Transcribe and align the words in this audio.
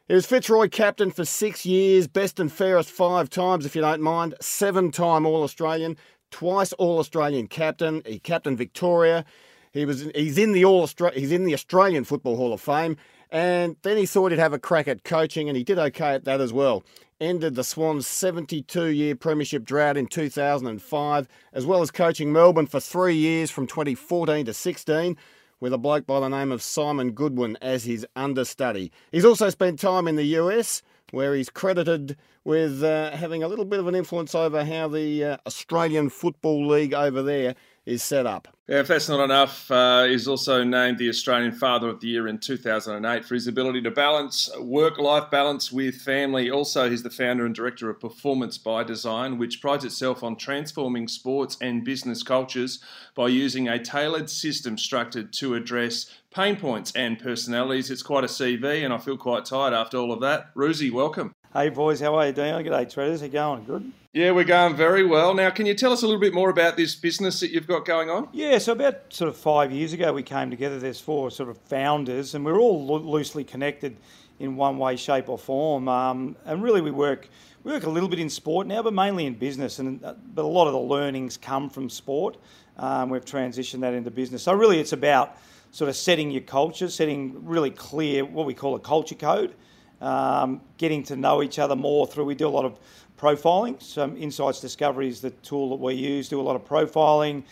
He 0.09 0.15
was 0.15 0.27
Fitzroy 0.27 0.69
captain 0.69 1.11
for 1.11 1.25
six 1.25 1.65
years, 1.65 2.09
best 2.09 2.41
and 2.41 2.53
fairest 2.53 2.91
five 2.91 3.31
times, 3.31 3.65
if 3.65 3.77
you 3.77 3.81
don't 3.81 4.03
mind, 4.03 4.35
seven 4.41 4.91
time 4.91 5.25
All 5.25 5.45
Australian, 5.45 5.97
twice 6.31 6.73
All 6.75 6.99
Australian 6.99 7.47
captain. 7.47 8.03
He 8.05 8.19
captained 8.19 8.59
Victoria. 8.59 9.25
He 9.71 9.87
was 9.87 10.11
he's 10.15 10.37
in 10.37 10.53
the 10.53 10.65
All 10.65 10.87
he's 11.15 11.33
in 11.33 11.45
the 11.45 11.55
Australian 11.55 12.05
Football 12.05 12.37
Hall 12.37 12.53
of 12.53 12.61
Fame, 12.61 12.97
and 13.31 13.77
then 13.83 13.97
he 13.97 14.05
thought 14.05 14.33
he'd 14.33 14.39
have 14.39 14.53
a 14.53 14.59
crack 14.59 14.89
at 14.89 15.05
coaching, 15.05 15.49
and 15.49 15.57
he 15.57 15.65
did 15.65 15.79
okay 15.79 16.15
at 16.15 16.25
that 16.25 16.41
as 16.41 16.53
well. 16.53 16.83
Ended 17.21 17.55
the 17.55 17.65
Swans' 17.65 18.09
72 18.09 18.87
year 18.87 19.15
premiership 19.15 19.65
drought 19.65 19.97
in 19.97 20.09
2005, 20.09 21.29
as 21.53 21.65
well 21.65 21.81
as 21.81 21.93
coaching 21.93 22.33
Melbourne 22.33 22.67
for 22.67 22.81
three 22.81 23.15
years 23.15 23.51
from 23.51 23.69
2014 23.69 24.45
to 24.47 24.53
16 24.53 25.17
with 25.63 25.73
a 25.73 25.79
bloke 25.79 26.05
by 26.09 26.19
the 26.19 26.29
name 26.29 26.51
of 26.51 26.61
Simon 26.61 27.13
Goodwin 27.13 27.57
as 27.63 27.85
his 27.85 28.05
understudy. 28.17 28.91
He's 29.13 29.25
also 29.25 29.49
spent 29.49 29.79
time 29.79 30.09
in 30.09 30.17
the 30.17 30.25
US, 30.25 30.83
where 31.13 31.37
he's 31.37 31.49
credited 31.49 32.17
with 32.43 32.83
uh, 32.83 33.13
having 33.13 33.45
a 33.45 33.49
little 33.49 33.65
bit 33.65 33.79
of 33.79 33.87
an 33.87 33.95
influence 33.95 34.35
over 34.35 34.65
how 34.65 34.89
the 34.89 35.25
uh, 35.25 35.37
Australian 35.47 36.11
Football 36.11 36.67
League 36.67 36.93
over 36.93 37.23
there 37.23 37.55
is 37.85 38.03
set 38.03 38.27
up. 38.27 38.49
Yeah, 38.69 38.81
if 38.81 38.89
that's 38.89 39.09
not 39.09 39.23
enough, 39.23 39.71
uh, 39.71 40.05
he's 40.05 40.29
also 40.29 40.63
named 40.63 40.99
the 40.99 41.09
Australian 41.09 41.53
Father 41.53 41.89
of 41.89 42.01
the 42.01 42.07
Year 42.07 42.29
in 42.29 42.39
2008 42.39 43.25
for 43.25 43.35
his 43.35 43.49
ability 43.49 43.83
to 43.83 43.91
balance 43.91 44.49
work 44.61 44.99
life 44.99 45.31
balance 45.31 45.73
with 45.73 45.97
family. 45.97 46.51
Also, 46.51 46.89
he's 46.89 47.03
the 47.03 47.11
founder 47.11 47.45
and 47.45 47.55
director 47.55 47.91
of 47.91 48.01
Performance 48.01 48.57
by 48.57 48.85
Design, 48.85 49.37
which 49.37 49.61
prides 49.61 49.85
itself 49.85 50.23
on 50.23 50.37
transforming 50.37 51.09
sports 51.09 51.57
and 51.61 51.85
business 51.85 52.23
cultures 52.23 52.79
by 53.17 53.29
using 53.29 53.69
a 53.69 53.83
tailored 53.83 54.31
system 54.31 54.79
structured 54.79 55.33
to 55.35 55.55
address 55.55 56.07
pain 56.33 56.57
points 56.57 56.93
and 56.93 57.19
personalities. 57.19 57.91
It's 57.91 58.03
quite 58.03 58.25
a 58.25 58.29
CV, 58.29 58.85
and 58.85 58.95
I 58.95 58.99
feel 58.99 59.17
quite 59.17 59.45
tired 59.45 59.75
after 59.75 59.99
all 59.99 60.13
of 60.13 60.21
that. 60.21 60.55
Roosie, 60.55 60.93
welcome. 60.93 61.33
Hey 61.53 61.69
boys, 61.69 62.01
how 62.01 62.15
are 62.15 62.29
you 62.29 62.33
doing? 62.33 62.55
G'day, 62.65 62.91
Treaders. 62.91 63.21
How 63.21 63.27
you 63.27 63.33
going? 63.33 63.65
Good. 63.65 63.92
Yeah, 64.14 64.33
we're 64.33 64.45
going 64.45 64.77
very 64.77 65.06
well. 65.06 65.33
Now, 65.33 65.48
can 65.48 65.64
you 65.64 65.73
tell 65.73 65.90
us 65.90 66.02
a 66.02 66.06
little 66.06 66.20
bit 66.20 66.34
more 66.34 66.50
about 66.50 66.77
this 66.77 66.95
business 66.95 67.40
that 67.40 67.50
you've 67.50 67.67
got 67.67 67.86
going 67.86 68.11
on? 68.11 68.28
Yeah, 68.34 68.58
so 68.58 68.73
about 68.73 69.11
sort 69.11 69.30
of 69.30 69.39
five 69.39 69.73
years 69.73 69.95
ago, 69.95 70.12
we 70.12 70.23
came 70.23 70.50
together. 70.50 70.78
There's 70.78 71.00
four 71.00 71.30
sort 71.30 71.48
of 71.48 71.56
founders, 71.56 72.34
and 72.34 72.45
we're 72.45 72.58
all 72.58 72.84
lo- 72.84 72.98
loosely 72.98 73.42
connected 73.42 73.96
in 74.39 74.55
one 74.55 74.77
way, 74.77 74.96
shape, 74.96 75.30
or 75.30 75.39
form. 75.39 75.89
Um, 75.89 76.36
and 76.45 76.62
really, 76.62 76.83
we 76.83 76.90
work 76.90 77.30
we 77.64 77.73
work 77.73 77.84
a 77.84 77.89
little 77.89 78.08
bit 78.11 78.18
in 78.18 78.28
sport 78.28 78.67
now, 78.67 78.83
but 78.83 78.92
mainly 78.92 79.24
in 79.24 79.33
business. 79.33 79.78
And 79.78 80.05
uh, 80.05 80.12
but 80.34 80.44
a 80.44 80.46
lot 80.46 80.67
of 80.67 80.74
the 80.74 80.80
learnings 80.80 81.39
come 81.39 81.70
from 81.70 81.89
sport. 81.89 82.36
Um, 82.77 83.08
we've 83.08 83.24
transitioned 83.24 83.80
that 83.80 83.94
into 83.94 84.11
business. 84.11 84.42
So 84.42 84.52
really, 84.52 84.79
it's 84.79 84.92
about 84.92 85.39
sort 85.70 85.89
of 85.89 85.96
setting 85.96 86.30
your 86.30 86.42
culture, 86.42 86.90
setting 86.90 87.46
really 87.46 87.70
clear 87.70 88.27
what 88.27 88.44
we 88.44 88.52
call 88.52 88.74
a 88.74 88.80
culture 88.80 89.14
code 89.14 89.55
um, 90.02 90.61
getting 90.77 91.05
to 91.05 91.17
know 91.17 91.42
each 91.42 91.58
other 91.58 91.77
more 91.77 92.06
through. 92.06 92.24
We 92.24 92.34
do 92.34 92.48
a 92.48 92.50
lot 92.50 92.64
of 92.64 92.79
profiling. 93.23 93.81
So 93.81 94.13
Insights 94.17 94.61
Discovery 94.61 95.07
is 95.07 95.21
the 95.21 95.31
tool 95.31 95.71
that 95.71 95.81
we 95.81 95.95
use. 95.95 96.29
Do 96.29 96.41
a 96.41 96.43
lot 96.43 96.57
of 96.57 96.65
profiling, 96.65 97.37
you 97.37 97.43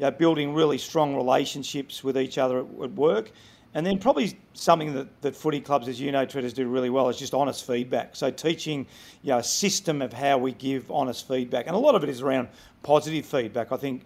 know, 0.00 0.10
building 0.10 0.52
really 0.52 0.76
strong 0.76 1.16
relationships 1.16 2.04
with 2.04 2.18
each 2.18 2.36
other 2.36 2.58
at, 2.58 2.92
work. 2.92 3.32
And 3.72 3.84
then 3.84 3.98
probably 3.98 4.38
something 4.52 4.92
that, 4.94 5.22
that 5.22 5.34
footy 5.34 5.60
clubs, 5.60 5.88
as 5.88 5.98
you 5.98 6.12
know, 6.12 6.26
Treaders 6.26 6.52
do 6.52 6.68
really 6.68 6.90
well 6.90 7.08
is 7.08 7.18
just 7.18 7.32
honest 7.32 7.66
feedback. 7.66 8.14
So 8.14 8.30
teaching 8.30 8.86
you 9.22 9.30
know, 9.30 9.38
a 9.38 9.42
system 9.42 10.02
of 10.02 10.12
how 10.12 10.36
we 10.36 10.52
give 10.52 10.90
honest 10.90 11.26
feedback. 11.26 11.66
And 11.66 11.74
a 11.74 11.78
lot 11.78 11.94
of 11.94 12.04
it 12.04 12.10
is 12.10 12.20
around 12.20 12.48
positive 12.82 13.24
feedback. 13.24 13.72
I 13.72 13.76
think 13.78 14.02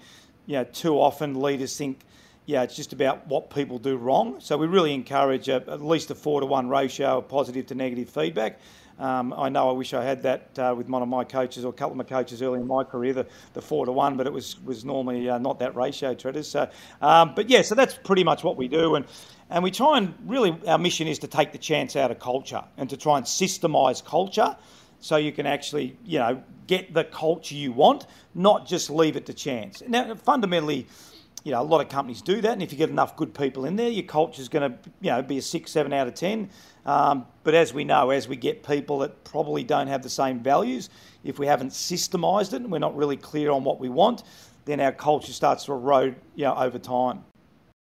you 0.47 0.55
know, 0.55 0.65
too 0.65 0.95
often 0.95 1.41
leaders 1.43 1.77
think 1.77 2.01
yeah, 2.47 2.63
it's 2.63 2.75
just 2.75 2.95
about 2.95 3.27
what 3.27 3.51
people 3.51 3.79
do 3.79 3.99
wrong. 3.99 4.41
So 4.41 4.57
we 4.57 4.67
really 4.67 4.95
encourage 4.95 5.51
a, 5.51 5.57
at 5.57 5.83
least 5.83 6.11
a 6.11 6.15
four 6.15 6.41
to 6.41 6.47
one 6.47 6.71
ratio 6.71 7.19
of 7.19 7.29
positive 7.29 7.67
to 7.67 7.75
negative 7.75 8.09
feedback. 8.09 8.59
Um, 8.99 9.33
I 9.33 9.49
know 9.49 9.69
I 9.69 9.73
wish 9.73 9.95
I 9.95 10.03
had 10.03 10.23
that 10.25 10.59
uh, 10.59 10.75
with 10.77 10.89
one 10.89 11.03
of 11.03 11.09
my 11.09 11.23
coaches 11.23 11.65
or 11.65 11.69
a 11.69 11.73
couple 11.73 11.93
of 11.93 11.99
my 11.99 12.05
coaches 12.05 12.43
early 12.43 12.61
in 12.61 12.67
my 12.67 12.83
career, 12.83 13.13
the, 13.13 13.27
the 13.55 13.63
four 13.63 13.87
to 13.87 13.93
one, 13.93 14.17
but 14.17 14.27
it 14.27 14.33
was 14.33 14.61
was 14.65 14.85
normally 14.85 15.29
uh, 15.31 15.39
not 15.39 15.61
that 15.61 15.77
ratio, 15.77 16.15
Treaders. 16.15 16.49
So, 16.49 16.69
um, 17.01 17.35
but 17.37 17.49
yeah, 17.49 17.63
so 17.63 17.75
that's 17.75 17.95
pretty 17.95 18.25
much 18.25 18.43
what 18.43 18.57
we 18.57 18.67
do, 18.67 18.97
and 18.97 19.07
and 19.51 19.63
we 19.63 19.71
try 19.71 19.99
and 19.99 20.15
really 20.27 20.59
our 20.67 20.79
mission 20.79 21.07
is 21.07 21.21
to 21.21 21.29
take 21.29 21.53
the 21.53 21.59
chance 21.59 21.95
out 21.95 22.11
of 22.11 22.19
culture 22.19 22.65
and 22.77 22.91
to 22.91 22.97
try 22.97 23.17
and 23.19 23.25
systemise 23.25 24.05
culture, 24.05 24.57
so 24.99 25.17
you 25.17 25.31
can 25.31 25.47
actually 25.47 25.97
you 26.05 26.19
know 26.19 26.43
get 26.67 26.93
the 26.93 27.05
culture 27.05 27.55
you 27.55 27.73
want, 27.73 28.07
not 28.35 28.67
just 28.67 28.91
leave 28.91 29.17
it 29.17 29.27
to 29.27 29.33
chance. 29.33 29.83
Now, 29.87 30.15
fundamentally 30.17 30.89
you 31.45 31.53
know, 31.53 31.61
a 31.61 31.63
lot 31.63 31.81
of 31.81 31.89
companies 31.89 32.21
do 32.21 32.41
that, 32.41 32.53
and 32.53 32.63
if 32.63 32.73
you 32.73 32.79
get 32.79 32.91
enough 32.91 33.17
good 33.17 33.33
people 33.33 33.65
in 33.65 33.77
there, 33.77 33.89
your 33.89 34.05
culture 34.05 34.43
is 34.43 34.49
going 34.49 34.71
to, 34.71 34.79
you 35.01 35.11
know, 35.11 35.23
be 35.23 35.39
a 35.39 35.43
six, 35.43 35.71
seven 35.71 35.93
out 35.93 36.07
of 36.07 36.15
ten. 36.15 36.51
Um, 36.85 37.27
but 37.45 37.55
as 37.55 37.73
we 37.73 37.85
know, 37.85 38.11
as 38.11 38.29
we 38.29 38.37
get 38.37 38.67
people 38.67 38.99
that 39.01 39.25
probably 39.25 39.63
don't 39.63 39.87
have 39.87 40.03
the 40.03 40.11
same 40.11 40.41
values, 40.41 40.91
if 41.25 41.39
we 41.39 41.47
haven't 41.47 41.71
systemised 41.71 42.53
it 42.53 42.63
and 42.63 42.73
we're 42.73 42.79
not 42.79 42.97
really 42.97 43.17
clear 43.17 43.51
on 43.51 43.65
what 43.65 43.79
we 43.79 43.89
want, 43.89 44.23
then 44.65 44.81
our 44.81 44.93
culture 44.93 45.33
starts 45.33 45.65
to 45.65 45.73
erode, 45.73 46.17
you 46.35 46.45
know, 46.45 46.55
over 46.55 46.79
time. 46.79 47.25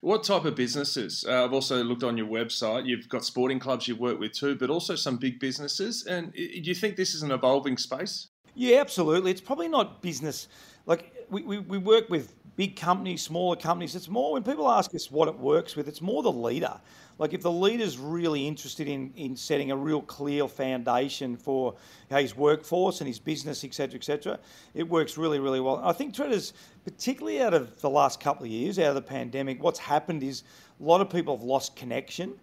What 0.01 0.23
type 0.23 0.45
of 0.45 0.55
businesses? 0.55 1.25
Uh, 1.27 1.43
I've 1.43 1.53
also 1.53 1.83
looked 1.83 2.03
on 2.03 2.17
your 2.17 2.27
website. 2.27 2.85
You've 2.85 3.09
got 3.09 3.25
sporting 3.25 3.59
clubs 3.59 3.87
you've 3.87 3.99
worked 3.99 4.19
with 4.19 4.33
too, 4.33 4.55
but 4.55 4.69
also 4.69 4.95
some 4.95 5.17
big 5.17 5.39
businesses. 5.39 6.05
And 6.05 6.31
do 6.33 6.41
you 6.43 6.75
think 6.75 6.95
this 6.95 7.15
is 7.15 7.23
an 7.23 7.31
evolving 7.31 7.77
space? 7.77 8.27
Yeah, 8.53 8.79
absolutely. 8.79 9.31
It's 9.31 9.41
probably 9.41 9.67
not 9.67 10.01
business. 10.01 10.47
Like 10.85 11.13
we, 11.29 11.41
we, 11.43 11.59
we 11.59 11.77
work 11.77 12.09
with 12.09 12.33
big 12.55 12.75
companies, 12.75 13.21
smaller 13.21 13.55
companies. 13.55 13.95
It's 13.95 14.09
more 14.09 14.33
when 14.33 14.43
people 14.43 14.69
ask 14.69 14.93
us 14.95 15.11
what 15.11 15.27
it 15.27 15.37
works 15.37 15.75
with, 15.75 15.87
it's 15.87 16.01
more 16.01 16.23
the 16.23 16.31
leader. 16.31 16.79
Like 17.19 17.33
if 17.33 17.41
the 17.41 17.51
leader's 17.51 17.97
really 17.97 18.47
interested 18.47 18.87
in, 18.87 19.11
in 19.15 19.35
setting 19.35 19.71
a 19.71 19.75
real 19.75 20.01
clear 20.01 20.47
foundation 20.47 21.35
for 21.35 21.75
his 22.09 22.35
workforce 22.35 23.01
and 23.01 23.07
his 23.07 23.19
business, 23.19 23.63
etc., 23.63 23.95
etc., 23.95 24.39
it 24.73 24.87
works 24.87 25.17
really, 25.17 25.39
really 25.39 25.59
well. 25.59 25.81
I 25.83 25.93
think 25.93 26.13
Treaders, 26.13 26.53
particularly 26.83 27.41
out 27.41 27.53
of 27.53 27.79
the 27.81 27.89
last 27.89 28.19
couple 28.19 28.45
of 28.45 28.51
years, 28.51 28.77
out 28.77 28.89
of 28.89 28.95
the 28.95 29.01
pandemic, 29.01 29.63
what's 29.63 29.79
happened 29.79 30.21
is 30.23 30.43
a 30.79 30.83
lot 30.83 31.01
of 31.01 31.09
people 31.09 31.35
have 31.35 31.43
lost 31.43 31.75
connection 31.75 32.33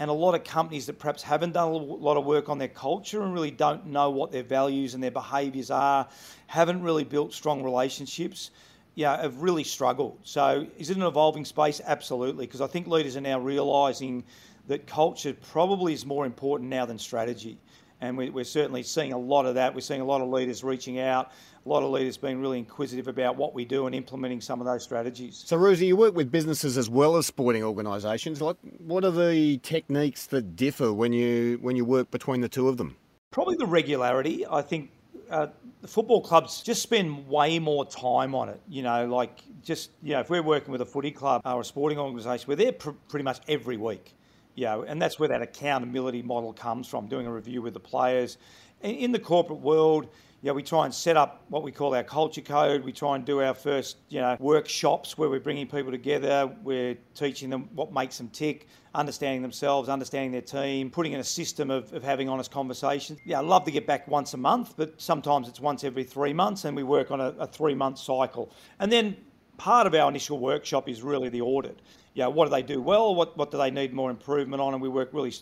and 0.00 0.08
a 0.08 0.14
lot 0.14 0.34
of 0.34 0.44
companies 0.44 0.86
that 0.86 0.98
perhaps 0.98 1.22
haven't 1.22 1.52
done 1.52 1.68
a 1.68 1.76
lot 1.76 2.16
of 2.16 2.24
work 2.24 2.48
on 2.48 2.56
their 2.56 2.68
culture 2.68 3.22
and 3.22 3.34
really 3.34 3.50
don't 3.50 3.84
know 3.84 4.08
what 4.08 4.32
their 4.32 4.42
values 4.42 4.94
and 4.94 5.02
their 5.02 5.10
behaviours 5.10 5.70
are, 5.70 6.08
haven't 6.46 6.82
really 6.82 7.04
built 7.04 7.34
strong 7.34 7.62
relationships 7.62 8.50
yeah, 8.94 9.20
have 9.20 9.42
really 9.42 9.62
struggled. 9.62 10.18
So, 10.22 10.66
is 10.78 10.88
it 10.88 10.96
an 10.96 11.02
evolving 11.02 11.44
space? 11.44 11.82
Absolutely, 11.84 12.46
because 12.46 12.62
I 12.62 12.66
think 12.66 12.86
leaders 12.86 13.14
are 13.16 13.20
now 13.20 13.38
realising 13.38 14.24
that 14.68 14.86
culture 14.86 15.34
probably 15.52 15.92
is 15.92 16.06
more 16.06 16.24
important 16.24 16.70
now 16.70 16.86
than 16.86 16.98
strategy. 16.98 17.58
And 18.00 18.16
we, 18.16 18.30
are 18.30 18.44
certainly 18.44 18.82
seeing 18.82 19.12
a 19.12 19.18
lot 19.18 19.44
of 19.44 19.54
that. 19.56 19.74
We're 19.74 19.82
seeing 19.82 20.00
a 20.00 20.04
lot 20.04 20.22
of 20.22 20.28
leaders 20.28 20.64
reaching 20.64 20.98
out, 20.98 21.32
a 21.64 21.68
lot 21.68 21.82
of 21.82 21.90
leaders 21.90 22.16
being 22.16 22.40
really 22.40 22.58
inquisitive 22.58 23.08
about 23.08 23.36
what 23.36 23.54
we 23.54 23.64
do 23.64 23.86
and 23.86 23.94
implementing 23.94 24.40
some 24.40 24.60
of 24.60 24.66
those 24.66 24.82
strategies. 24.82 25.42
So, 25.44 25.58
Roosie, 25.58 25.86
you 25.86 25.96
work 25.96 26.14
with 26.14 26.30
businesses 26.30 26.78
as 26.78 26.88
well 26.88 27.16
as 27.16 27.26
sporting 27.26 27.62
organisations. 27.62 28.40
Like, 28.40 28.56
what 28.78 29.04
are 29.04 29.10
the 29.10 29.58
techniques 29.58 30.26
that 30.26 30.56
differ 30.56 30.92
when 30.92 31.12
you 31.12 31.58
when 31.60 31.76
you 31.76 31.84
work 31.84 32.10
between 32.10 32.40
the 32.40 32.48
two 32.48 32.68
of 32.68 32.78
them? 32.78 32.96
Probably 33.30 33.56
the 33.56 33.66
regularity. 33.66 34.46
I 34.46 34.62
think 34.62 34.90
uh, 35.30 35.48
the 35.82 35.88
football 35.88 36.22
clubs 36.22 36.62
just 36.62 36.82
spend 36.82 37.28
way 37.28 37.58
more 37.58 37.84
time 37.86 38.34
on 38.34 38.48
it. 38.48 38.60
You 38.68 38.82
know, 38.82 39.06
like 39.06 39.40
just 39.62 39.90
you 40.02 40.14
know, 40.14 40.20
if 40.20 40.30
we're 40.30 40.42
working 40.42 40.72
with 40.72 40.80
a 40.80 40.86
footy 40.86 41.10
club 41.10 41.42
or 41.44 41.60
a 41.60 41.64
sporting 41.64 41.98
organisation, 41.98 42.48
we're 42.48 42.56
there 42.56 42.72
pr- 42.72 42.90
pretty 43.08 43.24
much 43.24 43.40
every 43.48 43.76
week. 43.76 44.14
You 44.54 44.64
know, 44.64 44.82
and 44.82 45.00
that's 45.00 45.18
where 45.18 45.28
that 45.28 45.42
accountability 45.42 46.22
model 46.22 46.52
comes 46.52 46.88
from. 46.88 47.06
Doing 47.06 47.26
a 47.26 47.32
review 47.32 47.62
with 47.62 47.74
the 47.74 47.80
players. 47.80 48.38
In, 48.82 48.94
in 48.96 49.12
the 49.12 49.18
corporate 49.18 49.60
world, 49.60 50.08
yeah, 50.42 50.52
we 50.52 50.62
try 50.62 50.86
and 50.86 50.94
set 50.94 51.18
up 51.18 51.44
what 51.48 51.62
we 51.62 51.70
call 51.70 51.94
our 51.94 52.02
culture 52.02 52.40
code. 52.40 52.82
We 52.82 52.92
try 52.92 53.14
and 53.14 53.24
do 53.26 53.42
our 53.42 53.52
first, 53.52 53.98
you 54.08 54.20
know, 54.20 54.38
workshops 54.40 55.18
where 55.18 55.28
we're 55.28 55.40
bringing 55.40 55.66
people 55.66 55.90
together. 55.90 56.50
We're 56.62 56.96
teaching 57.14 57.50
them 57.50 57.68
what 57.74 57.92
makes 57.92 58.16
them 58.16 58.28
tick, 58.28 58.66
understanding 58.94 59.42
themselves, 59.42 59.90
understanding 59.90 60.32
their 60.32 60.40
team, 60.40 60.90
putting 60.90 61.12
in 61.12 61.20
a 61.20 61.24
system 61.24 61.70
of, 61.70 61.92
of 61.92 62.02
having 62.02 62.30
honest 62.30 62.50
conversations. 62.50 63.20
Yeah, 63.26 63.38
I 63.38 63.42
love 63.42 63.64
to 63.66 63.70
get 63.70 63.86
back 63.86 64.08
once 64.08 64.32
a 64.32 64.38
month, 64.38 64.74
but 64.78 64.98
sometimes 64.98 65.46
it's 65.46 65.60
once 65.60 65.84
every 65.84 66.04
three 66.04 66.32
months, 66.32 66.64
and 66.64 66.74
we 66.74 66.84
work 66.84 67.10
on 67.10 67.20
a, 67.20 67.34
a 67.38 67.46
three 67.46 67.74
month 67.74 67.98
cycle. 67.98 68.50
And 68.78 68.90
then 68.90 69.18
part 69.58 69.86
of 69.86 69.94
our 69.94 70.08
initial 70.08 70.38
workshop 70.38 70.88
is 70.88 71.02
really 71.02 71.28
the 71.28 71.42
audit. 71.42 71.80
Yeah, 72.14 72.28
what 72.28 72.46
do 72.46 72.50
they 72.50 72.62
do 72.62 72.80
well? 72.80 73.14
What 73.14 73.36
what 73.36 73.50
do 73.50 73.58
they 73.58 73.70
need 73.70 73.92
more 73.92 74.10
improvement 74.10 74.60
on? 74.60 74.72
And 74.72 74.82
we 74.82 74.88
work 74.88 75.10
really 75.12 75.32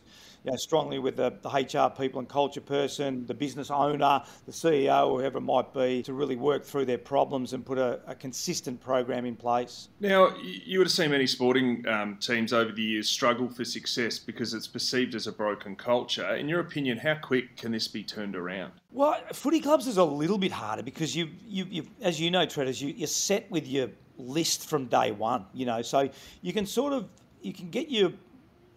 you 0.49 0.53
know, 0.53 0.57
strongly 0.57 0.99
with 0.99 1.17
the, 1.17 1.35
the 1.43 1.49
HR 1.51 1.91
people 1.91 2.21
and 2.21 2.29
culture 2.29 2.63
person, 2.63 3.27
the 3.27 3.35
business 3.35 3.71
owner, 3.71 4.23
the 4.47 4.53
CEO, 4.53 5.19
whoever 5.19 5.37
it 5.37 5.43
might 5.43 5.75
be, 5.75 6.03
to 6.03 6.15
really 6.15 6.37
work 6.37 6.65
through 6.65 6.87
their 6.87 6.97
problems 6.97 7.53
and 7.53 7.67
put 7.67 7.77
a, 7.77 8.01
a 8.07 8.15
consistent 8.15 8.81
program 8.81 9.27
in 9.27 9.37
place. 9.37 9.89
Now, 10.01 10.35
you 10.39 10.79
would 10.79 10.87
have 10.87 10.93
seen 10.93 11.11
many 11.11 11.27
sporting 11.27 11.87
um, 11.87 12.17
teams 12.17 12.55
over 12.55 12.73
the 12.73 12.83
years 12.83 13.11
struggle 13.11 13.47
for 13.51 13.63
success 13.63 14.19
because 14.19 14.55
it's 14.55 14.67
perceived 14.67 15.15
as 15.15 15.27
a 15.27 15.33
broken 15.33 15.77
culture. 15.77 16.35
In 16.37 16.49
your 16.49 16.61
opinion, 16.61 16.97
how 16.97 17.17
quick 17.17 17.59
can 17.59 17.71
this 17.71 17.87
be 17.87 18.03
turned 18.03 18.35
around? 18.35 18.73
Well, 18.91 19.21
footy 19.35 19.61
clubs 19.61 19.87
is 19.87 19.99
a 19.99 20.05
little 20.05 20.39
bit 20.39 20.53
harder 20.53 20.83
because 20.83 21.15
you, 21.15 21.29
you, 21.47 21.67
you 21.69 21.87
as 22.01 22.19
you 22.19 22.31
know, 22.31 22.47
Treaders, 22.47 22.81
you, 22.81 22.95
you're 22.97 23.07
set 23.07 23.51
with 23.51 23.67
your 23.69 23.91
list 24.17 24.67
from 24.67 24.87
day 24.87 25.11
one. 25.11 25.45
You 25.53 25.67
know, 25.67 25.83
so 25.83 26.09
you 26.41 26.55
can 26.55 26.65
sort 26.65 26.95
of 26.95 27.07
you 27.43 27.53
can 27.53 27.69
get 27.69 27.91
your 27.91 28.13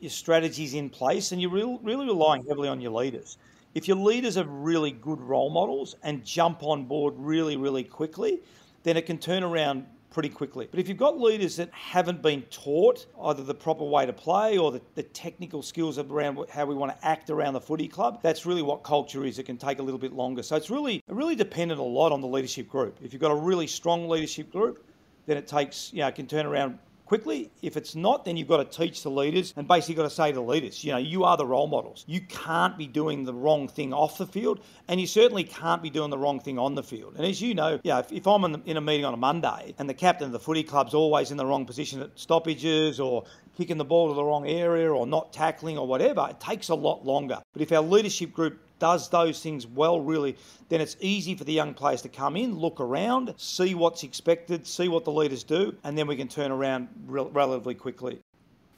your 0.02 0.10
strategies 0.10 0.74
in 0.74 0.90
place, 0.90 1.32
and 1.32 1.42
you're 1.42 1.52
really, 1.52 1.78
really 1.84 2.06
relying 2.08 2.46
heavily 2.46 2.68
on 2.68 2.82
your 2.82 2.92
leaders. 2.92 3.38
If 3.74 3.88
your 3.88 3.98
leaders 3.98 4.38
are 4.38 4.44
really 4.44 4.92
good 4.92 5.22
role 5.22 5.50
models 5.50 5.96
and 6.04 6.26
jump 6.26 6.64
on 6.64 6.86
board 6.86 7.14
really, 7.18 7.56
really 7.56 7.84
quickly, 7.84 8.42
then 8.84 8.98
it 8.98 9.06
can 9.06 9.18
turn 9.18 9.44
around 9.44 9.86
pretty 10.12 10.30
quickly. 10.30 10.68
But 10.70 10.80
if 10.80 10.90
you've 10.90 10.98
got 10.98 11.20
leaders 11.20 11.56
that 11.56 11.72
haven't 11.72 12.22
been 12.22 12.42
taught 12.44 13.06
either 13.24 13.44
the 13.44 13.54
proper 13.54 13.86
way 13.86 14.06
to 14.06 14.12
play 14.12 14.58
or 14.58 14.72
the, 14.72 14.82
the, 14.96 15.04
technical 15.04 15.62
skills 15.62 15.98
around 15.98 16.38
how 16.50 16.66
we 16.66 16.76
want 16.76 16.92
to 16.92 17.08
act 17.08 17.30
around 17.30 17.54
the 17.54 17.62
footy 17.62 17.88
club, 17.88 18.20
that's 18.22 18.46
really 18.46 18.62
what 18.62 18.84
culture 18.84 19.24
is. 19.26 19.40
It 19.40 19.46
can 19.46 19.58
take 19.58 19.80
a 19.80 19.82
little 19.82 20.00
bit 20.00 20.12
longer. 20.12 20.44
So 20.44 20.58
it's 20.58 20.70
really 20.70 21.02
really 21.08 21.36
dependent 21.36 21.80
a 21.80 21.84
lot 21.84 22.12
on 22.12 22.20
the 22.20 22.28
leadership 22.28 22.68
group. 22.68 22.98
If 23.02 23.14
you've 23.14 23.22
got 23.22 23.32
a 23.32 23.36
really 23.36 23.68
strong 23.68 24.10
leadership 24.10 24.52
group, 24.52 24.86
then 25.28 25.38
it 25.38 25.48
takes, 25.48 25.94
you 25.94 26.00
know, 26.00 26.08
it 26.08 26.16
can 26.16 26.28
turn 26.28 26.46
around 26.46 26.78
quickly. 27.12 27.52
If 27.62 27.76
it's 27.76 27.94
not, 27.94 28.24
then 28.24 28.38
you've 28.38 28.48
got 28.48 28.72
to 28.72 28.78
teach 28.78 29.04
the 29.04 29.12
leaders 29.12 29.54
and 29.58 29.68
basically 29.68 29.96
got 29.96 30.04
to 30.04 30.10
say 30.10 30.30
to 30.30 30.36
the 30.36 30.42
leaders, 30.42 30.82
you 30.82 30.94
know, 30.94 30.98
you 30.98 31.26
are 31.26 31.36
the 31.36 31.46
role 31.46 31.68
models. 31.68 32.06
You 32.08 32.22
can't 32.22 32.78
be 32.78 32.88
doing 32.88 33.26
the 33.26 33.34
wrong 33.34 33.68
thing 33.68 33.94
off 33.94 34.18
the 34.18 34.26
field, 34.26 34.62
and 34.88 35.02
you 35.02 35.06
certainly 35.06 35.44
can't 35.44 35.84
be 35.84 35.90
doing 35.90 36.10
the 36.10 36.18
wrong 36.18 36.40
thing 36.40 36.58
on 36.58 36.74
the 36.74 36.84
field. 36.84 37.16
And 37.18 37.26
as 37.26 37.42
you 37.42 37.54
know, 37.54 37.82
yeah, 37.84 38.00
if, 38.00 38.14
if 38.14 38.26
I'm 38.26 38.46
in, 38.46 38.54
the, 38.54 38.62
in 38.64 38.78
a 38.78 38.82
meeting 38.82 39.04
on 39.04 39.14
a 39.14 39.18
Monday 39.18 39.76
and 39.78 39.90
the 39.90 39.94
captain 39.94 40.28
of 40.28 40.32
the 40.32 40.40
footy 40.40 40.64
club's 40.64 40.94
always 40.94 41.32
in 41.32 41.38
the 41.38 41.46
wrong 41.46 41.66
position 41.66 42.02
at 42.02 42.18
stoppages 42.18 42.98
or 43.02 43.26
kicking 43.58 43.78
the 43.78 43.84
ball 43.84 44.08
to 44.08 44.14
the 44.14 44.24
wrong 44.24 44.48
area 44.48 44.90
or 44.90 45.06
not 45.06 45.34
tackling 45.34 45.78
or 45.78 45.86
whatever, 45.86 46.26
it 46.30 46.40
takes 46.40 46.70
a 46.70 46.76
lot 46.76 47.06
longer. 47.06 47.40
But 47.52 47.62
if 47.62 47.74
our 47.74 47.82
leadership 47.82 48.32
group 48.32 48.58
does 48.82 49.08
those 49.10 49.42
things 49.42 49.68
well, 49.68 50.02
really, 50.02 50.36
then 50.70 50.82
it's 50.82 50.98
easy 51.00 51.36
for 51.36 51.44
the 51.44 51.54
young 51.54 51.76
players 51.76 52.02
to 52.02 52.10
come 52.10 52.36
in, 52.36 52.58
look 52.58 52.82
around, 52.82 53.32
see 53.38 53.76
what's 53.76 54.02
expected, 54.02 54.66
see 54.66 54.88
what 54.88 55.06
the 55.06 55.12
leaders 55.12 55.44
do, 55.44 55.76
and 55.84 55.96
then 55.96 56.08
we 56.08 56.16
can 56.16 56.28
turn 56.28 56.52
around 56.52 56.88
re- 57.06 57.28
relatively 57.32 57.76
quickly. 57.76 58.20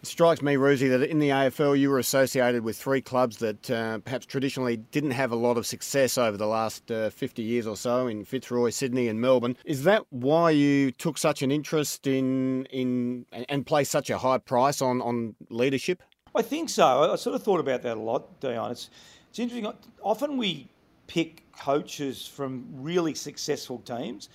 It 0.01 0.07
strikes 0.07 0.41
me, 0.41 0.55
Roosie, 0.55 0.89
that 0.89 1.09
in 1.09 1.19
the 1.19 1.29
AFL 1.29 1.79
you 1.79 1.89
were 1.89 2.00
associated 2.00 2.65
with 2.65 2.75
three 2.75 3.01
clubs 3.01 3.38
that 3.38 3.71
uh, 3.71 4.00
perhaps 4.00 4.25
traditionally 4.25 4.75
didn't 4.75 5.11
have 5.11 5.31
a 5.31 5.38
lot 5.38 5.57
of 5.57 5.65
success 5.65 6.17
over 6.17 6.35
the 6.35 6.47
last 6.47 6.91
uh, 6.91 7.09
50 7.09 7.41
years 7.41 7.65
or 7.65 7.77
so 7.77 8.07
in 8.07 8.25
Fitzroy, 8.25 8.71
Sydney, 8.71 9.07
and 9.07 9.21
Melbourne. 9.21 9.55
Is 9.63 9.85
that 9.85 10.03
why 10.09 10.50
you 10.50 10.91
took 10.91 11.17
such 11.17 11.41
an 11.41 11.50
interest 11.50 12.05
in 12.07 12.65
in 12.65 13.25
and 13.31 13.65
placed 13.65 13.91
such 13.91 14.09
a 14.09 14.17
high 14.17 14.39
price 14.39 14.81
on, 14.81 15.01
on 15.01 15.35
leadership? 15.50 16.03
I 16.35 16.41
think 16.41 16.69
so. 16.69 17.13
I 17.13 17.15
sort 17.15 17.35
of 17.35 17.44
thought 17.44 17.59
about 17.59 17.83
that 17.83 17.95
a 17.95 18.01
lot, 18.01 18.41
Dion. 18.41 18.71
It's, 18.71 18.89
it's 19.33 19.39
interesting. 19.39 19.74
Often 20.03 20.38
we 20.38 20.69
pick 21.07 21.41
coaches 21.57 22.27
from 22.27 22.68
really 22.71 23.15
successful 23.15 23.80
teams. 23.80 24.30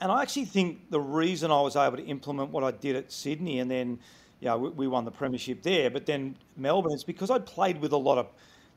And 0.00 0.10
I 0.10 0.22
actually 0.22 0.46
think 0.46 0.88
the 0.88 0.98
reason 0.98 1.50
I 1.50 1.60
was 1.60 1.76
able 1.76 1.98
to 1.98 2.04
implement 2.06 2.50
what 2.50 2.64
I 2.64 2.70
did 2.70 2.96
at 2.96 3.12
Sydney 3.12 3.58
and 3.58 3.70
then 3.70 3.98
you 4.40 4.48
know, 4.48 4.56
we, 4.56 4.70
we 4.70 4.88
won 4.88 5.04
the 5.04 5.10
premiership 5.10 5.62
there. 5.62 5.90
But 5.90 6.06
then 6.06 6.36
Melbourne, 6.56 6.92
it's 6.94 7.04
because 7.04 7.30
I'd 7.30 7.44
played 7.44 7.82
with 7.82 7.92
a 7.92 7.98
lot 7.98 8.16
of 8.16 8.32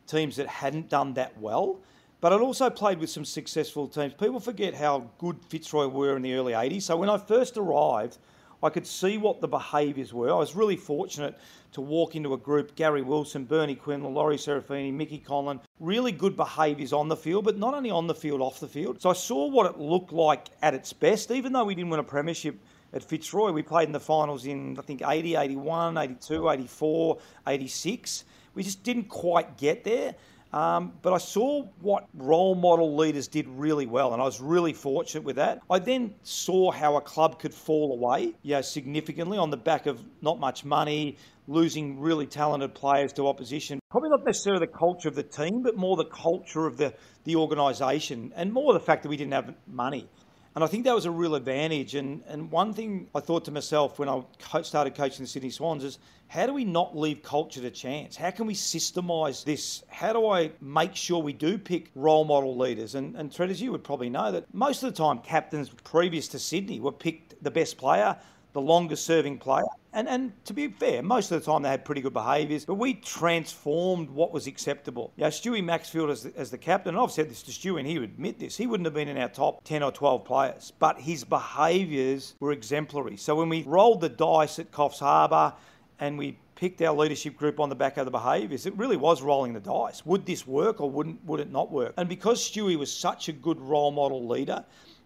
teams 0.05 0.35
that 0.35 0.47
hadn't 0.47 0.89
done 0.89 1.13
that 1.13 1.39
well. 1.39 1.79
But 2.19 2.33
I'd 2.33 2.41
also 2.41 2.69
played 2.69 2.99
with 2.99 3.09
some 3.09 3.23
successful 3.23 3.87
teams. 3.87 4.13
People 4.15 4.41
forget 4.41 4.73
how 4.73 5.09
good 5.17 5.37
Fitzroy 5.47 5.87
were 5.87 6.17
in 6.17 6.23
the 6.23 6.33
early 6.33 6.51
80s. 6.51 6.81
So 6.81 6.97
when 6.97 7.09
I 7.09 7.17
first 7.17 7.55
arrived, 7.55 8.17
I 8.63 8.69
could 8.69 8.87
see 8.87 9.17
what 9.17 9.41
the 9.41 9.47
behaviours 9.47 10.13
were. 10.13 10.31
I 10.31 10.35
was 10.35 10.55
really 10.55 10.77
fortunate 10.77 11.37
to 11.73 11.81
walk 11.81 12.15
into 12.15 12.33
a 12.33 12.37
group 12.37 12.75
Gary 12.75 13.01
Wilson, 13.01 13.43
Bernie 13.43 13.75
Quinn, 13.75 14.01
Laurie 14.03 14.37
Serafini, 14.37 14.93
Mickey 14.93 15.19
Conlan, 15.19 15.59
really 15.81 16.13
good 16.13 16.37
behaviours 16.37 16.93
on 16.93 17.09
the 17.09 17.17
field, 17.17 17.43
but 17.43 17.57
not 17.57 17.73
only 17.73 17.91
on 17.91 18.07
the 18.07 18.15
field, 18.15 18.41
off 18.41 18.61
the 18.61 18.67
field. 18.67 19.01
So 19.01 19.09
I 19.09 19.13
saw 19.13 19.47
what 19.47 19.65
it 19.65 19.77
looked 19.77 20.13
like 20.13 20.47
at 20.61 20.73
its 20.73 20.93
best, 20.93 21.29
even 21.31 21.51
though 21.51 21.65
we 21.65 21.75
didn't 21.75 21.89
win 21.89 21.99
a 21.99 22.03
premiership 22.03 22.57
at 22.93 23.03
Fitzroy. 23.03 23.51
We 23.51 23.63
played 23.63 23.87
in 23.87 23.91
the 23.91 23.99
finals 23.99 24.45
in, 24.45 24.77
I 24.79 24.81
think, 24.81 25.01
80, 25.05 25.35
81, 25.35 25.97
82, 25.97 26.49
84, 26.49 27.17
86. 27.47 28.23
We 28.55 28.63
just 28.63 28.83
didn't 28.83 29.09
quite 29.09 29.57
get 29.57 29.83
there. 29.83 30.15
Um, 30.53 30.93
but 31.01 31.13
I 31.13 31.17
saw 31.17 31.63
what 31.81 32.07
role 32.13 32.53
model 32.53 32.95
leaders 32.95 33.27
did 33.27 33.47
really 33.47 33.87
well, 33.87 34.13
and 34.13 34.21
I 34.21 34.25
was 34.25 34.39
really 34.39 34.73
fortunate 34.73 35.23
with 35.23 35.37
that. 35.37 35.61
I 35.67 35.79
then 35.79 36.13
saw 36.21 36.71
how 36.71 36.95
a 36.95 37.01
club 37.01 37.39
could 37.39 37.53
fall 37.53 37.91
away, 37.91 38.35
you 38.43 38.53
know, 38.53 38.61
significantly 38.61 39.39
on 39.39 39.49
the 39.49 39.57
back 39.57 39.87
of 39.87 39.99
not 40.21 40.39
much 40.39 40.63
money, 40.63 41.17
losing 41.47 41.99
really 41.99 42.27
talented 42.27 42.75
players 42.75 43.11
to 43.13 43.27
opposition. 43.27 43.79
Probably 43.89 44.09
not 44.09 44.25
necessarily 44.25 44.65
the 44.67 44.71
culture 44.71 45.09
of 45.09 45.15
the 45.15 45.23
team, 45.23 45.63
but 45.63 45.75
more 45.75 45.97
the 45.97 46.05
culture 46.05 46.67
of 46.67 46.77
the, 46.77 46.93
the 47.23 47.35
organisation, 47.35 48.31
and 48.35 48.53
more 48.53 48.73
the 48.73 48.79
fact 48.79 49.03
that 49.03 49.09
we 49.09 49.17
didn't 49.17 49.33
have 49.33 49.55
money. 49.67 50.07
And 50.55 50.63
I 50.63 50.67
think 50.67 50.83
that 50.83 50.93
was 50.93 51.05
a 51.05 51.11
real 51.11 51.33
advantage. 51.35 51.95
And, 51.95 52.23
and 52.27 52.51
one 52.51 52.73
thing 52.73 53.07
I 53.15 53.19
thought 53.21 53.45
to 53.45 53.51
myself 53.51 53.97
when 53.97 54.07
I 54.07 54.23
started 54.61 54.95
coaching 54.95 55.23
the 55.23 55.27
Sydney 55.27 55.49
Swans 55.49 55.83
is 55.83 55.97
how 56.27 56.45
do 56.45 56.53
we 56.53 56.63
not 56.63 56.95
leave 56.95 57.23
culture 57.23 57.61
to 57.61 57.71
chance? 57.71 58.15
How 58.15 58.31
can 58.31 58.45
we 58.45 58.53
systemise 58.53 59.43
this? 59.43 59.83
How 59.87 60.13
do 60.13 60.27
I 60.27 60.51
make 60.61 60.95
sure 60.95 61.21
we 61.21 61.33
do 61.33 61.57
pick 61.57 61.89
role 61.95 62.23
model 62.23 62.55
leaders? 62.57 62.95
And, 62.95 63.15
and 63.15 63.31
Treaders, 63.31 63.61
you 63.61 63.71
would 63.71 63.83
probably 63.83 64.09
know 64.09 64.31
that 64.31 64.51
most 64.53 64.83
of 64.83 64.93
the 64.93 64.97
time 64.97 65.19
captains 65.19 65.69
previous 65.83 66.27
to 66.29 66.39
Sydney 66.39 66.79
were 66.79 66.91
picked 66.91 67.43
the 67.43 67.51
best 67.51 67.77
player, 67.77 68.17
the 68.53 68.61
longest 68.61 69.05
serving 69.05 69.39
player. 69.39 69.65
And, 69.95 70.07
and 70.07 70.45
to 70.45 70.53
be 70.53 70.69
fair, 70.69 71.03
most 71.03 71.31
of 71.31 71.39
the 71.39 71.51
time 71.51 71.61
they 71.61 71.69
had 71.69 71.85
pretty 71.85 72.01
good 72.01 72.13
behaviours, 72.13 72.65
but 72.65 72.75
we 72.75 72.95
transformed 72.95 74.09
what 74.09 74.31
was 74.31 74.47
acceptable. 74.47 75.11
Know, 75.17 75.27
Stewie 75.27 75.63
Maxfield 75.63 76.09
as 76.09 76.23
the, 76.23 76.33
as 76.35 76.49
the 76.49 76.57
captain, 76.57 76.95
and 76.95 77.03
I've 77.03 77.11
said 77.11 77.29
this 77.29 77.43
to 77.43 77.51
Stewie 77.51 77.79
and 77.79 77.87
he 77.87 77.99
would 77.99 78.09
admit 78.09 78.39
this, 78.39 78.57
he 78.57 78.65
wouldn't 78.65 78.85
have 78.85 78.93
been 78.95 79.07
in 79.07 79.17
our 79.17 79.29
top 79.29 79.63
10 79.65 79.83
or 79.83 79.91
12 79.91 80.25
players, 80.25 80.73
but 80.79 80.99
his 80.99 81.23
behaviours 81.23 82.33
were 82.39 82.51
exemplary. 82.51 83.17
So 83.17 83.35
when 83.35 83.49
we 83.49 83.63
rolled 83.63 84.01
the 84.01 84.09
dice 84.09 84.57
at 84.57 84.71
Coffs 84.71 84.99
Harbour 84.99 85.53
and 85.99 86.17
we 86.17 86.37
picked 86.55 86.81
our 86.81 86.95
leadership 86.95 87.35
group 87.35 87.59
on 87.59 87.69
the 87.69 87.75
back 87.75 87.97
of 87.97 88.05
the 88.05 88.11
behaviours. 88.11 88.65
It 88.65 88.77
really 88.77 88.95
was 88.95 89.21
rolling 89.21 89.53
the 89.53 89.59
dice. 89.59 90.05
Would 90.05 90.25
this 90.25 90.47
work 90.47 90.79
or 90.79 90.89
wouldn't 90.89 91.23
would 91.25 91.39
it 91.39 91.51
not 91.51 91.71
work? 91.71 91.93
And 91.97 92.07
because 92.07 92.39
Stewie 92.39 92.77
was 92.77 92.89
such 92.89 93.27
a 93.27 93.33
good 93.33 93.59
role 93.59 93.91
model 93.91 94.27
leader, 94.27 94.63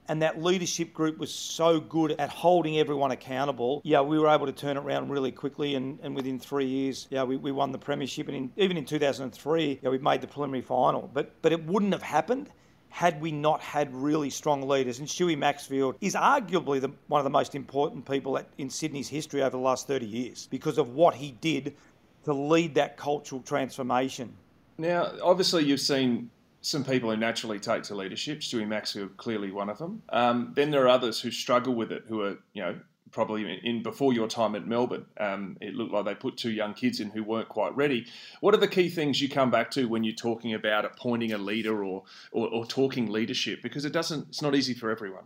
and 0.07 0.21
that 0.21 0.41
leadership 0.41 0.93
group 0.93 1.17
was 1.17 1.33
so 1.33 1.79
good 1.79 2.11
at 2.19 2.29
holding 2.29 2.79
everyone 2.79 3.11
accountable. 3.11 3.81
Yeah, 3.83 4.01
we 4.01 4.19
were 4.19 4.29
able 4.29 4.45
to 4.45 4.51
turn 4.51 4.77
it 4.77 4.81
around 4.81 5.09
really 5.09 5.31
quickly, 5.31 5.75
and, 5.75 5.99
and 6.01 6.15
within 6.15 6.39
three 6.39 6.65
years, 6.65 7.07
yeah, 7.09 7.23
we, 7.23 7.37
we 7.37 7.51
won 7.51 7.71
the 7.71 7.77
premiership, 7.77 8.27
and 8.27 8.37
in, 8.37 8.51
even 8.57 8.77
in 8.77 8.85
2003, 8.85 9.79
yeah, 9.81 9.89
we 9.89 9.97
made 9.97 10.21
the 10.21 10.27
preliminary 10.27 10.61
final. 10.61 11.09
But 11.13 11.41
but 11.41 11.51
it 11.51 11.65
wouldn't 11.65 11.93
have 11.93 12.03
happened 12.03 12.49
had 12.89 13.21
we 13.21 13.31
not 13.31 13.61
had 13.61 13.93
really 13.93 14.29
strong 14.29 14.67
leaders. 14.67 14.99
And 14.99 15.07
Stewie 15.07 15.37
Maxfield 15.37 15.97
is 16.01 16.15
arguably 16.15 16.81
the, 16.81 16.89
one 17.07 17.19
of 17.19 17.25
the 17.25 17.29
most 17.29 17.53
important 17.53 18.09
people 18.09 18.37
at, 18.37 18.47
in 18.57 18.69
Sydney's 18.69 19.09
history 19.09 19.41
over 19.41 19.51
the 19.51 19.57
last 19.57 19.87
30 19.87 20.05
years 20.05 20.47
because 20.49 20.77
of 20.77 20.95
what 20.95 21.13
he 21.13 21.31
did 21.41 21.75
to 22.23 22.33
lead 22.33 22.73
that 22.75 22.97
cultural 22.97 23.41
transformation. 23.41 24.33
Now, 24.77 25.11
obviously, 25.21 25.65
you've 25.65 25.79
seen 25.79 26.29
some 26.67 26.83
people 26.83 27.09
who 27.09 27.17
naturally 27.17 27.59
take 27.59 27.83
to 27.83 27.95
leadership. 27.95 28.41
Stewie 28.41 28.67
Maxfield 28.67 29.15
clearly 29.15 29.51
one 29.51 29.69
of 29.69 29.77
them. 29.77 30.01
Um, 30.09 30.51
then 30.53 30.69
there 30.69 30.83
are 30.83 30.89
others 30.89 31.21
who 31.21 31.31
struggle 31.31 31.73
with 31.73 31.91
it, 31.91 32.03
who 32.07 32.21
are 32.21 32.37
you 32.53 32.61
know 32.61 32.79
probably 33.11 33.59
in 33.63 33.81
before 33.83 34.11
your 34.11 34.27
time 34.27 34.53
at 34.53 34.67
Melbourne. 34.67 35.05
Um, 35.17 35.57
it 35.61 35.75
looked 35.75 35.93
like 35.93 36.05
they 36.05 36.15
put 36.15 36.35
two 36.35 36.51
young 36.51 36.73
kids 36.73 36.99
in 36.99 37.09
who 37.09 37.23
weren't 37.23 37.47
quite 37.47 37.75
ready. 37.75 38.05
What 38.41 38.53
are 38.53 38.57
the 38.57 38.67
key 38.67 38.89
things 38.89 39.21
you 39.21 39.29
come 39.29 39.49
back 39.49 39.71
to 39.71 39.85
when 39.85 40.03
you're 40.03 40.13
talking 40.13 40.53
about 40.53 40.83
appointing 40.83 41.31
a 41.31 41.37
leader 41.37 41.85
or, 41.85 42.03
or, 42.31 42.49
or 42.49 42.65
talking 42.65 43.09
leadership? 43.09 43.61
Because 43.63 43.85
it 43.85 43.93
doesn't, 43.93 44.27
it's 44.27 44.41
not 44.41 44.55
easy 44.55 44.73
for 44.73 44.91
everyone. 44.91 45.23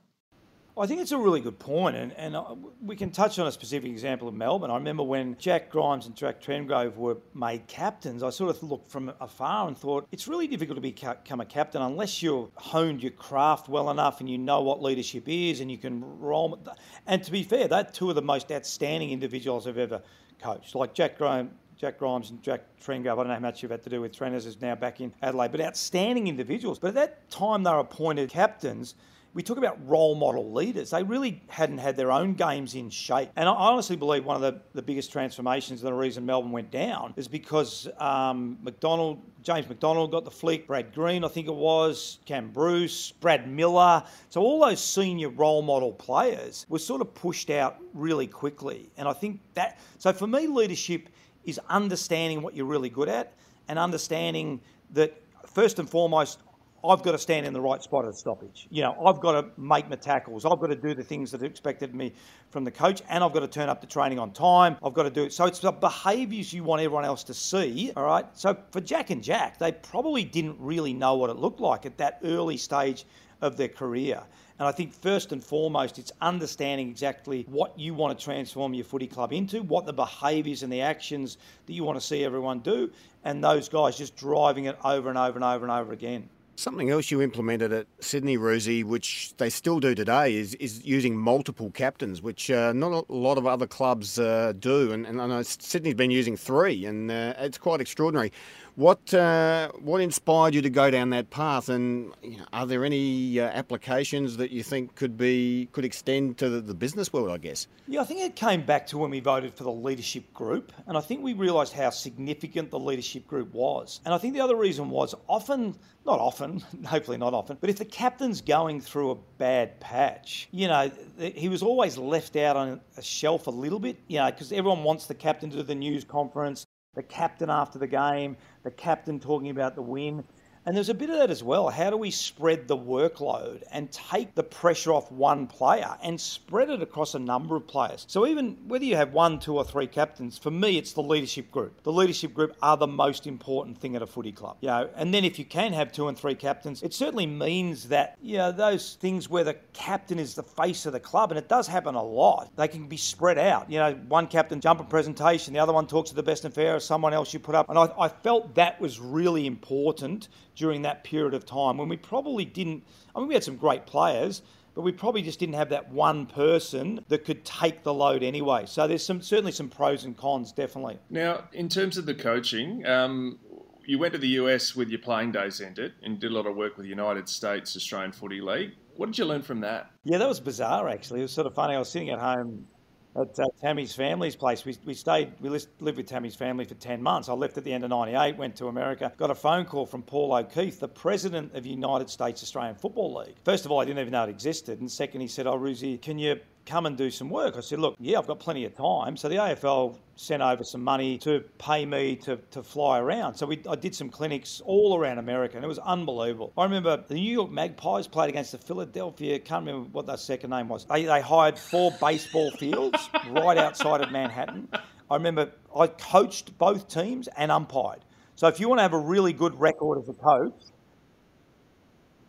I 0.77 0.87
think 0.87 1.01
it's 1.01 1.11
a 1.11 1.17
really 1.17 1.41
good 1.41 1.59
point, 1.59 1.97
and, 1.97 2.13
and 2.13 2.33
uh, 2.33 2.55
we 2.81 2.95
can 2.95 3.11
touch 3.11 3.37
on 3.39 3.47
a 3.47 3.51
specific 3.51 3.91
example 3.91 4.29
of 4.29 4.33
Melbourne. 4.33 4.71
I 4.71 4.75
remember 4.75 5.03
when 5.03 5.35
Jack 5.37 5.69
Grimes 5.69 6.05
and 6.05 6.15
Jack 6.15 6.41
Trengove 6.41 6.95
were 6.95 7.17
made 7.33 7.67
captains, 7.67 8.23
I 8.23 8.29
sort 8.29 8.55
of 8.55 8.63
looked 8.63 8.89
from 8.89 9.11
afar 9.19 9.67
and 9.67 9.77
thought 9.77 10.07
it's 10.13 10.29
really 10.29 10.47
difficult 10.47 10.77
to 10.77 10.81
become 10.81 11.41
a 11.41 11.45
captain 11.45 11.81
unless 11.81 12.23
you've 12.23 12.51
honed 12.55 13.03
your 13.03 13.11
craft 13.11 13.67
well 13.67 13.89
enough 13.89 14.21
and 14.21 14.29
you 14.29 14.37
know 14.37 14.61
what 14.61 14.81
leadership 14.81 15.25
is 15.27 15.59
and 15.59 15.69
you 15.69 15.77
can 15.77 16.01
roll. 16.19 16.57
And 17.05 17.21
to 17.21 17.31
be 17.31 17.43
fair, 17.43 17.67
they're 17.67 17.83
two 17.83 18.09
of 18.09 18.15
the 18.15 18.21
most 18.21 18.49
outstanding 18.49 19.11
individuals 19.11 19.67
I've 19.67 19.77
ever 19.77 20.01
coached. 20.41 20.73
Like 20.73 20.93
Jack 20.93 21.17
Grimes, 21.17 21.51
Jack 21.75 21.97
Grimes 21.99 22.29
and 22.29 22.41
Jack 22.41 22.61
Trengove. 22.81 23.11
I 23.11 23.15
don't 23.15 23.27
know 23.27 23.33
how 23.33 23.39
much 23.39 23.61
you've 23.61 23.71
had 23.71 23.83
to 23.83 23.89
do 23.89 23.99
with 23.99 24.15
trainers, 24.15 24.45
is 24.45 24.61
now 24.61 24.75
back 24.75 25.01
in 25.01 25.13
Adelaide, 25.21 25.51
but 25.51 25.59
outstanding 25.59 26.27
individuals. 26.27 26.79
But 26.79 26.89
at 26.89 26.93
that 26.93 27.29
time, 27.29 27.63
they 27.63 27.71
were 27.71 27.79
appointed 27.79 28.29
captains 28.29 28.95
we 29.33 29.41
talk 29.41 29.57
about 29.57 29.77
role 29.87 30.13
model 30.15 30.51
leaders. 30.51 30.89
They 30.89 31.03
really 31.03 31.41
hadn't 31.47 31.77
had 31.77 31.95
their 31.95 32.11
own 32.11 32.33
games 32.33 32.75
in 32.75 32.89
shape. 32.89 33.29
And 33.37 33.47
I 33.47 33.53
honestly 33.53 33.95
believe 33.95 34.25
one 34.25 34.35
of 34.35 34.41
the, 34.41 34.61
the 34.73 34.81
biggest 34.81 35.11
transformations 35.11 35.81
and 35.81 35.87
the 35.87 35.93
reason 35.93 36.25
Melbourne 36.25 36.51
went 36.51 36.69
down 36.69 37.13
is 37.15 37.29
because 37.29 37.87
um, 37.97 38.57
McDonald, 38.61 39.21
James 39.41 39.69
McDonald 39.69 40.11
got 40.11 40.25
the 40.25 40.31
flick, 40.31 40.67
Brad 40.67 40.93
Green, 40.93 41.23
I 41.23 41.29
think 41.29 41.47
it 41.47 41.55
was, 41.55 42.19
Cam 42.25 42.49
Bruce, 42.49 43.11
Brad 43.11 43.49
Miller. 43.49 44.03
So 44.29 44.41
all 44.41 44.65
those 44.65 44.83
senior 44.83 45.29
role 45.29 45.61
model 45.61 45.93
players 45.93 46.65
were 46.67 46.79
sort 46.79 46.99
of 46.99 47.13
pushed 47.13 47.49
out 47.49 47.77
really 47.93 48.27
quickly. 48.27 48.89
And 48.97 49.07
I 49.07 49.13
think 49.13 49.39
that, 49.53 49.79
so 49.97 50.11
for 50.11 50.27
me, 50.27 50.47
leadership 50.47 51.07
is 51.45 51.59
understanding 51.69 52.41
what 52.41 52.53
you're 52.53 52.65
really 52.65 52.89
good 52.89 53.07
at 53.07 53.33
and 53.69 53.79
understanding 53.79 54.59
that 54.91 55.17
first 55.45 55.79
and 55.79 55.89
foremost, 55.89 56.39
I've 56.83 57.03
got 57.03 57.11
to 57.11 57.17
stand 57.17 57.45
in 57.45 57.53
the 57.53 57.61
right 57.61 57.81
spot 57.81 58.05
at 58.05 58.15
stoppage. 58.15 58.67
You 58.71 58.81
know, 58.81 59.05
I've 59.05 59.19
got 59.19 59.33
to 59.33 59.61
make 59.61 59.89
my 59.89 59.95
tackles. 59.95 60.45
I've 60.45 60.59
got 60.59 60.67
to 60.67 60.75
do 60.75 60.93
the 60.93 61.03
things 61.03 61.31
that 61.31 61.41
are 61.41 61.45
expected 61.45 61.89
of 61.89 61.95
me 61.95 62.13
from 62.49 62.63
the 62.63 62.71
coach, 62.71 63.01
and 63.09 63.23
I've 63.23 63.33
got 63.33 63.41
to 63.41 63.47
turn 63.47 63.69
up 63.69 63.81
to 63.81 63.87
training 63.87 64.19
on 64.19 64.31
time. 64.31 64.77
I've 64.83 64.93
got 64.93 65.03
to 65.03 65.09
do 65.09 65.23
it. 65.23 65.33
So 65.33 65.45
it's 65.45 65.59
the 65.59 65.71
behaviours 65.71 66.51
you 66.51 66.63
want 66.63 66.81
everyone 66.81 67.05
else 67.05 67.23
to 67.25 67.33
see. 67.33 67.91
All 67.95 68.03
right. 68.03 68.25
So 68.33 68.57
for 68.71 68.81
Jack 68.81 69.09
and 69.09 69.23
Jack, 69.23 69.57
they 69.59 69.71
probably 69.71 70.23
didn't 70.23 70.57
really 70.59 70.93
know 70.93 71.15
what 71.15 71.29
it 71.29 71.37
looked 71.37 71.59
like 71.59 71.85
at 71.85 71.97
that 71.99 72.19
early 72.23 72.57
stage 72.57 73.05
of 73.41 73.57
their 73.57 73.67
career. 73.67 74.21
And 74.59 74.67
I 74.67 74.71
think 74.71 74.93
first 74.93 75.31
and 75.31 75.43
foremost, 75.43 75.97
it's 75.97 76.11
understanding 76.21 76.87
exactly 76.87 77.45
what 77.49 77.77
you 77.79 77.95
want 77.95 78.17
to 78.17 78.23
transform 78.23 78.75
your 78.75 78.85
footy 78.85 79.07
club 79.07 79.33
into, 79.33 79.63
what 79.63 79.87
the 79.87 79.93
behaviours 79.93 80.61
and 80.61 80.71
the 80.71 80.81
actions 80.81 81.37
that 81.65 81.73
you 81.73 81.83
want 81.83 81.99
to 81.99 82.05
see 82.05 82.23
everyone 82.23 82.59
do, 82.59 82.91
and 83.23 83.43
those 83.43 83.67
guys 83.67 83.97
just 83.97 84.15
driving 84.15 84.65
it 84.65 84.77
over 84.83 85.09
and 85.09 85.17
over 85.17 85.35
and 85.35 85.43
over 85.43 85.65
and 85.65 85.71
over 85.71 85.93
again. 85.93 86.29
Something 86.55 86.89
else 86.89 87.09
you 87.09 87.21
implemented 87.21 87.71
at 87.71 87.87
Sydney, 88.01 88.37
Roosie, 88.37 88.83
which 88.83 89.33
they 89.37 89.49
still 89.49 89.79
do 89.79 89.95
today, 89.95 90.35
is 90.35 90.53
is 90.55 90.85
using 90.85 91.17
multiple 91.17 91.71
captains, 91.71 92.21
which 92.21 92.51
uh, 92.51 92.73
not 92.73 93.05
a 93.09 93.13
lot 93.13 93.37
of 93.37 93.47
other 93.47 93.65
clubs 93.65 94.19
uh, 94.19 94.53
do. 94.59 94.91
And, 94.91 95.05
and, 95.07 95.21
I 95.21 95.27
know 95.27 95.41
Sydney's 95.41 95.95
been 95.95 96.11
using 96.11 96.37
three, 96.37 96.85
and 96.85 97.09
uh, 97.09 97.33
it's 97.39 97.57
quite 97.57 97.81
extraordinary. 97.81 98.31
What 98.75 99.13
uh, 99.13 99.69
what 99.79 99.99
inspired 99.99 100.55
you 100.55 100.61
to 100.61 100.69
go 100.69 100.89
down 100.89 101.09
that 101.09 101.29
path, 101.29 101.67
and 101.67 102.13
you 102.23 102.37
know, 102.37 102.45
are 102.53 102.65
there 102.65 102.85
any 102.85 103.37
uh, 103.37 103.43
applications 103.47 104.37
that 104.37 104.51
you 104.51 104.63
think 104.63 104.95
could 104.95 105.17
be 105.17 105.67
could 105.73 105.83
extend 105.83 106.37
to 106.37 106.49
the, 106.49 106.61
the, 106.61 106.73
business 106.73 107.11
world? 107.11 107.31
I 107.31 107.37
guess. 107.37 107.67
Yeah, 107.87 107.99
I 107.99 108.05
think 108.05 108.21
it 108.21 108.37
came 108.37 108.65
back 108.65 108.87
to 108.87 108.97
when 108.97 109.11
we 109.11 109.19
voted 109.19 109.53
for 109.53 109.65
the 109.65 109.71
leadership 109.71 110.33
group, 110.33 110.71
and 110.87 110.97
I 110.97 111.01
think 111.01 111.21
we 111.21 111.33
realised 111.33 111.73
how 111.73 111.89
significant 111.89 112.71
the 112.71 112.79
leadership 112.79 113.27
group 113.27 113.53
was. 113.53 113.99
And 114.05 114.13
I 114.13 114.17
think 114.17 114.35
the 114.35 114.41
other 114.41 114.55
reason 114.55 114.89
was 114.89 115.13
often, 115.27 115.75
not 116.05 116.19
often, 116.19 116.63
hopefully 116.85 117.17
not 117.17 117.33
often, 117.33 117.57
but 117.59 117.69
if 117.69 117.77
the 117.77 117.85
captain's 117.85 118.39
going 118.39 118.79
through 118.79 119.11
a 119.11 119.15
bad 119.37 119.81
patch, 119.81 120.47
you 120.51 120.69
know, 120.69 120.89
he 121.19 121.49
was 121.49 121.61
always 121.61 121.97
left 121.97 122.37
out 122.37 122.55
on 122.55 122.79
a 122.95 123.01
shelf 123.01 123.47
a 123.47 123.51
little 123.51 123.79
bit, 123.79 123.97
you 124.07 124.17
know, 124.17 124.31
because 124.31 124.53
everyone 124.53 124.83
wants 124.85 125.07
the 125.07 125.15
captain 125.15 125.49
to 125.49 125.57
do 125.57 125.63
the 125.63 125.75
news 125.75 126.05
conference 126.05 126.65
the 126.95 127.03
captain 127.03 127.49
after 127.49 127.79
the 127.79 127.87
game, 127.87 128.37
the 128.63 128.71
captain 128.71 129.19
talking 129.19 129.49
about 129.49 129.75
the 129.75 129.81
win. 129.81 130.23
And 130.65 130.75
there's 130.75 130.89
a 130.89 130.93
bit 130.93 131.09
of 131.09 131.17
that 131.17 131.31
as 131.31 131.43
well. 131.43 131.69
How 131.69 131.89
do 131.89 131.97
we 131.97 132.11
spread 132.11 132.67
the 132.67 132.77
workload 132.77 133.63
and 133.71 133.91
take 133.91 134.35
the 134.35 134.43
pressure 134.43 134.93
off 134.93 135.11
one 135.11 135.47
player 135.47 135.97
and 136.03 136.21
spread 136.21 136.69
it 136.69 136.83
across 136.83 137.15
a 137.15 137.19
number 137.19 137.55
of 137.55 137.65
players? 137.65 138.05
So, 138.07 138.27
even 138.27 138.57
whether 138.67 138.85
you 138.85 138.95
have 138.95 139.11
one, 139.11 139.39
two, 139.39 139.57
or 139.57 139.63
three 139.63 139.87
captains, 139.87 140.37
for 140.37 140.51
me, 140.51 140.77
it's 140.77 140.93
the 140.93 141.01
leadership 141.01 141.49
group. 141.49 141.81
The 141.81 141.91
leadership 141.91 142.35
group 142.35 142.55
are 142.61 142.77
the 142.77 142.85
most 142.85 143.25
important 143.25 143.79
thing 143.79 143.95
at 143.95 144.03
a 144.03 144.07
footy 144.07 144.31
club. 144.31 144.57
You 144.61 144.67
know, 144.67 144.89
and 144.95 145.11
then 145.11 145.25
if 145.25 145.39
you 145.39 145.45
can 145.45 145.73
have 145.73 145.91
two 145.91 146.07
and 146.09 146.17
three 146.17 146.35
captains, 146.35 146.83
it 146.83 146.93
certainly 146.93 147.25
means 147.25 147.87
that, 147.87 148.17
you 148.21 148.37
know, 148.37 148.51
those 148.51 148.97
things 149.01 149.27
where 149.27 149.43
the 149.43 149.55
captain 149.73 150.19
is 150.19 150.35
the 150.35 150.43
face 150.43 150.85
of 150.85 150.93
the 150.93 150.99
club, 150.99 151.31
and 151.31 151.39
it 151.39 151.49
does 151.49 151.65
happen 151.65 151.95
a 151.95 152.03
lot, 152.03 152.51
they 152.55 152.67
can 152.67 152.87
be 152.87 152.97
spread 152.97 153.39
out. 153.39 153.67
You 153.67 153.79
know, 153.79 153.93
one 154.07 154.27
captain 154.27 154.61
jump 154.61 154.79
a 154.79 154.83
presentation, 154.83 155.55
the 155.55 155.59
other 155.59 155.73
one 155.73 155.87
talks 155.87 156.11
to 156.11 156.15
the 156.15 156.23
best 156.23 156.45
and 156.45 156.53
fairest, 156.53 156.85
someone 156.85 157.13
else 157.13 157.33
you 157.33 157.39
put 157.39 157.55
up. 157.55 157.67
And 157.69 157.79
I, 157.79 157.89
I 157.99 158.09
felt 158.09 158.53
that 158.55 158.79
was 158.79 158.99
really 158.99 159.47
important 159.47 160.27
during 160.61 160.83
that 160.83 161.03
period 161.03 161.33
of 161.33 161.43
time 161.43 161.75
when 161.75 161.89
we 161.89 161.97
probably 161.97 162.45
didn't. 162.45 162.83
I 163.15 163.19
mean, 163.19 163.27
we 163.27 163.33
had 163.33 163.43
some 163.43 163.57
great 163.57 163.87
players, 163.87 164.43
but 164.75 164.83
we 164.83 164.91
probably 164.91 165.23
just 165.23 165.39
didn't 165.39 165.55
have 165.55 165.69
that 165.69 165.91
one 165.91 166.27
person 166.27 167.03
that 167.07 167.25
could 167.25 167.43
take 167.43 167.83
the 167.83 167.93
load 167.93 168.21
anyway. 168.21 168.65
So 168.67 168.87
there's 168.87 169.03
some 169.03 169.21
certainly 169.21 169.51
some 169.51 169.69
pros 169.69 170.05
and 170.05 170.15
cons, 170.15 170.51
definitely. 170.51 170.99
Now, 171.09 171.45
in 171.51 171.67
terms 171.67 171.97
of 171.97 172.05
the 172.05 172.13
coaching, 172.13 172.85
um, 172.85 173.39
you 173.85 173.97
went 173.97 174.13
to 174.13 174.19
the 174.19 174.27
US 174.41 174.75
with 174.75 174.89
your 174.89 174.99
playing 174.99 175.31
days 175.31 175.59
ended 175.59 175.93
and 176.03 176.19
did 176.19 176.31
a 176.31 176.33
lot 176.33 176.45
of 176.45 176.55
work 176.55 176.77
with 176.77 176.83
the 176.83 176.89
United 176.89 177.27
States 177.27 177.75
Australian 177.75 178.11
Footy 178.11 178.39
League. 178.39 178.73
What 178.95 179.07
did 179.07 179.17
you 179.17 179.25
learn 179.25 179.41
from 179.41 179.61
that? 179.61 179.89
Yeah, 180.03 180.19
that 180.19 180.29
was 180.29 180.39
bizarre 180.39 180.87
actually. 180.87 181.21
It 181.21 181.23
was 181.23 181.33
sort 181.33 181.47
of 181.47 181.55
funny. 181.55 181.73
I 181.73 181.79
was 181.79 181.89
sitting 181.89 182.11
at 182.11 182.19
home 182.19 182.67
at 183.15 183.39
uh, 183.39 183.45
Tammy's 183.59 183.93
family's 183.93 184.35
place. 184.35 184.65
We, 184.65 184.77
we 184.85 184.93
stayed, 184.93 185.33
we 185.41 185.49
lived 185.49 185.97
with 185.97 186.07
Tammy's 186.07 186.35
family 186.35 186.65
for 186.65 186.75
10 186.75 187.01
months. 187.01 187.29
I 187.29 187.33
left 187.33 187.57
at 187.57 187.63
the 187.63 187.73
end 187.73 187.83
of 187.83 187.89
98, 187.89 188.37
went 188.37 188.55
to 188.57 188.67
America, 188.67 189.11
got 189.17 189.29
a 189.29 189.35
phone 189.35 189.65
call 189.65 189.85
from 189.85 190.01
Paul 190.01 190.33
O'Keefe, 190.33 190.79
the 190.79 190.87
president 190.87 191.53
of 191.55 191.65
United 191.65 192.09
States 192.09 192.41
Australian 192.43 192.75
Football 192.75 193.15
League. 193.15 193.35
First 193.43 193.65
of 193.65 193.71
all, 193.71 193.79
I 193.79 193.85
didn't 193.85 193.99
even 193.99 194.11
know 194.11 194.23
it 194.23 194.29
existed. 194.29 194.79
And 194.79 194.89
second, 194.89 195.21
he 195.21 195.27
said, 195.27 195.47
Oh, 195.47 195.57
Roosie, 195.57 196.01
can 196.01 196.17
you 196.17 196.39
come 196.71 196.85
and 196.85 196.95
do 196.95 197.11
some 197.11 197.29
work. 197.29 197.57
I 197.57 197.59
said, 197.59 197.79
look, 197.79 197.95
yeah, 197.99 198.17
I've 198.17 198.27
got 198.27 198.39
plenty 198.39 198.63
of 198.63 198.73
time. 198.73 199.17
So 199.17 199.27
the 199.27 199.35
AFL 199.35 199.97
sent 200.15 200.41
over 200.41 200.63
some 200.63 200.81
money 200.81 201.17
to 201.17 201.43
pay 201.57 201.85
me 201.85 202.15
to, 202.15 202.37
to 202.51 202.63
fly 202.63 202.99
around. 202.99 203.35
So 203.35 203.45
we, 203.45 203.61
I 203.69 203.75
did 203.75 203.93
some 203.93 204.09
clinics 204.09 204.61
all 204.63 204.97
around 204.97 205.17
America, 205.17 205.57
and 205.57 205.65
it 205.65 205.67
was 205.67 205.79
unbelievable. 205.79 206.53
I 206.57 206.63
remember 206.63 207.03
the 207.05 207.15
New 207.15 207.33
York 207.33 207.51
Magpies 207.51 208.07
played 208.07 208.29
against 208.29 208.53
the 208.53 208.57
Philadelphia, 208.57 209.37
can't 209.37 209.65
remember 209.65 209.89
what 209.91 210.05
their 210.05 210.15
second 210.15 210.51
name 210.51 210.69
was. 210.69 210.85
They, 210.85 211.03
they 211.03 211.19
hired 211.19 211.59
four 211.59 211.91
baseball 211.99 212.51
fields 212.51 213.09
right 213.31 213.57
outside 213.57 213.99
of 213.99 214.09
Manhattan. 214.13 214.69
I 215.09 215.15
remember 215.15 215.51
I 215.77 215.87
coached 215.87 216.57
both 216.57 216.87
teams 216.87 217.27
and 217.35 217.51
umpired. 217.51 217.99
So 218.35 218.47
if 218.47 218.61
you 218.61 218.69
want 218.69 218.79
to 218.79 218.83
have 218.83 218.93
a 218.93 218.99
really 218.99 219.33
good 219.33 219.59
record 219.59 219.99
as 220.01 220.07
a 220.07 220.13
coach, 220.13 220.70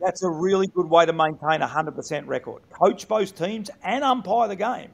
that's 0.02 0.22
a 0.22 0.30
really 0.30 0.66
good 0.66 0.88
way 0.88 1.06
to 1.06 1.12
maintain 1.12 1.62
a 1.62 1.68
100% 1.68 2.26
record. 2.26 2.62
Coach 2.70 3.06
both 3.08 3.36
teams 3.36 3.70
and 3.82 4.02
umpire 4.02 4.48
the 4.48 4.56
game. 4.56 4.90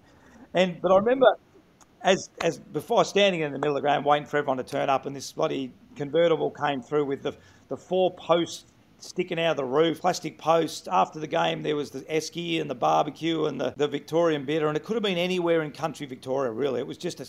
And 0.55 0.81
But 0.81 0.93
I 0.93 0.97
remember 0.97 1.27
as, 2.03 2.31
as 2.43 2.59
before 2.59 3.05
standing 3.05 3.41
in 3.41 3.53
the 3.53 3.59
middle 3.59 3.77
of 3.77 3.83
the 3.83 3.87
ground 3.87 4.05
waiting 4.05 4.27
for 4.27 4.37
everyone 4.37 4.59
to 4.59 4.65
turn 4.65 4.89
up 4.89 5.07
and 5.07 5.17
this 5.17 5.33
bloody 5.33 5.73
convertible 5.97 6.51
came 6.51 6.81
through 6.81 7.07
with 7.07 7.23
the, 7.23 7.35
the 7.69 7.77
four 7.77 8.15
posts 8.15 8.67
sticking 8.99 9.39
out 9.39 9.53
of 9.53 9.57
the 9.57 9.65
roof, 9.65 10.01
plastic 10.01 10.39
posts. 10.39 10.89
After 10.89 11.19
the 11.19 11.27
game, 11.27 11.63
there 11.63 11.77
was 11.77 11.91
the 11.91 12.01
esky 12.03 12.61
and 12.61 12.69
the 12.69 12.75
barbecue 12.75 13.47
and 13.47 13.61
the, 13.61 13.75
the 13.77 13.89
Victorian 13.89 14.45
bitter, 14.45 14.69
and 14.69 14.77
it 14.77 14.85
could 14.85 14.95
have 14.95 15.03
been 15.03 15.19
anywhere 15.19 15.63
in 15.63 15.71
country 15.71 16.07
Victoria, 16.07 16.51
really. 16.51 16.81
It 16.81 16.87
was 16.87 16.99
just 16.99 17.21
a, 17.21 17.27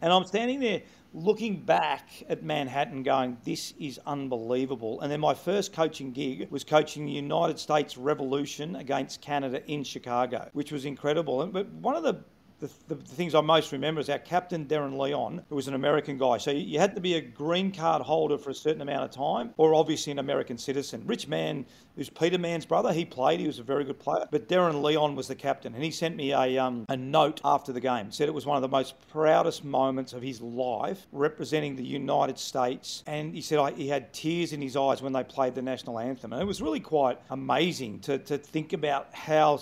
and 0.00 0.12
I'm 0.12 0.24
standing 0.24 0.60
there 0.60 0.82
looking 1.12 1.56
back 1.56 2.08
at 2.28 2.42
Manhattan 2.42 3.02
going, 3.02 3.36
this 3.44 3.74
is 3.78 3.98
unbelievable. 4.06 5.00
And 5.00 5.10
then 5.10 5.20
my 5.20 5.34
first 5.34 5.72
coaching 5.72 6.12
gig 6.12 6.48
was 6.50 6.62
coaching 6.62 7.06
the 7.06 7.12
United 7.12 7.58
States 7.58 7.96
Revolution 7.96 8.76
against 8.76 9.20
Canada 9.20 9.66
in 9.66 9.82
Chicago, 9.82 10.48
which 10.52 10.70
was 10.70 10.84
incredible. 10.84 11.44
But 11.46 11.66
one 11.72 11.96
of 11.96 12.04
the 12.04 12.22
the, 12.60 12.70
the, 12.88 12.94
things 12.94 13.34
I 13.34 13.40
most 13.40 13.72
remember 13.72 14.00
is 14.00 14.10
our 14.10 14.18
captain, 14.18 14.66
Darren 14.66 14.98
Leon, 14.98 15.42
who 15.48 15.56
was 15.56 15.66
an 15.66 15.74
American 15.74 16.18
guy. 16.18 16.36
So 16.36 16.50
you 16.50 16.78
had 16.78 16.94
to 16.94 17.00
be 17.00 17.14
a 17.14 17.20
green 17.20 17.72
card 17.72 18.02
holder 18.02 18.36
for 18.36 18.50
a 18.50 18.54
certain 18.54 18.82
amount 18.82 19.04
of 19.04 19.10
time, 19.10 19.54
or 19.56 19.74
obviously 19.74 20.12
an 20.12 20.18
American 20.18 20.58
citizen. 20.58 21.02
Rich 21.06 21.26
Mann, 21.26 21.64
who's 21.96 22.10
Peter 22.10 22.38
Mann's 22.38 22.66
brother, 22.66 22.92
he 22.92 23.04
played, 23.04 23.40
he 23.40 23.46
was 23.46 23.58
a 23.58 23.62
very 23.62 23.84
good 23.84 23.98
player. 23.98 24.26
But 24.30 24.48
Darren 24.48 24.82
Leon 24.82 25.16
was 25.16 25.28
the 25.28 25.34
captain, 25.34 25.74
and 25.74 25.82
he 25.82 25.90
sent 25.90 26.16
me 26.16 26.32
a, 26.32 26.58
um, 26.58 26.84
a 26.88 26.96
note 26.96 27.40
after 27.44 27.72
the 27.72 27.80
game. 27.80 28.12
Said 28.12 28.28
it 28.28 28.34
was 28.34 28.46
one 28.46 28.56
of 28.56 28.62
the 28.62 28.68
most 28.68 28.94
proudest 29.08 29.64
moments 29.64 30.12
of 30.12 30.22
his 30.22 30.40
life 30.40 31.06
representing 31.12 31.76
the 31.76 31.84
United 31.84 32.38
States. 32.38 33.02
And 33.06 33.34
he 33.34 33.40
said 33.40 33.58
I, 33.58 33.72
he 33.72 33.88
had 33.88 34.12
tears 34.12 34.52
in 34.52 34.60
his 34.60 34.76
eyes 34.76 35.00
when 35.00 35.14
they 35.14 35.24
played 35.24 35.54
the 35.54 35.62
national 35.62 35.98
anthem. 35.98 36.32
And 36.32 36.42
it 36.42 36.46
was 36.46 36.60
really 36.60 36.80
quite 36.80 37.18
amazing 37.30 38.00
to, 38.00 38.18
to 38.18 38.36
think 38.36 38.74
about 38.74 39.14
how 39.14 39.60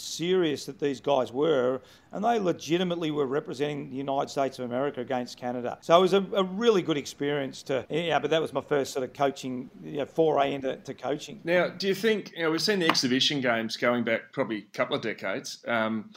serious 0.00 0.66
that 0.66 0.78
these 0.78 1.00
guys 1.00 1.32
were, 1.32 1.80
and 2.12 2.24
they 2.24 2.38
legitimately 2.38 3.10
were 3.10 3.26
representing 3.26 3.90
the 3.90 3.96
United 3.96 4.30
States 4.30 4.58
of 4.58 4.64
America 4.64 5.00
against 5.00 5.36
Canada. 5.36 5.78
So 5.80 5.98
it 5.98 6.00
was 6.00 6.12
a, 6.14 6.26
a 6.34 6.44
really 6.44 6.82
good 6.82 6.96
experience 6.96 7.62
to, 7.64 7.86
yeah, 7.88 8.18
but 8.18 8.30
that 8.30 8.40
was 8.40 8.52
my 8.52 8.60
first 8.60 8.92
sort 8.92 9.04
of 9.04 9.12
coaching, 9.12 9.70
you 9.82 9.98
know, 9.98 10.06
foray 10.06 10.54
into 10.54 10.76
to 10.76 10.94
coaching. 10.94 11.40
Now, 11.44 11.68
do 11.68 11.86
you 11.86 11.94
think, 11.94 12.32
you 12.36 12.42
know, 12.42 12.50
we've 12.50 12.62
seen 12.62 12.78
the 12.78 12.88
exhibition 12.88 13.40
games 13.40 13.76
going 13.76 14.04
back 14.04 14.32
probably 14.32 14.58
a 14.58 14.76
couple 14.76 14.96
of 14.96 15.02
decades, 15.02 15.64
um, 15.68 16.10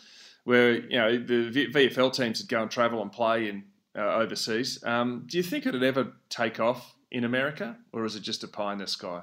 where, 0.45 0.73
you 0.73 0.97
know, 0.97 1.17
the 1.17 1.69
VFL 1.73 2.13
teams 2.13 2.41
would 2.41 2.49
go 2.49 2.61
and 2.61 2.71
travel 2.71 3.01
and 3.01 3.11
play 3.11 3.49
in 3.49 3.63
uh, 3.95 4.15
overseas. 4.15 4.83
Um, 4.83 5.23
do 5.27 5.37
you 5.37 5.43
think 5.43 5.65
it'd 5.65 5.83
ever 5.83 6.13
take 6.29 6.59
off 6.59 6.95
in 7.11 7.23
America, 7.23 7.77
or 7.91 8.05
is 8.05 8.15
it 8.15 8.21
just 8.21 8.43
a 8.43 8.47
pie 8.47 8.73
in 8.73 8.79
the 8.79 8.87
sky? 8.87 9.21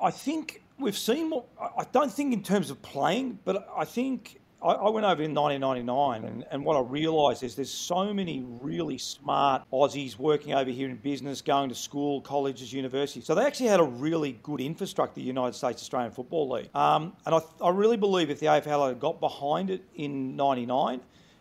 I 0.00 0.10
think 0.10 0.62
we've 0.80 0.98
seen 0.98 1.30
more. 1.30 1.44
I 1.60 1.84
don't 1.92 2.12
think 2.12 2.32
in 2.32 2.42
terms 2.42 2.70
of 2.70 2.80
playing, 2.82 3.38
but 3.44 3.68
I 3.76 3.84
think 3.84 4.40
I, 4.62 4.72
I 4.72 4.90
went 4.90 5.06
over 5.06 5.22
in 5.22 5.34
1999, 5.34 6.24
and, 6.24 6.44
and 6.50 6.64
what 6.64 6.76
I 6.76 6.80
realised 6.80 7.42
is 7.42 7.54
there's 7.54 7.70
so 7.70 8.12
many 8.12 8.44
really 8.60 8.98
smart 8.98 9.62
Aussies 9.72 10.18
working 10.18 10.54
over 10.54 10.70
here 10.70 10.88
in 10.88 10.96
business, 10.96 11.40
going 11.40 11.68
to 11.70 11.74
school, 11.74 12.20
colleges, 12.20 12.72
universities. 12.72 13.24
So 13.24 13.34
they 13.34 13.44
actually 13.44 13.68
had 13.68 13.80
a 13.80 13.84
really 13.84 14.38
good 14.42 14.60
infrastructure, 14.60 15.14
the 15.16 15.22
United 15.22 15.54
States 15.54 15.82
Australian 15.82 16.12
Football 16.12 16.50
League. 16.50 16.74
Um, 16.74 17.14
and 17.26 17.34
I, 17.34 17.40
I 17.62 17.70
really 17.70 17.96
believe 17.96 18.30
if 18.30 18.40
the 18.40 18.46
AFL 18.46 18.88
had 18.88 19.00
got 19.00 19.20
behind 19.20 19.70
it 19.70 19.82
in 19.94 20.36
99, 20.36 21.00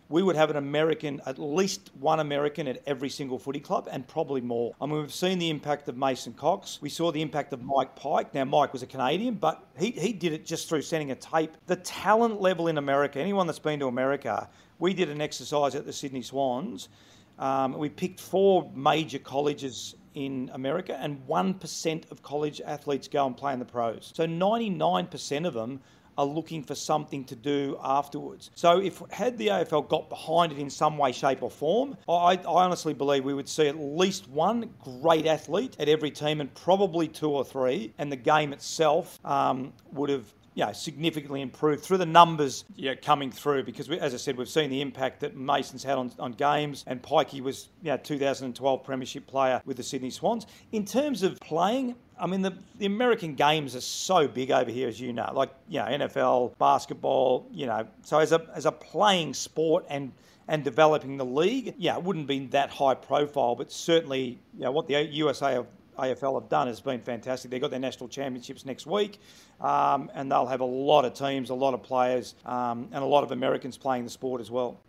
we 0.10 0.24
would 0.24 0.36
have 0.36 0.50
an 0.50 0.56
American, 0.56 1.22
at 1.28 1.38
least 1.38 1.92
one 2.00 2.20
American 2.20 2.68
at 2.68 2.82
every 2.88 3.10
single 3.10 3.38
footy 3.38 3.60
club, 3.60 3.88
and 3.92 4.08
probably 4.08 4.42
more. 4.42 4.74
I 4.82 4.88
mean, 4.88 4.98
we've 4.98 5.13
seen 5.13 5.38
the 5.38 5.51
impact 5.51 5.88
of 5.88 5.96
Mason 5.96 6.34
Cox. 6.34 6.80
We 6.82 6.89
saw 6.89 7.12
the 7.12 7.22
impact 7.22 7.54
of 7.54 7.62
Mike 7.62 7.96
Pyke. 7.96 8.34
Now, 8.34 8.44
Mike 8.44 8.74
was 8.74 8.82
a 8.82 8.88
Canadian, 8.88 9.36
but 9.36 9.63
he, 9.78 9.92
he 9.92 10.12
did 10.12 10.34
it 10.34 10.48
just 10.48 10.68
through 10.68 10.82
sending 10.82 11.12
a 11.12 11.16
tape. 11.16 11.56
The 11.68 11.75
talent 11.75 12.42
level 12.42 12.68
in 12.68 12.80
America, 12.80 13.20
anyone 13.20 13.46
that's 13.46 13.60
been 13.60 13.80
to 13.82 13.88
America, 13.88 14.50
we 14.80 14.96
did 14.96 15.10
an 15.10 15.22
exercise 15.22 15.75
at 15.75 15.86
the 15.86 15.94
Sydney 15.94 16.24
Swans. 16.24 16.89
Um, 17.38 17.78
we 17.78 17.88
picked 17.88 18.20
four 18.20 18.70
major 18.75 19.20
colleges 19.20 19.96
in 20.16 20.50
America, 20.54 20.98
and 21.00 21.22
1% 21.28 22.12
of 22.12 22.24
college 22.24 22.62
athletes 22.66 23.08
go 23.08 23.28
and 23.28 23.38
play 23.38 23.54
in 23.54 23.60
the 23.60 23.66
pros. 23.66 24.12
So 24.16 24.25
99% 24.25 25.46
of 25.46 25.54
them 25.54 25.80
are 26.20 26.26
looking 26.26 26.62
for 26.62 26.76
something 26.76 27.24
to 27.24 27.36
do 27.36 27.78
afterwards. 27.82 28.52
So 28.54 28.80
if 28.82 29.02
had 29.10 29.38
the 29.38 29.48
AFL 29.48 29.88
got 29.88 30.10
behind 30.10 30.52
it 30.52 30.58
in 30.58 30.70
some 30.70 30.98
way, 30.98 31.14
shape 31.14 31.42
or 31.42 31.50
form, 31.50 31.96
I, 32.10 32.36
I 32.36 32.38
honestly 32.46 32.94
believe 32.94 33.24
we 33.24 33.34
would 33.34 33.48
see 33.48 33.70
at 33.70 33.80
least 33.80 34.30
one 34.30 34.70
great 34.84 35.26
athlete 35.26 35.78
at 35.80 35.88
every 35.88 36.12
team 36.12 36.42
and 36.42 36.54
probably 36.54 37.08
two 37.08 37.30
or 37.30 37.46
three, 37.46 37.94
and 37.98 38.12
the 38.12 38.18
game 38.18 38.52
itself 38.52 39.18
um, 39.24 39.72
would 39.94 40.10
have 40.10 40.26
you 40.60 40.66
know, 40.66 40.74
significantly 40.74 41.42
improved 41.42 41.82
through 41.82 41.98
the 41.98 42.06
numbers 42.06 42.66
you 42.75 42.89
know, 42.89 42.96
coming 43.01 43.32
through 43.32 43.63
because, 43.63 43.88
we, 43.88 43.98
as 43.98 44.13
I 44.13 44.18
said, 44.18 44.36
we've 44.36 44.50
seen 44.50 44.70
the 44.70 44.82
impact 44.82 45.22
that 45.22 45.38
Mason's 45.38 45.86
had 45.86 45.98
on, 45.98 46.12
on 46.20 46.34
games 46.34 46.84
and 46.86 47.01
Pykey 47.01 47.39
was 47.39 47.70
you 47.82 47.92
know, 47.92 47.98
2012 47.98 48.84
Premiership 48.84 49.25
player 49.25 49.62
with 49.63 49.78
the 49.78 49.84
Sydney 49.84 50.10
Swans. 50.10 50.48
In 50.74 50.84
terms 50.84 51.24
of 51.24 51.39
playing, 51.39 51.96
I 52.20 52.28
mean, 52.28 52.42
the, 52.42 52.58
the 52.78 52.88
American 52.88 53.36
games 53.36 53.74
are 53.74 53.82
so 53.82 54.28
big 54.28 54.51
over 54.51 54.70
here, 54.70 54.89
as 54.89 55.00
you 55.00 55.13
know, 55.13 55.32
like, 55.34 55.54
you 55.70 55.80
know, 55.80 55.86
NFL, 55.86 56.58
basketball, 56.58 57.48
you 57.54 57.66
know. 57.66 57.88
So 58.04 58.20
as 58.20 58.34
a, 58.34 58.46
as 58.54 58.66
a 58.66 58.72
playing 58.74 59.36
sport 59.36 59.86
and 59.89 60.12
and 60.50 60.63
developing 60.63 61.16
the 61.16 61.25
league, 61.25 61.75
yeah, 61.78 61.96
it 61.96 62.04
wouldn't 62.04 62.25
be 62.25 62.48
that 62.48 62.72
high 62.72 62.96
profile, 62.96 63.54
but 63.54 63.72
certainly, 63.72 64.39
you 64.58 64.63
know, 64.63 64.72
what 64.72 64.88
the 64.88 65.06
USA 65.06 65.54
have 65.54 65.68
AFL 66.00 66.41
have 66.41 66.50
done 66.50 66.68
has 66.68 66.82
been 66.82 67.01
fantastic. 67.01 67.51
They've 67.51 67.62
got 67.62 67.72
their 67.72 67.79
national 67.79 68.10
championships 68.10 68.65
next 68.65 68.88
week, 68.88 69.20
um, 69.62 70.10
and 70.13 70.32
they'll 70.32 70.48
have 70.48 70.62
a 70.62 70.65
lot 70.65 71.06
of 71.06 71.13
teams, 71.13 71.50
a 71.50 71.56
lot 71.56 71.74
of 71.74 71.84
players, 71.84 72.36
um, 72.46 72.89
and 72.91 73.03
a 73.03 73.08
lot 73.08 73.24
of 73.24 73.32
Americans 73.32 73.77
playing 73.77 74.03
the 74.03 74.10
sport 74.10 74.41
as 74.41 74.50
well. 74.50 74.79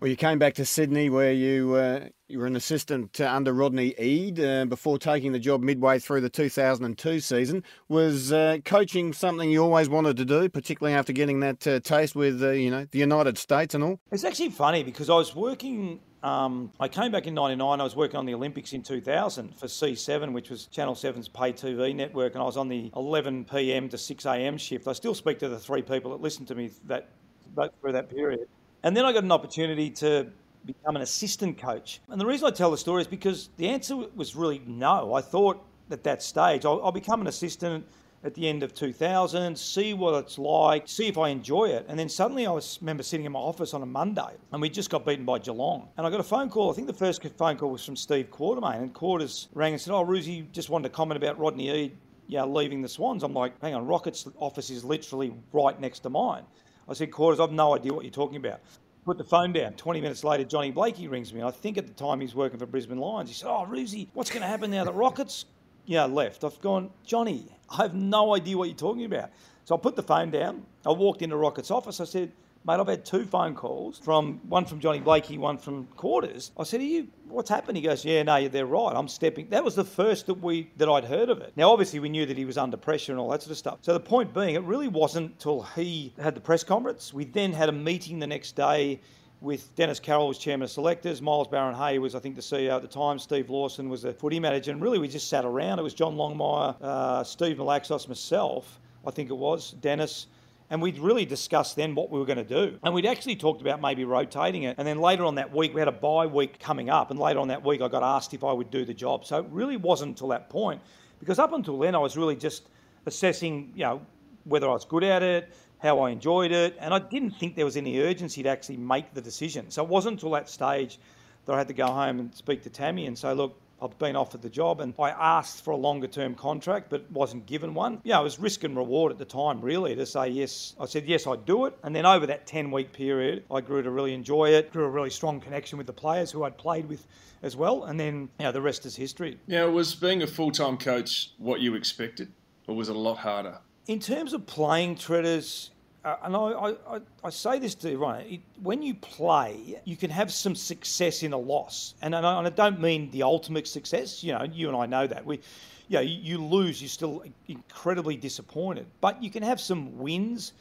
Well, 0.00 0.10
you 0.10 0.16
came 0.16 0.38
back 0.38 0.54
to 0.54 0.66
Sydney 0.66 1.08
where 1.08 1.32
you 1.32 1.76
uh, 1.76 2.08
you 2.28 2.38
were 2.38 2.46
an 2.46 2.56
assistant 2.56 3.20
under 3.20 3.54
Rodney 3.54 3.94
Eade 3.98 4.38
uh, 4.38 4.64
before 4.66 4.98
taking 4.98 5.32
the 5.32 5.38
job 5.38 5.62
midway 5.62 5.98
through 5.98 6.20
the 6.20 6.28
2002 6.28 7.20
season. 7.20 7.62
Was 7.88 8.32
uh, 8.32 8.58
coaching 8.64 9.12
something 9.12 9.50
you 9.50 9.62
always 9.62 9.88
wanted 9.88 10.16
to 10.18 10.24
do, 10.24 10.48
particularly 10.48 10.94
after 10.94 11.12
getting 11.12 11.40
that 11.40 11.66
uh, 11.66 11.80
taste 11.80 12.14
with 12.14 12.42
uh, 12.42 12.50
you 12.50 12.70
know 12.70 12.86
the 12.90 12.98
United 12.98 13.38
States 13.38 13.74
and 13.74 13.82
all? 13.82 14.00
It's 14.12 14.24
actually 14.24 14.50
funny 14.50 14.82
because 14.82 15.08
I 15.08 15.14
was 15.14 15.34
working 15.34 16.00
um, 16.24 16.72
I 16.80 16.88
came 16.88 17.12
back 17.12 17.26
in 17.26 17.34
'99. 17.34 17.80
I 17.80 17.84
was 17.84 17.94
working 17.94 18.16
on 18.16 18.24
the 18.24 18.34
Olympics 18.34 18.72
in 18.72 18.82
2000 18.82 19.54
for 19.54 19.66
C7, 19.66 20.32
which 20.32 20.48
was 20.48 20.66
Channel 20.66 20.94
7's 20.94 21.28
pay 21.28 21.52
TV 21.52 21.94
network, 21.94 22.32
and 22.32 22.42
I 22.42 22.46
was 22.46 22.56
on 22.56 22.68
the 22.68 22.90
11 22.96 23.44
p.m. 23.44 23.90
to 23.90 23.98
6 23.98 24.24
a.m. 24.24 24.56
shift. 24.56 24.88
I 24.88 24.94
still 24.94 25.14
speak 25.14 25.38
to 25.40 25.48
the 25.50 25.58
three 25.58 25.82
people 25.82 26.12
that 26.12 26.22
listened 26.22 26.48
to 26.48 26.54
me 26.54 26.70
that, 26.86 27.10
that 27.56 27.74
through 27.80 27.92
that 27.92 28.08
period. 28.08 28.48
And 28.82 28.96
then 28.96 29.04
I 29.04 29.12
got 29.12 29.22
an 29.22 29.32
opportunity 29.32 29.90
to 29.90 30.26
become 30.64 30.96
an 30.96 31.02
assistant 31.02 31.58
coach. 31.58 32.00
And 32.08 32.18
the 32.18 32.24
reason 32.24 32.48
I 32.48 32.50
tell 32.52 32.70
the 32.70 32.78
story 32.78 33.02
is 33.02 33.06
because 33.06 33.50
the 33.58 33.68
answer 33.68 33.94
was 34.14 34.34
really 34.34 34.62
no. 34.66 35.12
I 35.12 35.20
thought 35.20 35.62
at 35.90 36.02
that 36.04 36.22
stage 36.22 36.64
I'll, 36.64 36.80
I'll 36.82 36.92
become 36.92 37.20
an 37.20 37.26
assistant 37.26 37.86
at 38.24 38.34
the 38.34 38.48
end 38.48 38.62
of 38.62 38.74
2000, 38.74 39.56
see 39.56 39.94
what 39.94 40.14
it's 40.14 40.38
like, 40.38 40.88
see 40.88 41.06
if 41.06 41.18
I 41.18 41.28
enjoy 41.28 41.66
it. 41.66 41.84
And 41.88 41.98
then 41.98 42.08
suddenly 42.08 42.46
I 42.46 42.50
was, 42.50 42.78
remember 42.80 43.02
sitting 43.02 43.26
in 43.26 43.32
my 43.32 43.38
office 43.38 43.74
on 43.74 43.82
a 43.82 43.86
Monday 43.86 44.34
and 44.50 44.62
we 44.62 44.70
just 44.70 44.90
got 44.90 45.04
beaten 45.04 45.24
by 45.24 45.38
Geelong. 45.38 45.88
And 45.96 46.06
I 46.06 46.10
got 46.10 46.20
a 46.20 46.24
phone 46.24 46.48
call. 46.48 46.70
I 46.70 46.74
think 46.74 46.86
the 46.86 46.92
first 46.92 47.22
phone 47.36 47.56
call 47.56 47.70
was 47.70 47.84
from 47.84 47.96
Steve 47.96 48.30
Quartermain. 48.30 48.82
And 48.82 48.94
Quarters 48.94 49.48
rang 49.52 49.74
and 49.74 49.80
said, 49.80 49.92
Oh, 49.92 50.04
Roosie, 50.04 50.50
just 50.52 50.70
wanted 50.70 50.88
to 50.88 50.94
comment 50.94 51.22
about 51.22 51.38
Rodney 51.38 51.70
Eade 51.70 51.96
yeah, 52.26 52.44
leaving 52.44 52.82
the 52.82 52.88
Swans. 52.88 53.22
I'm 53.22 53.34
like, 53.34 53.60
hang 53.60 53.74
on, 53.74 53.86
Rocket's 53.86 54.26
office 54.38 54.70
is 54.70 54.84
literally 54.84 55.34
right 55.52 55.78
next 55.78 56.00
to 56.00 56.10
mine. 56.10 56.44
I 56.88 56.94
said, 56.94 57.10
Quarters, 57.10 57.40
I've 57.40 57.52
no 57.52 57.74
idea 57.74 57.92
what 57.92 58.04
you're 58.04 58.12
talking 58.12 58.36
about. 58.36 58.60
Put 59.04 59.18
the 59.18 59.24
phone 59.24 59.52
down. 59.52 59.74
20 59.74 60.00
minutes 60.00 60.24
later, 60.24 60.44
Johnny 60.44 60.70
Blakey 60.70 61.08
rings 61.08 61.32
me. 61.34 61.42
I 61.42 61.50
think 61.50 61.76
at 61.76 61.86
the 61.86 61.92
time 61.92 62.20
he's 62.20 62.34
working 62.34 62.58
for 62.58 62.66
Brisbane 62.66 62.98
Lions. 62.98 63.28
He 63.28 63.34
said, 63.34 63.48
Oh, 63.48 63.66
Roosie, 63.68 64.08
what's 64.14 64.30
going 64.30 64.40
to 64.40 64.48
happen 64.48 64.70
now 64.70 64.84
that 64.84 64.94
Rockets 64.94 65.44
yeah, 65.86 66.04
left. 66.04 66.44
I've 66.44 66.60
gone, 66.60 66.90
Johnny, 67.04 67.46
I 67.70 67.76
have 67.82 67.94
no 67.94 68.34
idea 68.34 68.56
what 68.56 68.68
you're 68.68 68.76
talking 68.76 69.04
about. 69.04 69.30
So 69.64 69.74
I 69.74 69.78
put 69.78 69.96
the 69.96 70.02
phone 70.02 70.30
down. 70.30 70.64
I 70.84 70.90
walked 70.90 71.22
into 71.22 71.36
Rocket's 71.36 71.70
office. 71.70 72.00
I 72.00 72.04
said, 72.04 72.32
mate, 72.66 72.80
I've 72.80 72.88
had 72.88 73.04
two 73.04 73.24
phone 73.24 73.54
calls 73.54 73.98
from 73.98 74.40
one 74.48 74.64
from 74.64 74.80
Johnny 74.80 75.00
Blakey, 75.00 75.38
one 75.38 75.58
from 75.58 75.86
Quarters. 75.96 76.52
I 76.58 76.64
said, 76.64 76.80
Are 76.80 76.84
you 76.84 77.08
what's 77.28 77.50
happened? 77.50 77.76
He 77.76 77.82
goes, 77.82 78.04
Yeah, 78.04 78.22
no, 78.22 78.48
they're 78.48 78.66
right. 78.66 78.92
I'm 78.94 79.08
stepping. 79.08 79.48
That 79.50 79.64
was 79.64 79.74
the 79.74 79.84
first 79.84 80.26
that 80.26 80.34
we 80.34 80.70
that 80.76 80.88
I'd 80.88 81.04
heard 81.04 81.30
of 81.30 81.40
it. 81.40 81.52
Now 81.56 81.70
obviously 81.70 82.00
we 82.00 82.08
knew 82.08 82.26
that 82.26 82.36
he 82.36 82.44
was 82.44 82.58
under 82.58 82.76
pressure 82.76 83.12
and 83.12 83.20
all 83.20 83.30
that 83.30 83.42
sort 83.42 83.52
of 83.52 83.58
stuff. 83.58 83.78
So 83.82 83.92
the 83.92 84.00
point 84.00 84.34
being, 84.34 84.54
it 84.54 84.62
really 84.62 84.88
wasn't 84.88 85.32
until 85.32 85.62
he 85.62 86.12
had 86.20 86.34
the 86.34 86.40
press 86.40 86.64
conference. 86.64 87.12
We 87.12 87.24
then 87.24 87.52
had 87.52 87.68
a 87.68 87.72
meeting 87.72 88.18
the 88.18 88.26
next 88.26 88.56
day 88.56 89.00
with 89.44 89.74
Dennis 89.76 90.00
Carroll 90.00 90.28
was 90.28 90.38
chairman 90.38 90.64
of 90.64 90.70
selectors, 90.70 91.20
Myles 91.20 91.48
Baron-Hay 91.48 91.98
was, 91.98 92.14
I 92.14 92.18
think, 92.18 92.34
the 92.34 92.40
CEO 92.40 92.74
at 92.74 92.82
the 92.82 92.88
time, 92.88 93.18
Steve 93.18 93.50
Lawson 93.50 93.90
was 93.90 94.02
the 94.02 94.12
footy 94.12 94.40
manager, 94.40 94.72
and 94.72 94.80
really 94.80 94.98
we 94.98 95.06
just 95.06 95.28
sat 95.28 95.44
around. 95.44 95.78
It 95.78 95.82
was 95.82 95.92
John 95.92 96.16
Longmire, 96.16 96.74
uh, 96.80 97.22
Steve 97.22 97.58
Malaxos, 97.58 98.08
myself, 98.08 98.80
I 99.06 99.10
think 99.10 99.28
it 99.28 99.36
was, 99.36 99.72
Dennis, 99.72 100.28
and 100.70 100.80
we'd 100.80 100.98
really 100.98 101.26
discussed 101.26 101.76
then 101.76 101.94
what 101.94 102.10
we 102.10 102.18
were 102.18 102.24
going 102.24 102.38
to 102.38 102.42
do. 102.42 102.78
And 102.82 102.94
we'd 102.94 103.04
actually 103.04 103.36
talked 103.36 103.60
about 103.60 103.82
maybe 103.82 104.06
rotating 104.06 104.62
it. 104.62 104.76
And 104.78 104.88
then 104.88 104.98
later 104.98 105.26
on 105.26 105.34
that 105.34 105.54
week, 105.54 105.74
we 105.74 105.80
had 105.80 105.88
a 105.88 105.92
bye 105.92 106.24
week 106.24 106.58
coming 106.58 106.88
up, 106.88 107.10
and 107.10 107.20
later 107.20 107.38
on 107.38 107.48
that 107.48 107.62
week, 107.62 107.82
I 107.82 107.88
got 107.88 108.02
asked 108.02 108.32
if 108.32 108.44
I 108.44 108.52
would 108.52 108.70
do 108.70 108.86
the 108.86 108.94
job. 108.94 109.26
So 109.26 109.40
it 109.40 109.46
really 109.50 109.76
wasn't 109.76 110.12
until 110.12 110.28
that 110.28 110.48
point, 110.48 110.80
because 111.20 111.38
up 111.38 111.52
until 111.52 111.78
then, 111.78 111.94
I 111.94 111.98
was 111.98 112.16
really 112.16 112.34
just 112.34 112.70
assessing, 113.04 113.72
you 113.74 113.84
know, 113.84 114.00
whether 114.44 114.68
I 114.68 114.72
was 114.72 114.86
good 114.86 115.04
at 115.04 115.22
it, 115.22 115.52
how 115.84 116.00
I 116.00 116.10
enjoyed 116.10 116.50
it, 116.50 116.76
and 116.80 116.94
I 116.94 116.98
didn't 116.98 117.32
think 117.32 117.56
there 117.56 117.64
was 117.66 117.76
any 117.76 118.00
urgency 118.00 118.42
to 118.42 118.48
actually 118.48 118.78
make 118.78 119.12
the 119.12 119.20
decision. 119.20 119.70
So 119.70 119.84
it 119.84 119.88
wasn't 119.88 120.14
until 120.14 120.30
that 120.30 120.48
stage 120.48 120.98
that 121.44 121.52
I 121.52 121.58
had 121.58 121.68
to 121.68 121.74
go 121.74 121.86
home 121.86 122.18
and 122.18 122.34
speak 122.34 122.62
to 122.62 122.70
Tammy 122.70 123.06
and 123.06 123.16
say, 123.16 123.34
look, 123.34 123.60
I've 123.82 123.98
been 123.98 124.16
offered 124.16 124.40
the 124.40 124.48
job 124.48 124.80
and 124.80 124.94
I 124.98 125.10
asked 125.10 125.62
for 125.62 125.72
a 125.72 125.76
longer 125.76 126.06
term 126.06 126.34
contract 126.34 126.88
but 126.88 127.10
wasn't 127.10 127.44
given 127.44 127.74
one. 127.74 128.00
Yeah, 128.02 128.18
it 128.18 128.22
was 128.22 128.38
risk 128.38 128.64
and 128.64 128.74
reward 128.74 129.12
at 129.12 129.18
the 129.18 129.26
time 129.26 129.60
really 129.60 129.94
to 129.94 130.06
say 130.06 130.28
yes. 130.28 130.74
I 130.80 130.86
said 130.86 131.04
yes, 131.04 131.26
I'd 131.26 131.44
do 131.44 131.66
it. 131.66 131.76
And 131.82 131.94
then 131.94 132.06
over 132.06 132.26
that 132.28 132.46
10 132.46 132.70
week 132.70 132.92
period, 132.94 133.44
I 133.50 133.60
grew 133.60 133.82
to 133.82 133.90
really 133.90 134.14
enjoy 134.14 134.50
it, 134.50 134.72
grew 134.72 134.84
a 134.84 134.88
really 134.88 135.10
strong 135.10 135.38
connection 135.38 135.76
with 135.76 135.86
the 135.86 135.92
players 135.92 136.30
who 136.30 136.44
I'd 136.44 136.56
played 136.56 136.88
with 136.88 137.06
as 137.42 137.56
well. 137.56 137.84
And 137.84 138.00
then, 138.00 138.30
you 138.38 138.44
know, 138.44 138.52
the 138.52 138.62
rest 138.62 138.86
is 138.86 138.96
history. 138.96 139.38
Yeah, 139.46 139.64
was 139.64 139.94
being 139.94 140.22
a 140.22 140.26
full 140.26 140.50
time 140.50 140.78
coach 140.78 141.32
what 141.36 141.60
you 141.60 141.74
expected 141.74 142.32
or 142.66 142.74
was 142.74 142.88
it 142.88 142.96
a 142.96 142.98
lot 142.98 143.18
harder? 143.18 143.58
In 143.86 144.00
terms 144.00 144.32
of 144.32 144.46
playing 144.46 144.96
treaders, 144.96 145.70
uh, 146.04 146.16
and 146.22 146.36
I, 146.36 146.74
I, 146.86 147.00
I, 147.24 147.30
say 147.30 147.58
this 147.58 147.74
to 147.76 147.90
you, 147.90 148.04
it, 148.04 148.40
when 148.62 148.82
you 148.82 148.94
play, 148.94 149.80
you 149.84 149.96
can 149.96 150.10
have 150.10 150.30
some 150.32 150.54
success 150.54 151.22
in 151.22 151.32
a 151.32 151.38
loss. 151.38 151.94
And, 152.02 152.14
and, 152.14 152.26
I, 152.26 152.38
and 152.38 152.46
I 152.46 152.50
don't 152.50 152.80
mean 152.80 153.10
the 153.10 153.22
ultimate 153.22 153.66
success. 153.66 154.22
You 154.22 154.34
know, 154.34 154.42
you 154.44 154.68
and 154.68 154.76
I 154.76 154.84
know 154.84 155.06
that. 155.06 155.24
We, 155.24 155.40
you, 155.88 155.98
know, 155.98 156.00
you 156.00 156.44
lose, 156.44 156.82
you're 156.82 156.90
still 156.90 157.24
incredibly 157.48 158.16
disappointed. 158.16 158.86
But 159.00 159.22
you 159.22 159.30
can 159.30 159.42
have 159.42 159.60
some 159.60 159.98
wins 159.98 160.52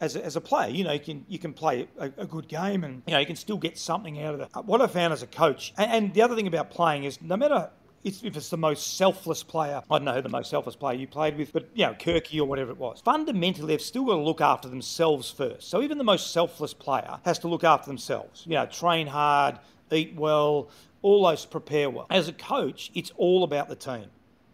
as 0.00 0.16
a, 0.16 0.24
as 0.24 0.36
a 0.36 0.40
player. 0.40 0.70
You 0.70 0.84
know, 0.84 0.92
you 0.92 1.00
can 1.00 1.24
you 1.28 1.38
can 1.38 1.52
play 1.52 1.86
a, 1.98 2.10
a, 2.18 2.26
good 2.26 2.48
game, 2.48 2.84
and 2.84 3.02
you 3.06 3.14
know 3.14 3.20
you 3.20 3.26
can 3.26 3.36
still 3.36 3.56
get 3.56 3.78
something 3.78 4.22
out 4.22 4.34
of 4.34 4.40
it. 4.40 4.48
What 4.64 4.80
I 4.80 4.86
found 4.86 5.12
as 5.12 5.22
a 5.22 5.26
coach, 5.26 5.72
and, 5.76 5.90
and 5.90 6.14
the 6.14 6.22
other 6.22 6.34
thing 6.34 6.46
about 6.46 6.70
playing 6.70 7.04
is, 7.04 7.20
no 7.20 7.36
matter 7.36 7.70
it's, 8.04 8.22
if 8.22 8.36
it's 8.36 8.48
the 8.48 8.56
most 8.56 8.96
selfless 8.96 9.42
player, 9.42 9.82
I 9.90 9.98
don't 9.98 10.04
know 10.04 10.14
who 10.14 10.22
the 10.22 10.28
most 10.28 10.50
selfless 10.50 10.76
player 10.76 10.96
you 10.96 11.06
played 11.06 11.36
with, 11.36 11.52
but 11.52 11.68
you 11.74 11.86
know, 11.86 11.94
Kirky 11.94 12.40
or 12.40 12.44
whatever 12.44 12.70
it 12.70 12.78
was. 12.78 13.00
Fundamentally, 13.00 13.68
they've 13.68 13.80
still 13.80 14.04
got 14.04 14.14
to 14.14 14.22
look 14.22 14.40
after 14.40 14.68
themselves 14.68 15.30
first. 15.30 15.68
So 15.68 15.82
even 15.82 15.98
the 15.98 16.04
most 16.04 16.32
selfless 16.32 16.74
player 16.74 17.18
has 17.24 17.38
to 17.40 17.48
look 17.48 17.64
after 17.64 17.88
themselves. 17.88 18.44
You 18.46 18.54
know, 18.54 18.66
train 18.66 19.06
hard, 19.06 19.58
eat 19.90 20.14
well, 20.14 20.70
all 21.02 21.26
those 21.26 21.44
prepare 21.44 21.90
well. 21.90 22.06
As 22.10 22.28
a 22.28 22.32
coach, 22.32 22.90
it's 22.94 23.12
all 23.16 23.44
about 23.44 23.68
the 23.68 23.76
team 23.76 24.06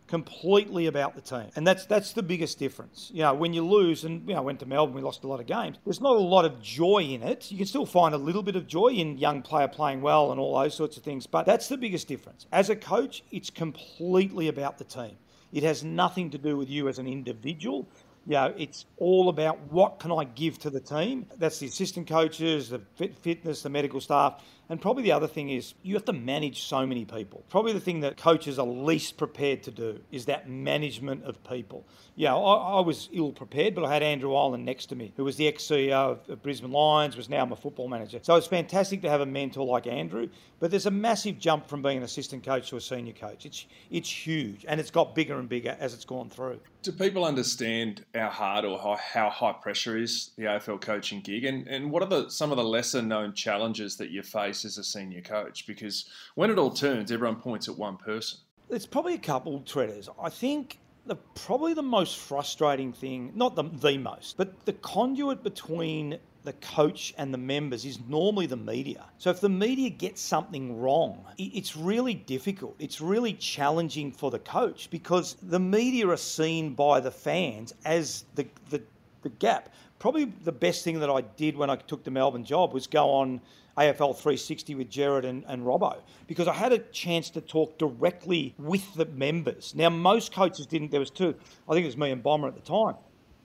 completely 0.06 0.86
about 0.86 1.14
the 1.14 1.20
team. 1.20 1.50
And 1.56 1.66
that's 1.66 1.86
that's 1.86 2.12
the 2.12 2.22
biggest 2.22 2.58
difference. 2.58 3.10
You 3.12 3.22
know, 3.22 3.34
when 3.34 3.52
you 3.52 3.64
lose, 3.64 4.04
and 4.04 4.28
you 4.28 4.34
know, 4.34 4.42
went 4.42 4.60
to 4.60 4.66
Melbourne, 4.66 4.94
we 4.94 5.02
lost 5.02 5.24
a 5.24 5.28
lot 5.28 5.40
of 5.40 5.46
games. 5.46 5.78
There's 5.84 6.00
not 6.00 6.16
a 6.16 6.20
lot 6.20 6.44
of 6.44 6.60
joy 6.62 6.98
in 6.98 7.22
it. 7.22 7.50
You 7.50 7.58
can 7.58 7.66
still 7.66 7.86
find 7.86 8.14
a 8.14 8.18
little 8.18 8.42
bit 8.42 8.56
of 8.56 8.66
joy 8.66 8.88
in 8.88 9.18
young 9.18 9.42
player 9.42 9.68
playing 9.68 10.02
well 10.02 10.30
and 10.30 10.40
all 10.40 10.58
those 10.58 10.74
sorts 10.74 10.96
of 10.96 11.02
things. 11.02 11.26
But 11.26 11.46
that's 11.46 11.68
the 11.68 11.76
biggest 11.76 12.08
difference. 12.08 12.46
As 12.52 12.70
a 12.70 12.76
coach, 12.76 13.22
it's 13.30 13.50
completely 13.50 14.48
about 14.48 14.78
the 14.78 14.84
team. 14.84 15.16
It 15.52 15.62
has 15.62 15.84
nothing 15.84 16.30
to 16.30 16.38
do 16.38 16.56
with 16.56 16.68
you 16.68 16.88
as 16.88 16.98
an 16.98 17.06
individual 17.06 17.88
you 18.26 18.34
know, 18.34 18.54
it's 18.56 18.86
all 18.96 19.28
about 19.28 19.58
what 19.70 19.98
can 19.98 20.10
I 20.10 20.24
give 20.24 20.58
to 20.60 20.70
the 20.70 20.80
team. 20.80 21.26
That's 21.36 21.58
the 21.58 21.66
assistant 21.66 22.08
coaches, 22.08 22.70
the 22.70 22.80
fit, 22.96 23.14
fitness, 23.16 23.62
the 23.62 23.68
medical 23.68 24.00
staff. 24.00 24.42
And 24.68 24.80
probably 24.80 25.02
the 25.02 25.12
other 25.12 25.26
thing 25.26 25.50
is 25.50 25.74
you 25.82 25.94
have 25.94 26.04
to 26.06 26.12
manage 26.12 26.62
so 26.62 26.86
many 26.86 27.04
people. 27.04 27.44
Probably 27.50 27.72
the 27.72 27.80
thing 27.80 28.00
that 28.00 28.16
coaches 28.16 28.58
are 28.58 28.66
least 28.66 29.16
prepared 29.16 29.62
to 29.64 29.70
do 29.70 30.00
is 30.10 30.24
that 30.26 30.48
management 30.48 31.24
of 31.24 31.42
people. 31.44 31.84
Yeah, 32.16 32.34
I, 32.34 32.78
I 32.78 32.80
was 32.80 33.08
ill 33.12 33.32
prepared, 33.32 33.74
but 33.74 33.84
I 33.84 33.92
had 33.92 34.02
Andrew 34.02 34.34
Ireland 34.34 34.64
next 34.64 34.86
to 34.86 34.96
me, 34.96 35.12
who 35.16 35.24
was 35.24 35.36
the 35.36 35.48
ex 35.48 35.64
CEO 35.64 35.92
of, 35.92 36.28
of 36.28 36.42
Brisbane 36.42 36.70
Lions, 36.70 37.16
was 37.16 37.28
now 37.28 37.44
my 37.44 37.56
football 37.56 37.88
manager. 37.88 38.20
So 38.22 38.36
it's 38.36 38.46
fantastic 38.46 39.02
to 39.02 39.10
have 39.10 39.20
a 39.20 39.26
mentor 39.26 39.66
like 39.66 39.86
Andrew. 39.86 40.28
But 40.60 40.70
there's 40.70 40.86
a 40.86 40.90
massive 40.90 41.38
jump 41.38 41.66
from 41.66 41.82
being 41.82 41.98
an 41.98 42.02
assistant 42.04 42.44
coach 42.44 42.70
to 42.70 42.76
a 42.76 42.80
senior 42.80 43.12
coach. 43.12 43.44
It's 43.44 43.66
it's 43.90 44.26
huge, 44.26 44.64
and 44.66 44.80
it's 44.80 44.90
got 44.90 45.14
bigger 45.14 45.38
and 45.38 45.48
bigger 45.48 45.76
as 45.78 45.92
it's 45.92 46.04
gone 46.04 46.30
through. 46.30 46.60
Do 46.82 46.92
people 46.92 47.24
understand 47.24 48.04
how 48.14 48.28
hard 48.28 48.64
or 48.64 48.78
how, 48.78 48.96
how 48.96 49.30
high 49.30 49.52
pressure 49.52 49.96
is 49.96 50.30
the 50.36 50.44
AFL 50.44 50.80
coaching 50.80 51.20
gig, 51.20 51.44
and 51.44 51.66
and 51.66 51.90
what 51.90 52.02
are 52.02 52.08
the 52.08 52.30
some 52.30 52.50
of 52.50 52.56
the 52.56 52.64
lesser 52.64 53.02
known 53.02 53.34
challenges 53.34 53.96
that 53.96 54.10
you 54.10 54.22
face 54.22 54.53
as 54.62 54.76
a 54.76 54.84
senior 54.84 55.22
coach? 55.22 55.66
Because 55.66 56.04
when 56.34 56.50
it 56.50 56.58
all 56.58 56.70
turns, 56.70 57.10
everyone 57.10 57.36
points 57.36 57.66
at 57.68 57.78
one 57.78 57.96
person. 57.96 58.40
It's 58.68 58.86
probably 58.86 59.14
a 59.14 59.18
couple 59.18 59.60
treaders. 59.60 60.08
I 60.22 60.28
think 60.28 60.78
the 61.06 61.16
probably 61.34 61.74
the 61.74 61.82
most 61.82 62.18
frustrating 62.18 62.92
thing, 62.92 63.32
not 63.34 63.56
the 63.56 63.64
the 63.64 63.98
most, 63.98 64.36
but 64.36 64.64
the 64.64 64.72
conduit 64.74 65.42
between 65.42 66.18
the 66.44 66.52
coach 66.54 67.14
and 67.16 67.32
the 67.32 67.38
members 67.38 67.86
is 67.86 67.98
normally 68.06 68.46
the 68.46 68.56
media. 68.56 69.06
So 69.16 69.30
if 69.30 69.40
the 69.40 69.48
media 69.48 69.88
gets 69.88 70.20
something 70.20 70.78
wrong, 70.78 71.24
it's 71.38 71.74
really 71.74 72.12
difficult. 72.14 72.76
It's 72.78 73.00
really 73.00 73.32
challenging 73.32 74.12
for 74.12 74.30
the 74.30 74.38
coach 74.38 74.90
because 74.90 75.36
the 75.42 75.58
media 75.58 76.06
are 76.08 76.18
seen 76.18 76.74
by 76.74 77.00
the 77.00 77.10
fans 77.10 77.74
as 77.84 78.24
the 78.34 78.46
the, 78.70 78.82
the 79.22 79.30
gap. 79.30 79.70
Probably 79.98 80.26
the 80.44 80.52
best 80.52 80.84
thing 80.84 81.00
that 81.00 81.10
I 81.10 81.22
did 81.22 81.56
when 81.56 81.70
I 81.70 81.76
took 81.76 82.04
the 82.04 82.10
Melbourne 82.10 82.44
job 82.44 82.74
was 82.74 82.86
go 82.86 83.10
on 83.10 83.40
AFL 83.76 84.14
360 84.14 84.74
with 84.76 84.88
Gerard 84.88 85.24
and, 85.24 85.44
and 85.48 85.62
Robbo 85.62 86.00
because 86.26 86.48
I 86.48 86.52
had 86.52 86.72
a 86.72 86.78
chance 86.78 87.30
to 87.30 87.40
talk 87.40 87.78
directly 87.78 88.54
with 88.58 88.94
the 88.94 89.06
members. 89.06 89.74
Now, 89.74 89.90
most 89.90 90.32
coaches 90.32 90.66
didn't. 90.66 90.90
There 90.90 91.00
was 91.00 91.10
two. 91.10 91.34
I 91.68 91.72
think 91.72 91.84
it 91.84 91.88
was 91.88 91.96
me 91.96 92.10
and 92.10 92.22
Bomber 92.22 92.48
at 92.48 92.54
the 92.54 92.60
time. 92.60 92.94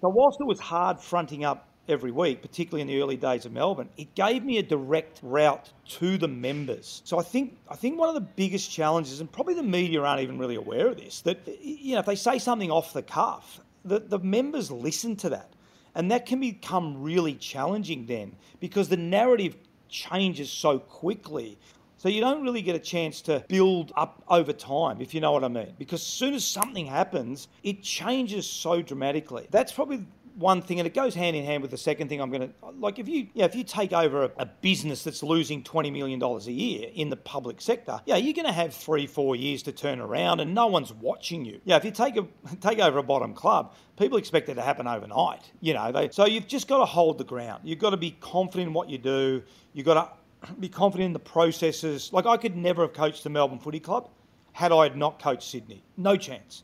So 0.02 0.10
whilst 0.10 0.40
it 0.40 0.46
was 0.46 0.60
hard 0.60 1.00
fronting 1.00 1.44
up 1.44 1.68
every 1.90 2.12
week, 2.12 2.42
particularly 2.42 2.82
in 2.82 2.88
the 2.88 3.02
early 3.02 3.18
days 3.18 3.46
of 3.46 3.52
Melbourne, 3.52 3.90
it 3.98 4.14
gave 4.16 4.46
me 4.46 4.60
a 4.60 4.64
direct 4.64 5.20
route 5.24 5.72
to 5.88 6.18
the 6.18 6.28
members. 6.28 7.02
So 7.04 7.20
I 7.20 7.24
think 7.24 7.58
I 7.68 7.76
think 7.76 8.00
one 8.00 8.08
of 8.08 8.16
the 8.16 8.22
biggest 8.22 8.72
challenges, 8.72 9.20
and 9.20 9.32
probably 9.32 9.56
the 9.56 9.64
media 9.64 10.02
aren't 10.02 10.22
even 10.22 10.38
really 10.38 10.56
aware 10.56 10.88
of 10.88 10.98
this, 10.98 11.22
that 11.22 11.40
you 11.62 11.94
know 11.94 12.00
if 12.00 12.06
they 12.06 12.16
say 12.16 12.38
something 12.40 12.72
off 12.72 12.94
the 12.94 13.02
cuff, 13.02 13.60
the, 13.84 14.00
the 14.00 14.20
members 14.20 14.72
listen 14.72 15.16
to 15.18 15.30
that. 15.30 15.50
And 15.96 16.12
that 16.12 16.28
can 16.28 16.40
become 16.40 17.02
really 17.02 17.34
challenging 17.34 18.06
then 18.06 18.36
because 18.60 18.88
the 18.90 18.96
narrative 18.96 19.58
changes 19.90 20.52
so 20.52 20.80
quickly. 20.80 21.58
So 21.98 22.08
you 22.08 22.22
don't 22.22 22.44
really 22.44 22.62
get 22.62 22.78
a 22.78 22.80
chance 22.80 23.20
to 23.24 23.44
build 23.50 23.92
up 23.98 24.24
over 24.30 24.54
time, 24.54 25.02
if 25.02 25.14
you 25.14 25.20
know 25.20 25.34
what 25.34 25.44
I 25.44 25.50
mean. 25.50 25.74
Because 25.78 26.00
as 26.00 26.08
soon 26.08 26.34
as 26.34 26.46
something 26.46 26.86
happens, 26.86 27.50
it 27.62 27.84
changes 27.84 28.50
so 28.50 28.82
dramatically. 28.82 29.48
That's 29.52 29.74
probably 29.74 30.06
one 30.40 30.62
thing, 30.62 30.80
and 30.80 30.88
it 30.88 30.94
goes 30.94 31.14
hand 31.14 31.36
in 31.36 31.44
hand 31.44 31.62
with 31.62 31.72
the 31.72 31.78
second 31.78 32.08
thing 32.08 32.22
I'm 32.22 32.32
going 32.32 32.50
to 32.50 32.70
like. 32.80 32.98
If 32.98 33.10
you, 33.10 33.28
yeah, 33.34 33.46
if 33.46 33.56
you 33.56 33.64
take 33.64 33.92
over 33.92 34.24
a, 34.24 34.32
a 34.38 34.46
business 34.46 35.04
that's 35.04 35.22
losing 35.22 35.64
twenty 35.64 35.92
million 35.92 36.18
dollars 36.18 36.48
a 36.48 36.52
year 36.52 36.90
in 36.94 37.10
the 37.10 37.18
public 37.18 37.62
sector, 37.62 38.02
yeah, 38.06 38.16
you're 38.16 38.34
going 38.34 38.46
to 38.46 38.54
have 38.54 38.74
three, 38.74 39.06
four 39.06 39.36
years 39.36 39.62
to 39.64 39.72
turn 39.72 40.00
around, 40.00 40.40
and 40.40 40.54
no 40.56 40.68
one's 40.68 40.94
watching 40.94 41.46
you. 41.46 41.60
Yeah, 41.66 41.76
if 41.76 41.86
you 41.86 41.92
take 41.92 42.18
a 42.18 42.26
take 42.62 42.80
over 42.80 42.98
a 42.98 43.04
bottom 43.04 43.34
club, 43.34 43.74
people 43.98 44.18
expect 44.18 44.50
it 44.50 44.56
to 44.56 44.62
happen 44.62 44.88
overnight. 44.88 45.52
You 45.60 45.74
know, 45.74 45.92
they, 45.92 46.10
so 46.10 46.26
you've 46.26 46.48
just 46.48 46.68
got 46.68 46.80
to 46.80 46.86
hold 46.86 47.18
the 47.18 47.26
ground. 47.26 47.62
You've 47.66 47.80
got 47.80 47.92
to 47.92 47.98
be 47.98 48.12
confident 48.22 48.70
in 48.70 48.74
what 48.74 48.90
you 48.90 48.98
do. 48.98 49.44
You've 49.74 49.86
got 49.86 50.18
to 50.46 50.54
be 50.60 50.70
confident 50.70 51.08
in 51.08 51.14
the 51.14 51.20
processes. 51.20 52.12
Like 52.14 52.26
I 52.26 52.38
could 52.38 52.56
never 52.56 52.84
have 52.84 52.94
coached 52.94 53.24
the 53.24 53.30
Melbourne 53.30 53.60
Footy 53.60 53.80
Club 53.80 54.10
had 54.54 54.72
I 54.72 54.90
not 54.90 55.22
coached 55.22 55.44
Sydney. 55.44 55.84
No 55.96 56.16
chance 56.16 56.64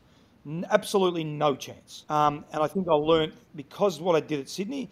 absolutely 0.70 1.24
no 1.24 1.54
chance. 1.56 2.04
Um, 2.08 2.44
and 2.52 2.62
I 2.62 2.66
think 2.66 2.88
I 2.88 2.94
learned 2.94 3.32
because 3.54 3.98
of 3.98 4.02
what 4.02 4.16
I 4.16 4.20
did 4.20 4.40
at 4.40 4.48
Sydney. 4.48 4.90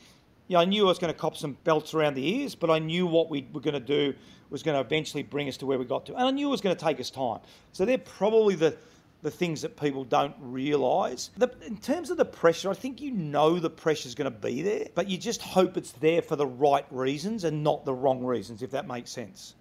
You 0.49 0.55
know, 0.55 0.61
I 0.61 0.65
knew 0.65 0.85
I 0.85 0.89
was 0.89 0.99
going 0.99 1.13
to 1.13 1.19
cop 1.19 1.37
some 1.37 1.57
belts 1.65 1.95
around 1.95 2.15
the 2.15 2.41
ears, 2.41 2.55
but 2.55 2.71
I 2.71 2.79
knew 2.79 3.07
what 3.07 3.31
we 3.31 3.47
were 3.53 3.61
going 3.61 3.75
to 3.75 3.81
do 3.81 4.15
was 4.51 4.63
going 4.63 4.75
to 4.75 4.81
eventually 4.81 5.23
bring 5.23 5.49
us 5.49 5.57
to 5.59 5.67
where 5.67 5.79
we 5.79 5.85
got 5.85 6.07
to, 6.07 6.15
and 6.15 6.23
I 6.23 6.31
knew 6.31 6.49
it 6.49 6.51
was 6.51 6.61
going 6.61 6.77
to 6.77 6.85
take 6.85 7.01
us 7.01 7.11
time. 7.11 7.41
So 7.73 7.85
they're 7.85 7.99
probably 7.99 8.55
the 8.55 8.77
the 9.23 9.31
things 9.31 9.63
that 9.63 9.75
people 9.81 10.05
don't 10.05 10.35
realise. 10.39 11.31
In 11.67 11.79
terms 11.79 12.11
of 12.11 12.19
the 12.19 12.27
pressure, 12.27 12.71
I 12.71 12.75
think 12.75 13.01
you 13.01 13.11
know 13.11 13.59
the 13.59 13.71
pressure 13.71 14.07
is 14.07 14.15
going 14.15 14.31
to 14.31 14.39
be 14.39 14.61
there, 14.61 14.89
but 14.95 15.09
you 15.09 15.17
just 15.17 15.41
hope 15.41 15.79
it's 15.79 15.93
there 15.93 16.21
for 16.21 16.37
the 16.37 16.47
right 16.47 16.85
reasons 16.91 17.45
and 17.45 17.65
not 17.65 17.87
the 17.87 17.95
wrong 17.95 18.23
reasons, 18.23 18.63
if 18.63 18.73
that 18.73 18.87
makes 18.87 19.11
sense. 19.11 19.55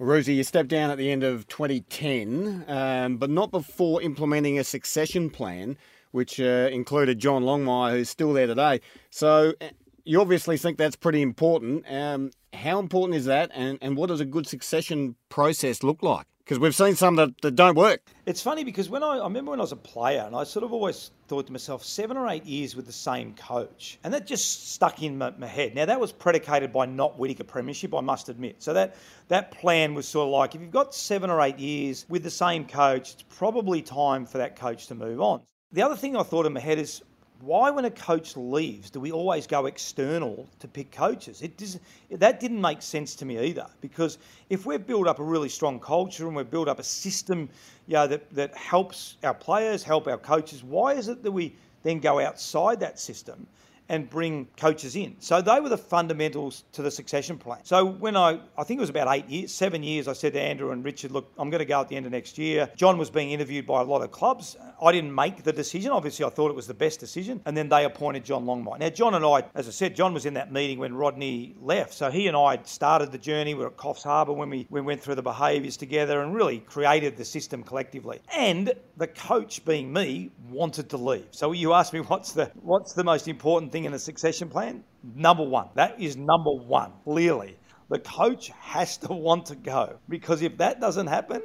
Roosie, 0.00 0.34
you 0.34 0.44
stepped 0.44 0.70
down 0.70 0.90
at 0.90 0.96
the 0.96 1.10
end 1.10 1.22
of 1.22 1.46
2010, 1.48 2.64
um, 2.68 3.18
but 3.18 3.28
not 3.28 3.50
before 3.50 4.00
implementing 4.00 4.58
a 4.58 4.64
succession 4.64 5.28
plan, 5.28 5.76
which 6.12 6.40
uh, 6.40 6.70
included 6.72 7.18
John 7.18 7.44
Longmire, 7.44 7.92
who's 7.92 8.08
still 8.08 8.32
there 8.32 8.46
today. 8.46 8.80
So 9.10 9.52
uh, 9.60 9.68
you 10.04 10.18
obviously 10.18 10.56
think 10.56 10.78
that's 10.78 10.96
pretty 10.96 11.20
important. 11.20 11.84
Um, 11.86 12.30
how 12.54 12.78
important 12.78 13.16
is 13.16 13.26
that, 13.26 13.50
and, 13.52 13.78
and 13.82 13.94
what 13.94 14.06
does 14.06 14.20
a 14.20 14.24
good 14.24 14.46
succession 14.46 15.16
process 15.28 15.82
look 15.82 16.02
like? 16.02 16.26
Because 16.50 16.60
we've 16.60 16.74
seen 16.74 16.96
some 16.96 17.14
that, 17.14 17.40
that 17.42 17.52
don't 17.52 17.76
work. 17.76 18.02
It's 18.26 18.42
funny 18.42 18.64
because 18.64 18.90
when 18.90 19.04
I, 19.04 19.18
I 19.18 19.22
remember 19.22 19.52
when 19.52 19.60
I 19.60 19.62
was 19.62 19.70
a 19.70 19.76
player, 19.76 20.24
and 20.26 20.34
I 20.34 20.42
sort 20.42 20.64
of 20.64 20.72
always 20.72 21.12
thought 21.28 21.46
to 21.46 21.52
myself, 21.52 21.84
seven 21.84 22.16
or 22.16 22.28
eight 22.28 22.44
years 22.44 22.74
with 22.74 22.86
the 22.86 22.92
same 22.92 23.36
coach, 23.36 24.00
and 24.02 24.12
that 24.12 24.26
just 24.26 24.72
stuck 24.72 25.00
in 25.00 25.16
my, 25.16 25.30
my 25.38 25.46
head. 25.46 25.76
Now 25.76 25.84
that 25.84 26.00
was 26.00 26.10
predicated 26.10 26.72
by 26.72 26.86
not 26.86 27.16
winning 27.16 27.36
a 27.38 27.44
premiership, 27.44 27.94
I 27.94 28.00
must 28.00 28.28
admit. 28.28 28.56
So 28.58 28.72
that 28.72 28.96
that 29.28 29.52
plan 29.52 29.94
was 29.94 30.08
sort 30.08 30.26
of 30.26 30.32
like, 30.32 30.56
if 30.56 30.60
you've 30.60 30.72
got 30.72 30.92
seven 30.92 31.30
or 31.30 31.40
eight 31.40 31.60
years 31.60 32.04
with 32.08 32.24
the 32.24 32.32
same 32.32 32.66
coach, 32.66 33.12
it's 33.12 33.24
probably 33.28 33.80
time 33.80 34.26
for 34.26 34.38
that 34.38 34.56
coach 34.56 34.88
to 34.88 34.96
move 34.96 35.20
on. 35.20 35.42
The 35.70 35.82
other 35.82 35.94
thing 35.94 36.16
I 36.16 36.24
thought 36.24 36.46
in 36.46 36.52
my 36.52 36.58
head 36.58 36.80
is 36.80 37.00
why, 37.42 37.70
when 37.70 37.84
a 37.84 37.90
coach 37.90 38.36
leaves, 38.36 38.90
do 38.90 39.00
we 39.00 39.12
always 39.12 39.46
go 39.46 39.66
external 39.66 40.46
to 40.58 40.68
pick 40.68 40.90
coaches? 40.90 41.42
It 41.42 41.56
does, 41.56 41.78
that 42.10 42.40
didn't 42.40 42.60
make 42.60 42.82
sense 42.82 43.14
to 43.16 43.24
me 43.24 43.38
either. 43.38 43.66
Because 43.80 44.18
if 44.50 44.66
we've 44.66 44.86
built 44.86 45.06
up 45.06 45.18
a 45.18 45.22
really 45.24 45.48
strong 45.48 45.80
culture 45.80 46.26
and 46.26 46.36
we've 46.36 46.50
built 46.50 46.68
up 46.68 46.78
a 46.78 46.84
system, 46.84 47.48
you 47.86 47.94
know, 47.94 48.06
that 48.06 48.30
that 48.34 48.54
helps 48.54 49.16
our 49.24 49.34
players, 49.34 49.82
help 49.82 50.06
our 50.06 50.18
coaches, 50.18 50.62
why 50.62 50.92
is 50.94 51.08
it 51.08 51.22
that 51.22 51.32
we 51.32 51.54
then 51.82 51.98
go 51.98 52.20
outside 52.20 52.78
that 52.80 52.98
system 52.98 53.46
and 53.90 54.08
bring 54.08 54.46
coaches 54.56 54.94
in. 54.94 55.16
So 55.18 55.42
they 55.42 55.60
were 55.60 55.68
the 55.68 55.76
fundamentals 55.76 56.62
to 56.72 56.82
the 56.82 56.90
succession 56.92 57.36
plan. 57.36 57.58
So 57.64 57.84
when 57.84 58.16
I, 58.16 58.38
I 58.56 58.62
think 58.62 58.78
it 58.78 58.80
was 58.80 58.88
about 58.88 59.08
eight 59.14 59.28
years, 59.28 59.52
seven 59.52 59.82
years, 59.82 60.06
I 60.06 60.12
said 60.12 60.32
to 60.34 60.40
Andrew 60.40 60.70
and 60.70 60.84
Richard, 60.84 61.10
look, 61.10 61.30
I'm 61.36 61.50
going 61.50 61.58
to 61.58 61.64
go 61.64 61.80
at 61.80 61.88
the 61.88 61.96
end 61.96 62.06
of 62.06 62.12
next 62.12 62.38
year. 62.38 62.70
John 62.76 62.98
was 62.98 63.10
being 63.10 63.32
interviewed 63.32 63.66
by 63.66 63.80
a 63.80 63.84
lot 63.84 64.02
of 64.02 64.12
clubs. 64.12 64.56
I 64.80 64.92
didn't 64.92 65.12
make 65.12 65.42
the 65.42 65.52
decision. 65.52 65.90
Obviously, 65.90 66.24
I 66.24 66.30
thought 66.30 66.50
it 66.50 66.54
was 66.54 66.68
the 66.68 66.74
best 66.74 67.00
decision. 67.00 67.42
And 67.44 67.56
then 67.56 67.68
they 67.68 67.84
appointed 67.84 68.24
John 68.24 68.44
Longmire. 68.44 68.78
Now, 68.78 68.90
John 68.90 69.14
and 69.14 69.24
I, 69.24 69.44
as 69.56 69.66
I 69.66 69.72
said, 69.72 69.96
John 69.96 70.14
was 70.14 70.24
in 70.24 70.34
that 70.34 70.52
meeting 70.52 70.78
when 70.78 70.94
Rodney 70.94 71.56
left. 71.60 71.92
So 71.92 72.12
he 72.12 72.28
and 72.28 72.36
I 72.36 72.60
started 72.62 73.10
the 73.10 73.18
journey. 73.18 73.54
We 73.54 73.64
were 73.64 73.70
at 73.70 73.76
Coffs 73.76 74.04
Harbour 74.04 74.32
when 74.32 74.50
we, 74.50 74.68
we 74.70 74.80
went 74.80 75.02
through 75.02 75.16
the 75.16 75.22
behaviours 75.22 75.76
together 75.76 76.22
and 76.22 76.32
really 76.32 76.60
created 76.60 77.16
the 77.16 77.24
system 77.24 77.64
collectively. 77.64 78.20
And 78.36 78.72
the 78.96 79.08
coach, 79.08 79.64
being 79.64 79.92
me, 79.92 80.30
wanted 80.48 80.90
to 80.90 80.96
leave. 80.96 81.26
So 81.32 81.50
you 81.52 81.72
asked 81.72 81.92
me 81.92 82.00
what's 82.10 82.32
the 82.32 82.52
what's 82.62 82.92
the 82.92 83.04
most 83.04 83.26
important 83.26 83.72
thing 83.72 83.79
in 83.84 83.94
a 83.94 83.98
succession 83.98 84.48
plan? 84.48 84.84
Number 85.14 85.44
one. 85.44 85.68
That 85.74 86.00
is 86.00 86.16
number 86.16 86.50
one, 86.50 86.92
clearly. 87.04 87.56
The 87.88 87.98
coach 87.98 88.48
has 88.60 88.96
to 88.98 89.12
want 89.12 89.46
to 89.46 89.56
go 89.56 89.96
because 90.08 90.42
if 90.42 90.56
that 90.58 90.80
doesn't 90.80 91.08
happen, 91.08 91.42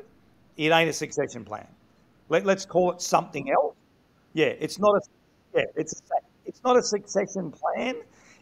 it 0.57 0.71
ain't 0.71 0.89
a 0.89 0.93
succession 0.93 1.43
plan. 1.43 1.67
Let, 2.29 2.47
us 2.47 2.65
call 2.65 2.91
it 2.91 3.01
something 3.01 3.51
else. 3.51 3.75
Yeah, 4.33 4.53
it's 4.59 4.79
not 4.79 4.95
a 4.95 5.01
yeah, 5.55 5.63
it's 5.75 5.93
a, 5.93 6.15
it's 6.45 6.61
not 6.63 6.77
a 6.77 6.83
succession 6.83 7.51
plan. 7.51 7.95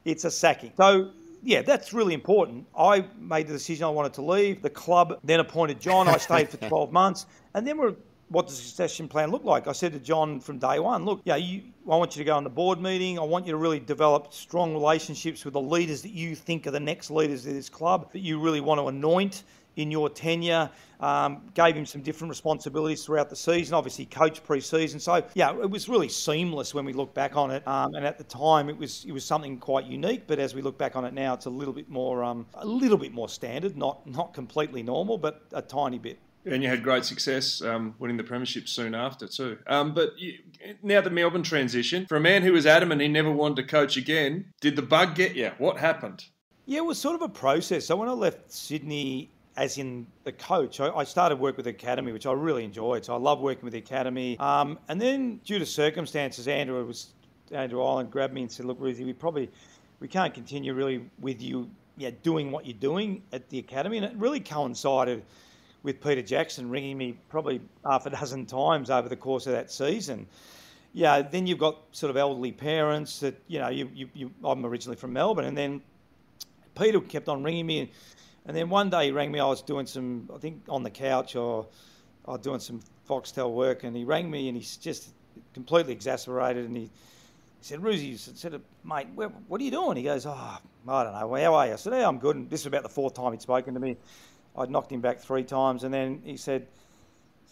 It's 0.06 0.26
a 0.26 0.32
sacking. 0.32 0.74
So 0.76 1.12
yeah, 1.44 1.62
that's 1.62 1.94
really 1.94 2.14
important. 2.14 2.66
I 2.78 3.06
made 3.20 3.48
the 3.48 3.54
decision 3.54 3.86
I 3.86 3.90
wanted 3.90 4.14
to 4.16 4.22
leave. 4.22 4.62
The 4.62 4.70
club 4.70 5.20
then 5.24 5.40
appointed 5.40 5.80
John. 5.80 6.08
I 6.08 6.18
stayed 6.18 6.50
for 6.50 6.58
12 6.70 6.92
months. 6.92 7.26
And 7.54 7.68
then 7.68 7.78
we're 7.78 7.96
what 8.30 8.48
does 8.48 8.58
the 8.58 8.64
succession 8.66 9.08
plan 9.08 9.32
look 9.32 9.44
like? 9.44 9.68
I 9.68 9.72
said 9.72 9.94
to 9.94 10.00
John 10.00 10.40
from 10.40 10.58
day 10.58 10.80
one, 10.80 11.06
look, 11.06 11.22
yeah, 11.24 11.36
you, 11.36 11.62
I 11.86 11.96
want 11.96 12.16
you 12.16 12.22
to 12.22 12.26
go 12.26 12.36
on 12.36 12.44
the 12.44 12.50
board 12.50 12.82
meeting. 12.82 13.20
I 13.20 13.24
want 13.24 13.46
you 13.46 13.52
to 13.52 13.58
really 13.58 13.80
develop 13.80 14.34
strong 14.34 14.74
relationships 14.74 15.46
with 15.46 15.54
the 15.54 15.62
leaders 15.62 16.02
that 16.02 16.12
you 16.12 16.36
think 16.36 16.66
are 16.66 16.72
the 16.72 16.80
next 16.80 17.12
leaders 17.12 17.46
of 17.46 17.54
this 17.54 17.70
club, 17.70 18.12
that 18.14 18.20
you 18.20 18.40
really 18.40 18.62
want 18.62 18.80
to 18.80 18.88
anoint 18.88 19.44
in 19.76 19.92
your 19.92 20.10
tenure. 20.10 20.70
Um, 21.00 21.42
gave 21.54 21.76
him 21.76 21.86
some 21.86 22.02
different 22.02 22.30
responsibilities 22.30 23.06
throughout 23.06 23.30
the 23.30 23.36
season. 23.36 23.74
Obviously, 23.74 24.06
coach 24.06 24.42
pre-season. 24.44 25.00
So 25.00 25.24
yeah, 25.34 25.52
it 25.52 25.70
was 25.70 25.90
really 25.90 26.08
seamless 26.08 26.74
when 26.74 26.86
we 26.86 26.94
look 26.94 27.14
back 27.14 27.36
on 27.36 27.52
it. 27.52 27.68
Um, 27.68 27.94
and 27.96 28.06
at 28.06 28.18
the 28.18 28.24
time, 28.24 28.70
it 28.70 28.78
was 28.78 29.04
it 29.06 29.12
was 29.12 29.26
something 29.26 29.58
quite 29.58 29.86
unique. 29.86 30.28
But 30.28 30.40
as 30.40 30.56
we 30.56 30.62
look 30.62 30.78
back 30.78 30.96
on 30.96 31.04
it 31.04 31.14
now, 31.14 31.34
it's 31.34 31.46
a 31.46 31.50
little 31.50 31.74
bit 31.74 31.90
more 31.90 32.24
um, 32.24 32.46
a 32.54 32.66
little 32.66 32.98
bit 32.98 33.14
more 33.14 33.28
standard. 33.28 33.76
Not 33.76 34.08
not 34.08 34.34
completely 34.34 34.82
normal, 34.82 35.18
but 35.18 35.42
a 35.52 35.62
tiny 35.62 36.00
bit. 36.00 36.20
And 36.46 36.62
you 36.62 36.70
had 36.70 36.84
great 36.84 37.06
success 37.06 37.62
um, 37.62 37.96
winning 38.00 38.18
the 38.18 38.24
premiership 38.24 38.68
soon 38.68 38.94
after 38.94 39.28
too. 39.28 39.58
Um, 39.68 39.94
but 39.94 40.18
you, 40.20 40.40
now 40.82 41.02
the 41.02 41.10
Melbourne 41.10 41.44
transition, 41.44 42.06
for 42.06 42.18
a 42.18 42.22
man 42.22 42.42
who 42.42 42.54
was 42.54 42.66
adamant 42.66 43.02
he 43.02 43.08
never 43.08 43.32
wanted 43.32 43.58
to 43.58 43.64
coach 43.64 43.98
again, 43.98 44.46
did 44.60 44.76
the 44.76 44.82
bug 44.82 45.16
get 45.16 45.36
you? 45.36 45.52
What 45.58 45.78
happened? 45.78 46.26
Yeah, 46.66 46.80
it 46.80 46.86
was 46.86 46.98
sort 46.98 47.16
of 47.16 47.22
a 47.22 47.30
process. 47.30 47.86
So 47.86 47.96
when 47.96 48.10
I 48.10 48.14
left 48.14 48.52
Sydney, 48.52 49.30
as 49.56 49.78
in 49.78 50.08
the 50.24 50.32
coach, 50.32 50.80
I, 50.80 51.04
started 51.04 51.40
work 51.40 51.58
with 51.58 51.66
the 51.66 51.70
academy, 51.70 52.12
which 52.12 52.26
I 52.26 52.34
really 52.34 52.64
enjoyed. 52.64 53.06
So 53.06 53.14
I 53.14 53.18
love 53.18 53.40
working 53.40 53.64
with 53.64 53.74
the 53.74 53.80
academy. 53.80 54.38
Um, 54.40 54.80
and 54.88 55.00
then 55.00 55.40
due 55.46 55.60
to 55.60 55.66
circumstances, 55.66 56.48
Andrew 56.48 56.84
was 56.86 57.14
Andrew 57.52 57.84
Ireland 57.84 58.10
grabbed 58.10 58.34
me 58.34 58.42
and 58.42 58.52
said, 58.52 58.66
"Look, 58.66 58.80
Roosie, 58.80 59.06
we 59.06 59.14
probably 59.14 59.50
we 60.00 60.08
can't 60.08 60.34
continue 60.34 60.74
really 60.74 61.08
with 61.20 61.42
you, 61.42 61.70
yeah, 61.98 62.10
doing 62.24 62.52
what 62.52 62.66
you're 62.66 62.78
doing 62.80 63.22
at 63.32 63.50
the 63.50 63.60
academy." 63.60 63.98
And 63.98 64.06
it 64.06 64.14
really 64.16 64.40
coincided 64.40 65.24
with 65.84 66.02
Peter 66.02 66.22
Jackson 66.22 66.70
ringing 66.70 66.98
me 66.98 67.18
probably 67.30 67.62
half 67.86 68.06
a 68.06 68.10
dozen 68.10 68.46
times 68.46 68.90
over 68.90 69.10
the 69.10 69.16
course 69.16 69.46
of 69.48 69.54
that 69.54 69.72
season. 69.72 70.26
Yeah, 70.94 71.22
then 71.22 71.48
you've 71.48 71.60
got 71.60 71.78
sort 71.92 72.10
of 72.10 72.18
elderly 72.18 72.52
parents 72.52 73.20
that 73.20 73.36
you 73.48 73.60
know. 73.60 73.70
You, 73.70 73.90
you, 73.94 74.10
you 74.14 74.32
I'm 74.44 74.66
originally 74.66 74.96
from 74.96 75.12
Melbourne, 75.14 75.46
and 75.46 75.58
then 75.58 75.82
Peter 76.76 77.00
kept 77.02 77.28
on 77.30 77.44
ringing 77.44 77.66
me. 77.66 77.92
And, 78.46 78.56
then 78.56 78.70
one 78.70 78.90
day 78.90 79.06
he 79.06 79.12
rang 79.12 79.32
me. 79.32 79.40
I 79.40 79.46
was 79.46 79.62
doing 79.62 79.86
some, 79.86 80.30
I 80.34 80.38
think, 80.38 80.64
on 80.70 80.84
the 80.84 80.90
couch 80.90 81.36
or 81.36 81.66
I 82.28 82.32
was 82.32 82.42
doing 82.42 82.60
some 82.60 82.82
Foxtel 83.10 83.54
work, 83.54 83.84
and 83.84 83.96
he 83.96 84.04
rang 84.04 84.30
me 84.30 84.48
and 84.48 84.58
he's 84.58 84.78
just 84.78 85.10
completely 85.54 85.94
exasperated. 85.94 86.66
And 86.66 86.76
he, 86.76 86.90
said, 87.62 87.80
Roosie, 87.80 88.02
he 88.02 88.18
said, 88.18 88.60
mate, 88.84 89.08
what 89.16 89.62
are 89.62 89.64
you 89.64 89.72
doing? 89.72 89.96
He 89.96 90.04
goes, 90.04 90.26
oh, 90.26 90.32
I 90.32 91.04
don't 91.04 91.14
know. 91.14 91.20
How 91.20 91.54
are 91.54 91.68
you? 91.68 91.74
I 91.74 91.76
said, 91.78 91.94
hey, 91.94 92.04
I'm 92.04 92.20
good. 92.20 92.36
And 92.36 92.50
this 92.50 92.62
was 92.62 92.68
about 92.68 92.84
the 92.84 92.90
fourth 92.90 93.14
time 93.14 93.32
he'd 93.32 93.42
spoken 93.42 93.74
to 93.74 93.80
me. 93.80 93.96
I'd 94.58 94.70
knocked 94.70 94.92
him 94.92 95.02
back 95.02 95.20
three 95.20 95.44
times, 95.44 95.84
and 95.84 95.94
then 95.94 96.22
he 96.24 96.38
said, 96.38 96.68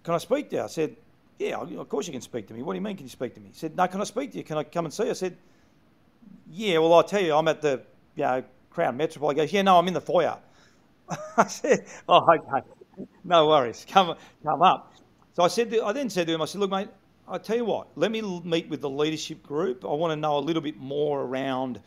"Can 0.03 0.13
I 0.13 0.17
speak 0.17 0.49
to 0.51 0.57
you?" 0.57 0.61
I 0.63 0.67
said, 0.67 0.95
"Yeah, 1.39 1.57
of 1.59 1.89
course 1.89 2.07
you 2.07 2.13
can 2.13 2.21
speak 2.21 2.47
to 2.47 2.53
me. 2.53 2.61
What 2.61 2.73
do 2.73 2.77
you 2.77 2.81
mean? 2.81 2.95
Can 2.95 3.05
you 3.05 3.09
speak 3.09 3.33
to 3.35 3.39
me?" 3.39 3.49
He 3.49 3.55
said, 3.55 3.75
"No, 3.75 3.87
can 3.87 4.01
I 4.01 4.03
speak 4.03 4.31
to 4.31 4.37
you? 4.37 4.43
Can 4.43 4.57
I 4.57 4.63
come 4.63 4.85
and 4.85 4.93
see 4.93 5.05
you?" 5.05 5.09
I 5.09 5.13
said, 5.13 5.37
"Yeah, 6.49 6.77
well, 6.77 6.93
I'll 6.93 7.03
tell 7.03 7.21
you, 7.21 7.35
I'm 7.35 7.47
at 7.47 7.61
the 7.61 7.81
you 8.15 8.23
know, 8.23 8.43
Crown 8.69 8.97
Metropole." 8.97 9.29
He 9.29 9.35
goes, 9.35 9.51
"Yeah, 9.51 9.63
no, 9.63 9.77
I'm 9.77 9.87
in 9.87 9.93
the 9.93 10.01
foyer." 10.01 10.37
I 11.37 11.47
said, 11.47 11.85
"Oh, 12.07 12.25
okay, 12.31 12.67
no 13.23 13.47
worries. 13.47 13.85
Come, 13.89 14.15
come 14.43 14.61
up." 14.61 14.93
So 15.33 15.43
I 15.43 15.47
said, 15.47 15.71
to, 15.71 15.85
I 15.85 15.93
then 15.93 16.09
said 16.09 16.27
to 16.27 16.33
him, 16.33 16.41
"I 16.41 16.45
said, 16.45 16.59
look, 16.61 16.71
mate, 16.71 16.89
I 17.27 17.37
tell 17.37 17.55
you 17.55 17.65
what, 17.65 17.87
let 17.95 18.11
me 18.11 18.21
meet 18.43 18.69
with 18.69 18.81
the 18.81 18.89
leadership 18.89 19.41
group. 19.41 19.85
I 19.85 19.87
want 19.87 20.11
to 20.11 20.15
know 20.15 20.37
a 20.37 20.39
little 20.39 20.61
bit 20.61 20.77
more 20.77 21.21
around." 21.21 21.79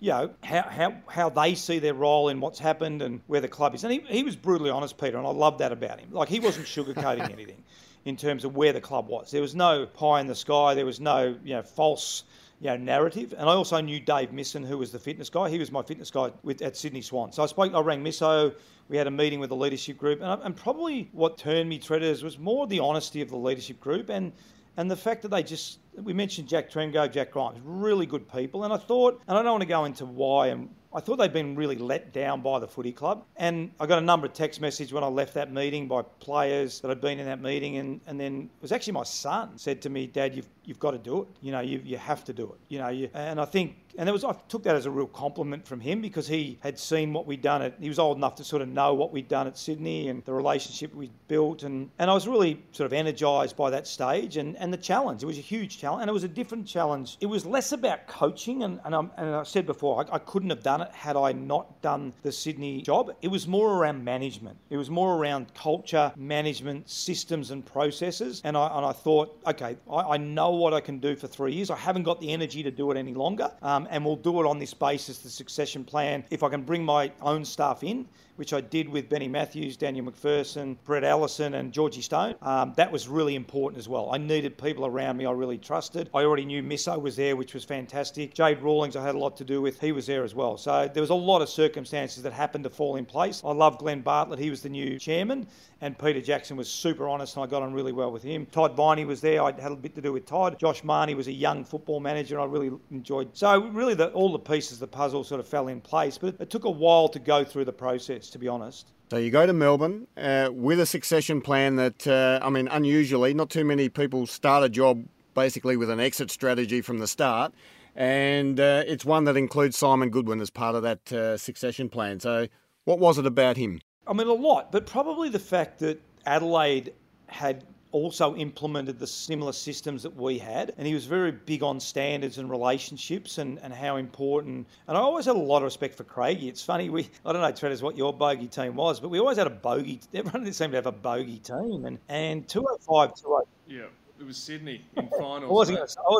You 0.00 0.10
know, 0.10 0.30
how, 0.42 0.62
how, 0.62 0.94
how 1.06 1.28
they 1.28 1.54
see 1.54 1.78
their 1.78 1.94
role 1.94 2.30
in 2.30 2.40
what's 2.40 2.58
happened 2.58 3.02
and 3.02 3.20
where 3.26 3.42
the 3.42 3.48
club 3.48 3.74
is. 3.74 3.84
And 3.84 3.92
he, 3.92 4.00
he 4.00 4.22
was 4.22 4.34
brutally 4.34 4.70
honest, 4.70 4.98
Peter, 4.98 5.18
and 5.18 5.26
I 5.26 5.30
love 5.30 5.58
that 5.58 5.72
about 5.72 6.00
him. 6.00 6.08
Like, 6.10 6.28
he 6.28 6.40
wasn't 6.40 6.66
sugarcoating 6.66 7.30
anything 7.32 7.62
in 8.06 8.16
terms 8.16 8.44
of 8.44 8.56
where 8.56 8.72
the 8.72 8.80
club 8.80 9.08
was. 9.08 9.30
There 9.30 9.42
was 9.42 9.54
no 9.54 9.84
pie 9.84 10.20
in 10.20 10.26
the 10.26 10.34
sky, 10.34 10.74
there 10.74 10.86
was 10.86 11.00
no, 11.00 11.36
you 11.44 11.54
know, 11.54 11.62
false 11.62 12.24
you 12.60 12.68
know, 12.68 12.76
narrative. 12.76 13.34
And 13.36 13.48
I 13.48 13.52
also 13.52 13.80
knew 13.80 14.00
Dave 14.00 14.32
Misson, 14.32 14.64
who 14.64 14.78
was 14.78 14.92
the 14.92 14.98
fitness 14.98 15.30
guy. 15.30 15.48
He 15.48 15.58
was 15.58 15.72
my 15.72 15.82
fitness 15.82 16.10
guy 16.10 16.30
with, 16.42 16.60
at 16.62 16.76
Sydney 16.76 17.02
Swan. 17.02 17.32
So 17.32 17.42
I 17.42 17.46
spoke, 17.46 17.74
I 17.74 17.80
rang 17.80 18.04
Misso. 18.04 18.54
We 18.88 18.96
had 18.96 19.06
a 19.06 19.10
meeting 19.10 19.40
with 19.40 19.50
the 19.50 19.56
leadership 19.56 19.96
group. 19.96 20.20
And, 20.20 20.42
and 20.42 20.56
probably 20.56 21.08
what 21.12 21.38
turned 21.38 21.68
me 21.68 21.78
treaders 21.78 22.22
was 22.22 22.38
more 22.38 22.66
the 22.66 22.80
honesty 22.80 23.22
of 23.22 23.30
the 23.30 23.36
leadership 23.36 23.80
group 23.80 24.10
and, 24.10 24.32
and 24.76 24.90
the 24.90 24.96
fact 24.96 25.22
that 25.22 25.28
they 25.28 25.42
just 25.42 25.78
we 25.96 26.12
mentioned 26.12 26.48
Jack 26.48 26.70
Trengove, 26.70 27.12
Jack 27.12 27.32
Grimes, 27.32 27.58
really 27.64 28.06
good 28.06 28.30
people. 28.30 28.64
And 28.64 28.72
I 28.72 28.76
thought, 28.76 29.20
and 29.28 29.36
I 29.36 29.42
don't 29.42 29.52
want 29.52 29.62
to 29.62 29.68
go 29.68 29.84
into 29.84 30.04
why 30.04 30.48
and 30.48 30.70
I 30.92 30.98
thought 30.98 31.16
they'd 31.18 31.32
been 31.32 31.54
really 31.54 31.76
let 31.76 32.12
down 32.12 32.40
by 32.40 32.58
the 32.58 32.66
footy 32.66 32.92
club. 32.92 33.24
And 33.36 33.70
I 33.78 33.86
got 33.86 33.98
a 33.98 34.04
number 34.04 34.26
of 34.26 34.32
text 34.32 34.60
messages 34.60 34.92
when 34.92 35.04
I 35.04 35.06
left 35.06 35.34
that 35.34 35.52
meeting 35.52 35.86
by 35.86 36.02
players 36.02 36.80
that 36.80 36.88
had 36.88 37.00
been 37.00 37.20
in 37.20 37.26
that 37.26 37.40
meeting. 37.40 37.76
And, 37.76 38.00
and 38.08 38.18
then 38.18 38.50
it 38.56 38.62
was 38.62 38.72
actually 38.72 38.94
my 38.94 39.04
son 39.04 39.56
said 39.56 39.80
to 39.82 39.90
me, 39.90 40.08
Dad, 40.08 40.34
you've, 40.34 40.48
you've 40.64 40.80
got 40.80 40.90
to 40.90 40.98
do 40.98 41.22
it. 41.22 41.28
You 41.40 41.52
know, 41.52 41.60
you, 41.60 41.80
you 41.84 41.96
have 41.96 42.24
to 42.24 42.32
do 42.32 42.44
it. 42.46 42.58
You 42.68 42.80
know, 42.80 42.88
you, 42.88 43.08
and 43.14 43.40
I 43.40 43.44
think, 43.44 43.76
and 43.98 44.10
was, 44.10 44.24
I 44.24 44.32
took 44.48 44.62
that 44.64 44.74
as 44.74 44.86
a 44.86 44.90
real 44.90 45.06
compliment 45.06 45.66
from 45.66 45.80
him 45.80 46.00
because 46.00 46.26
he 46.26 46.58
had 46.60 46.78
seen 46.78 47.12
what 47.12 47.26
we'd 47.26 47.42
done. 47.42 47.62
At, 47.62 47.74
he 47.80 47.88
was 47.88 47.98
old 47.98 48.16
enough 48.16 48.34
to 48.36 48.44
sort 48.44 48.62
of 48.62 48.68
know 48.68 48.94
what 48.94 49.12
we'd 49.12 49.28
done 49.28 49.46
at 49.46 49.58
Sydney 49.58 50.08
and 50.08 50.24
the 50.24 50.32
relationship 50.32 50.94
we'd 50.94 51.12
built. 51.28 51.62
And, 51.62 51.90
and 51.98 52.10
I 52.10 52.14
was 52.14 52.26
really 52.26 52.62
sort 52.72 52.86
of 52.86 52.92
energised 52.92 53.56
by 53.56 53.70
that 53.70 53.86
stage 53.86 54.36
and, 54.36 54.56
and 54.56 54.72
the 54.72 54.78
challenge. 54.78 55.22
It 55.22 55.26
was 55.26 55.38
a 55.38 55.42
huge 55.42 55.78
challenge. 55.78 56.02
And 56.02 56.08
it 56.08 56.12
was 56.12 56.24
a 56.24 56.28
different 56.28 56.66
challenge. 56.66 57.16
It 57.20 57.26
was 57.26 57.44
less 57.44 57.72
about 57.72 58.06
coaching. 58.06 58.62
And, 58.62 58.80
and, 58.84 58.94
and 58.94 59.34
i 59.34 59.42
said 59.42 59.66
before, 59.66 60.04
I, 60.04 60.16
I 60.16 60.18
couldn't 60.18 60.50
have 60.50 60.62
done 60.62 60.70
done 60.70 60.88
it 60.88 60.94
had 60.94 61.16
I 61.16 61.32
not 61.32 61.82
done 61.82 62.12
the 62.22 62.30
Sydney 62.30 62.82
job. 62.82 63.10
It 63.22 63.28
was 63.28 63.48
more 63.48 63.74
around 63.74 64.04
management. 64.04 64.56
It 64.70 64.76
was 64.76 64.88
more 64.88 65.16
around 65.16 65.52
culture, 65.54 66.12
management, 66.16 66.88
systems, 66.88 67.50
and 67.50 67.64
processes. 67.64 68.40
And 68.44 68.56
I, 68.56 68.66
and 68.76 68.86
I 68.86 68.92
thought, 68.92 69.40
okay, 69.46 69.76
I, 69.90 69.96
I 69.96 70.16
know 70.16 70.50
what 70.50 70.72
I 70.72 70.80
can 70.80 70.98
do 70.98 71.16
for 71.16 71.26
three 71.26 71.54
years. 71.54 71.70
I 71.70 71.76
haven't 71.76 72.04
got 72.04 72.20
the 72.20 72.32
energy 72.32 72.62
to 72.62 72.70
do 72.70 72.90
it 72.90 72.96
any 72.96 73.14
longer. 73.14 73.50
Um, 73.62 73.79
Um, 73.80 73.88
and 73.90 74.04
we'll 74.04 74.16
do 74.16 74.40
it 74.40 74.46
on 74.46 74.58
this 74.58 74.74
basis, 74.74 75.18
the 75.18 75.30
succession 75.30 75.84
plan. 75.84 76.24
If 76.30 76.42
I 76.42 76.50
can 76.50 76.62
bring 76.62 76.84
my 76.84 77.10
own 77.22 77.44
staff 77.44 77.82
in, 77.82 78.06
which 78.40 78.54
I 78.54 78.62
did 78.62 78.88
with 78.88 79.10
Benny 79.10 79.28
Matthews, 79.28 79.76
Daniel 79.76 80.06
McPherson, 80.06 80.78
Brett 80.84 81.04
Allison, 81.04 81.52
and 81.52 81.74
Georgie 81.74 82.00
Stone. 82.00 82.36
Um, 82.40 82.72
that 82.78 82.90
was 82.90 83.06
really 83.06 83.34
important 83.34 83.78
as 83.78 83.86
well. 83.86 84.08
I 84.10 84.16
needed 84.16 84.56
people 84.56 84.86
around 84.86 85.18
me 85.18 85.26
I 85.26 85.32
really 85.32 85.58
trusted. 85.58 86.08
I 86.14 86.22
already 86.22 86.46
knew 86.46 86.62
Misso 86.62 86.98
was 86.98 87.16
there, 87.16 87.36
which 87.36 87.52
was 87.52 87.64
fantastic. 87.64 88.32
Jade 88.32 88.62
Rawlings, 88.62 88.96
I 88.96 89.04
had 89.04 89.14
a 89.14 89.18
lot 89.18 89.36
to 89.36 89.44
do 89.44 89.60
with. 89.60 89.78
He 89.78 89.92
was 89.92 90.06
there 90.06 90.24
as 90.24 90.34
well. 90.34 90.56
So 90.56 90.90
there 90.90 91.02
was 91.02 91.10
a 91.10 91.14
lot 91.14 91.42
of 91.42 91.50
circumstances 91.50 92.22
that 92.22 92.32
happened 92.32 92.64
to 92.64 92.70
fall 92.70 92.96
in 92.96 93.04
place. 93.04 93.42
I 93.44 93.52
love 93.52 93.76
Glenn 93.76 94.00
Bartlett. 94.00 94.38
He 94.38 94.48
was 94.48 94.62
the 94.62 94.70
new 94.70 94.98
chairman, 94.98 95.46
and 95.82 95.98
Peter 95.98 96.22
Jackson 96.22 96.56
was 96.56 96.70
super 96.70 97.10
honest, 97.10 97.36
and 97.36 97.44
I 97.44 97.46
got 97.46 97.60
on 97.62 97.74
really 97.74 97.92
well 97.92 98.10
with 98.10 98.22
him. 98.22 98.46
Todd 98.46 98.74
Viney 98.74 99.04
was 99.04 99.20
there. 99.20 99.42
I 99.42 99.52
had 99.52 99.70
a 99.70 99.76
bit 99.76 99.94
to 99.96 100.00
do 100.00 100.14
with 100.14 100.24
Todd. 100.24 100.58
Josh 100.58 100.82
Mahoney 100.82 101.14
was 101.14 101.28
a 101.28 101.32
young 101.32 101.62
football 101.62 102.00
manager, 102.00 102.40
I 102.40 102.46
really 102.46 102.70
enjoyed. 102.90 103.36
So 103.36 103.66
really, 103.68 103.92
the, 103.92 104.10
all 104.12 104.32
the 104.32 104.38
pieces 104.38 104.72
of 104.72 104.80
the 104.80 104.86
puzzle 104.86 105.24
sort 105.24 105.40
of 105.40 105.46
fell 105.46 105.68
in 105.68 105.82
place, 105.82 106.16
but 106.16 106.36
it 106.40 106.48
took 106.48 106.64
a 106.64 106.70
while 106.70 107.06
to 107.10 107.18
go 107.18 107.44
through 107.44 107.66
the 107.66 107.72
process, 107.72 108.29
to 108.30 108.38
be 108.38 108.48
honest. 108.48 108.92
So 109.10 109.16
you 109.16 109.30
go 109.30 109.44
to 109.44 109.52
Melbourne 109.52 110.06
uh, 110.16 110.50
with 110.52 110.78
a 110.80 110.86
succession 110.86 111.40
plan 111.40 111.76
that, 111.76 112.06
uh, 112.06 112.38
I 112.42 112.50
mean, 112.50 112.68
unusually, 112.68 113.34
not 113.34 113.50
too 113.50 113.64
many 113.64 113.88
people 113.88 114.26
start 114.26 114.62
a 114.62 114.68
job 114.68 115.04
basically 115.34 115.76
with 115.76 115.90
an 115.90 116.00
exit 116.00 116.30
strategy 116.30 116.80
from 116.80 116.98
the 116.98 117.06
start. 117.06 117.52
And 117.96 118.60
uh, 118.60 118.84
it's 118.86 119.04
one 119.04 119.24
that 119.24 119.36
includes 119.36 119.76
Simon 119.76 120.10
Goodwin 120.10 120.40
as 120.40 120.50
part 120.50 120.76
of 120.76 120.82
that 120.82 121.12
uh, 121.12 121.36
succession 121.36 121.88
plan. 121.88 122.20
So, 122.20 122.46
what 122.84 122.98
was 122.98 123.18
it 123.18 123.26
about 123.26 123.56
him? 123.56 123.80
I 124.06 124.12
mean, 124.12 124.28
a 124.28 124.32
lot, 124.32 124.72
but 124.72 124.86
probably 124.86 125.28
the 125.28 125.38
fact 125.38 125.80
that 125.80 126.00
Adelaide 126.24 126.94
had 127.26 127.64
also 127.92 128.34
implemented 128.36 128.98
the 128.98 129.06
similar 129.06 129.52
systems 129.52 130.02
that 130.02 130.14
we 130.16 130.38
had. 130.38 130.72
And 130.78 130.86
he 130.86 130.94
was 130.94 131.04
very 131.04 131.32
big 131.32 131.62
on 131.62 131.80
standards 131.80 132.38
and 132.38 132.50
relationships 132.50 133.38
and, 133.38 133.58
and 133.60 133.72
how 133.72 133.96
important. 133.96 134.66
And 134.88 134.96
I 134.96 135.00
always 135.00 135.26
had 135.26 135.36
a 135.36 135.38
lot 135.38 135.58
of 135.58 135.64
respect 135.64 135.96
for 135.96 136.04
Craigie. 136.04 136.48
It's 136.48 136.62
funny, 136.62 136.90
we 136.90 137.08
I 137.24 137.32
don't 137.32 137.42
know, 137.42 137.52
Treaders, 137.52 137.82
what 137.82 137.96
your 137.96 138.12
bogey 138.12 138.48
team 138.48 138.76
was, 138.76 139.00
but 139.00 139.08
we 139.08 139.18
always 139.18 139.38
had 139.38 139.46
a 139.46 139.50
bogey. 139.50 140.00
Everyone 140.14 140.50
seemed 140.52 140.72
to 140.72 140.78
have 140.78 140.86
a 140.86 140.92
bogey 140.92 141.38
team. 141.38 141.84
And, 141.84 141.98
and 142.08 142.48
205, 142.48 143.14
205. 143.16 143.46
Yeah. 143.68 143.86
It 144.20 144.26
was 144.26 144.36
Sydney 144.36 144.84
in 144.96 145.08
finals. 145.18 145.44
I 145.70 145.72
wasn't 145.72 145.78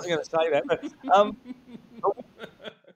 going 0.09 0.19
to 0.19 0.25
say 0.25 0.51
that, 0.51 0.65
but 0.67 0.85
um, 1.15 1.37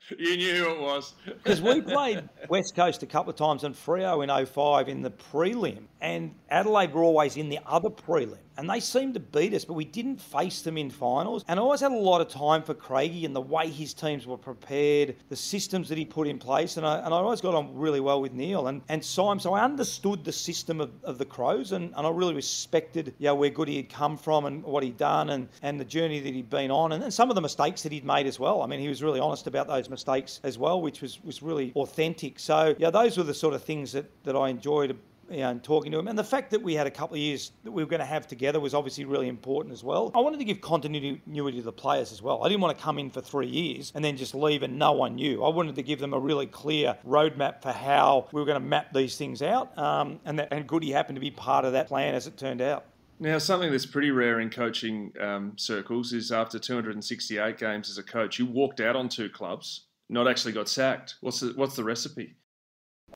you 0.19 0.37
knew 0.37 0.65
who 0.65 0.71
it 0.71 0.81
was. 0.81 1.15
Because 1.27 1.61
we 1.61 1.83
played 1.83 2.27
West 2.49 2.75
Coast 2.75 3.03
a 3.03 3.07
couple 3.07 3.31
of 3.31 3.37
times 3.37 3.65
and 3.65 3.75
Freo 3.75 4.23
in 4.25 4.47
05 4.47 4.89
in 4.89 5.03
the 5.03 5.11
prelim, 5.11 5.85
and 6.05 6.35
Adelaide 6.51 6.93
were 6.93 7.03
always 7.03 7.39
in 7.39 7.49
the 7.49 7.59
other 7.67 7.89
prelim. 7.89 8.37
And 8.59 8.69
they 8.69 8.79
seemed 8.79 9.15
to 9.15 9.21
beat 9.21 9.55
us, 9.55 9.65
but 9.65 9.73
we 9.73 9.87
didn't 9.87 10.21
face 10.21 10.61
them 10.61 10.77
in 10.77 10.91
finals. 10.91 11.45
And 11.49 11.59
I 11.59 11.63
always 11.63 11.81
had 11.81 11.93
a 11.93 11.97
lot 11.97 12.21
of 12.21 12.29
time 12.29 12.63
for 12.63 12.75
Craigie 12.75 13.25
and 13.25 13.35
the 13.35 13.41
way 13.41 13.69
his 13.69 13.95
teams 13.95 14.27
were 14.27 14.37
prepared, 14.37 15.17
the 15.31 15.35
systems 15.35 15.89
that 15.89 15.97
he 15.97 16.05
put 16.05 16.29
in 16.29 16.39
place. 16.39 16.77
And 16.77 16.87
I, 16.87 16.99
and 16.99 17.07
I 17.07 17.17
always 17.17 17.41
got 17.41 17.55
on 17.55 17.75
really 17.75 18.01
well 18.01 18.21
with 18.21 18.35
Neil 18.35 18.69
and, 18.69 18.83
and 18.91 19.03
Simon. 19.03 19.41
So 19.41 19.55
I 19.55 19.65
understood 19.65 20.25
the 20.25 20.31
system 20.31 20.79
of, 20.79 20.93
of 21.05 21.17
the 21.17 21.25
Crows 21.25 21.73
and, 21.73 21.93
and 21.97 22.07
I 22.07 22.11
really 22.11 22.35
respected 22.35 23.15
you 23.19 23.29
know, 23.29 23.35
where 23.35 23.51
Goody 23.51 23.77
had 23.77 23.89
come 23.89 24.19
from 24.19 24.45
and 24.45 24.63
what 24.63 24.85
he'd 24.85 24.99
done 24.99 25.31
and, 25.31 25.49
and 25.63 25.81
the 25.81 25.87
journey 25.87 26.21
that 26.21 26.35
he'd 26.35 26.51
been 26.51 26.71
on 26.71 26.93
and, 26.93 27.03
and 27.03 27.13
some 27.13 27.31
of 27.31 27.35
the 27.35 27.41
mistakes 27.41 27.83
that 27.83 27.93
he'd 27.93 28.05
made 28.05 28.27
as 28.27 28.39
well. 28.39 28.61
I 28.61 28.67
mean, 28.67 28.79
he 28.79 28.89
was 28.89 29.03
really 29.03 29.21
honest 29.21 29.47
about 29.47 29.69
those 29.69 29.89
mistakes 29.89 30.41
as 30.45 30.59
well, 30.59 30.83
which 30.83 31.01
was, 31.01 31.19
was 31.25 31.43
really 31.43 31.73
authentic. 31.75 32.39
So, 32.39 32.75
yeah, 32.79 32.91
those 32.91 33.17
were 33.17 33.25
the 33.25 33.35
sort 33.35 33.55
of 33.55 33.65
things 33.65 33.93
that, 33.93 34.05
that 34.25 34.37
I 34.37 34.51
enjoyed 34.51 34.97
you 35.31 35.39
know, 35.39 35.51
and 35.51 35.63
talking 35.63 35.93
to 35.93 35.99
him. 35.99 36.09
And 36.09 36.19
the 36.19 36.25
fact 36.25 36.51
that 36.51 36.63
we 36.63 36.75
had 36.75 36.87
a 36.87 36.91
couple 36.91 37.15
of 37.15 37.21
years 37.21 37.53
that 37.65 37.71
we 37.71 37.83
were 37.83 37.89
going 37.89 38.01
to 38.01 38.07
have 38.07 38.27
together 38.27 38.61
was 38.61 38.75
obviously 38.75 39.05
really 39.05 39.29
important 39.29 39.73
as 39.73 39.83
well. 39.83 40.11
I 40.15 40.21
wanted 40.21 40.39
to 40.39 40.45
give 40.45 40.61
continuity 40.61 41.21
to 41.27 41.63
the 41.63 41.73
players 41.73 42.13
as 42.13 42.23
well. 42.23 42.45
I 42.45 42.49
didn't 42.49 42.61
want 42.61 42.77
to 42.77 42.83
come 42.83 42.99
in 42.99 43.11
for 43.11 43.21
three 43.21 43.47
years 43.47 43.93
and 43.95 44.05
then 44.05 44.17
just 44.17 44.35
leave 44.35 44.63
and 44.63 44.79
no 44.79 44.93
one 44.93 45.17
knew. 45.17 45.45
I 45.45 45.49
wanted 45.49 45.77
to 45.77 45.83
give 45.83 45.99
them 45.99 46.13
a 46.13 46.19
really 46.19 46.47
clear 46.47 46.97
roadmap 47.07 47.63
for 47.63 47.73
how 47.73 48.29
we 48.33 48.41
were 48.41 48.47
going 48.47 48.61
to 48.61 48.67
map 48.67 48.93
these 48.93 49.17
things 49.17 49.43
out. 49.43 49.77
Um, 49.79 50.21
and, 50.25 50.39
that, 50.39 50.49
and 50.51 50.67
Goody 50.67 50.91
happened 50.91 51.17
to 51.17 51.21
be 51.21 51.31
part 51.31 51.65
of 51.65 51.73
that 51.73 51.89
plan 51.89 52.15
as 52.15 52.27
it 52.27 52.37
turned 52.37 52.61
out. 52.61 52.87
Now, 53.21 53.39
something 53.39 53.71
that's 53.71 53.87
pretty 53.87 54.11
rare 54.11 54.41
in 54.41 54.51
coaching 54.51 55.13
um, 55.21 55.53
circles 55.57 56.13
is 56.13 56.33
after 56.33 56.59
268 56.59 57.57
games 57.59 57.89
as 57.89 57.99
a 57.99 58.03
coach, 58.03 58.39
you 58.39 58.47
walked 58.47 58.81
out 58.81 58.97
on 58.97 59.09
two 59.09 59.31
clubs, 59.31 59.87
not 60.09 60.27
actually 60.29 60.53
got 60.53 60.69
sacked. 60.69 61.15
What's 61.21 61.41
the, 61.41 61.53
what's 61.55 61.77
the 61.77 61.85
recipe? 61.85 62.35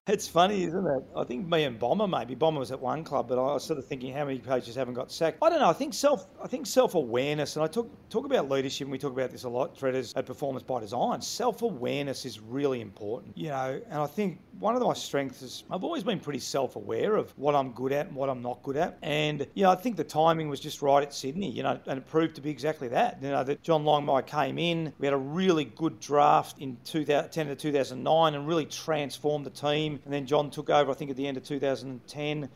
It's 0.07 0.27
funny, 0.27 0.65
isn't 0.65 0.87
it? 0.87 1.03
I 1.17 1.25
think 1.25 1.47
me 1.49 1.65
and 1.65 1.79
Bomber 1.79 2.09
maybe. 2.09 2.35
Bomber 2.35 2.61
was 2.61 2.73
at 2.73 2.81
one 2.81 3.05
club, 3.05 3.29
but 3.29 3.39
I 3.39 3.53
was 3.55 3.65
sort 3.65 3.79
of 3.79 3.87
thinking 3.87 4.15
how 4.15 4.25
many 4.25 4.39
coaches 4.39 4.75
haven't 4.75 4.95
got 4.95 5.13
sacked. 5.13 5.39
I 5.43 5.51
don't 5.51 5.61
know. 5.61 5.69
I 5.69 5.75
think 5.75 5.93
self. 5.93 6.27
I 6.43 6.47
think 6.47 6.67
self 6.67 6.95
awareness, 6.95 7.57
and 7.57 7.65
I 7.65 7.69
talk 7.69 7.91
talk 8.09 8.25
about 8.25 8.49
leadership. 8.49 8.87
and 8.87 8.93
We 8.93 8.99
talk 8.99 9.13
about 9.13 9.31
this 9.31 9.45
a 9.45 9.49
lot, 9.49 9.77
Treaders 9.77 10.15
at 10.17 10.25
Performance 10.25 10.63
by 10.63 10.81
Design. 10.81 11.21
Self 11.21 11.63
awareness 11.63 12.25
is 12.25 12.41
really 12.41 12.81
important, 12.81 13.37
you 13.37 13.49
know. 13.49 13.81
And 13.91 14.01
I 14.01 14.07
think 14.07 14.41
one 14.61 14.75
of 14.75 14.83
my 14.83 14.95
strengths 14.95 15.43
is 15.43 15.65
I've 15.71 15.85
always 15.85 16.03
been 16.03 16.21
pretty 16.21 16.39
self 16.41 16.77
aware 16.77 17.17
of 17.17 17.33
what 17.37 17.55
I'm 17.55 17.73
good 17.73 17.93
at 17.93 18.07
and 18.07 18.17
what 18.17 18.31
I'm 18.31 18.43
not 18.43 18.63
good 18.63 18.77
at. 18.77 18.99
And 19.03 19.47
you 19.55 19.65
know, 19.65 19.71
I 19.71 19.77
think 19.77 19.97
the 19.97 20.05
timing 20.05 20.49
was 20.49 20.61
just 20.61 20.81
right 20.81 21.03
at 21.03 21.13
Sydney, 21.13 21.51
you 21.51 21.63
know, 21.63 21.79
and 21.87 21.99
it 21.99 22.07
proved 22.07 22.35
to 22.37 22.41
be 22.41 22.51
exactly 22.51 22.89
that. 22.89 23.19
You 23.23 23.31
know, 23.31 23.45
that 23.45 23.63
John 23.63 23.85
Longmire 23.85 24.27
came 24.27 24.59
in. 24.59 24.93
We 24.99 25.07
had 25.07 25.15
a 25.15 25.19
really 25.19 25.65
good 25.65 26.01
draft 26.01 26.59
in 26.61 26.77
2010 26.85 27.47
to 27.49 27.57
2009, 27.57 28.35
and 28.35 28.49
really 28.49 28.67
transformed 28.67 29.47
the 29.47 29.51
team 29.51 29.88
and 29.93 30.13
then 30.13 30.27
John 30.27 30.51
took 30.51 30.71
over, 30.71 30.91
I 30.91 30.95
think, 30.95 31.11
at 31.11 31.17
the 31.17 31.27
end 31.27 31.37
of 31.37 31.45
2010. 31.45 32.49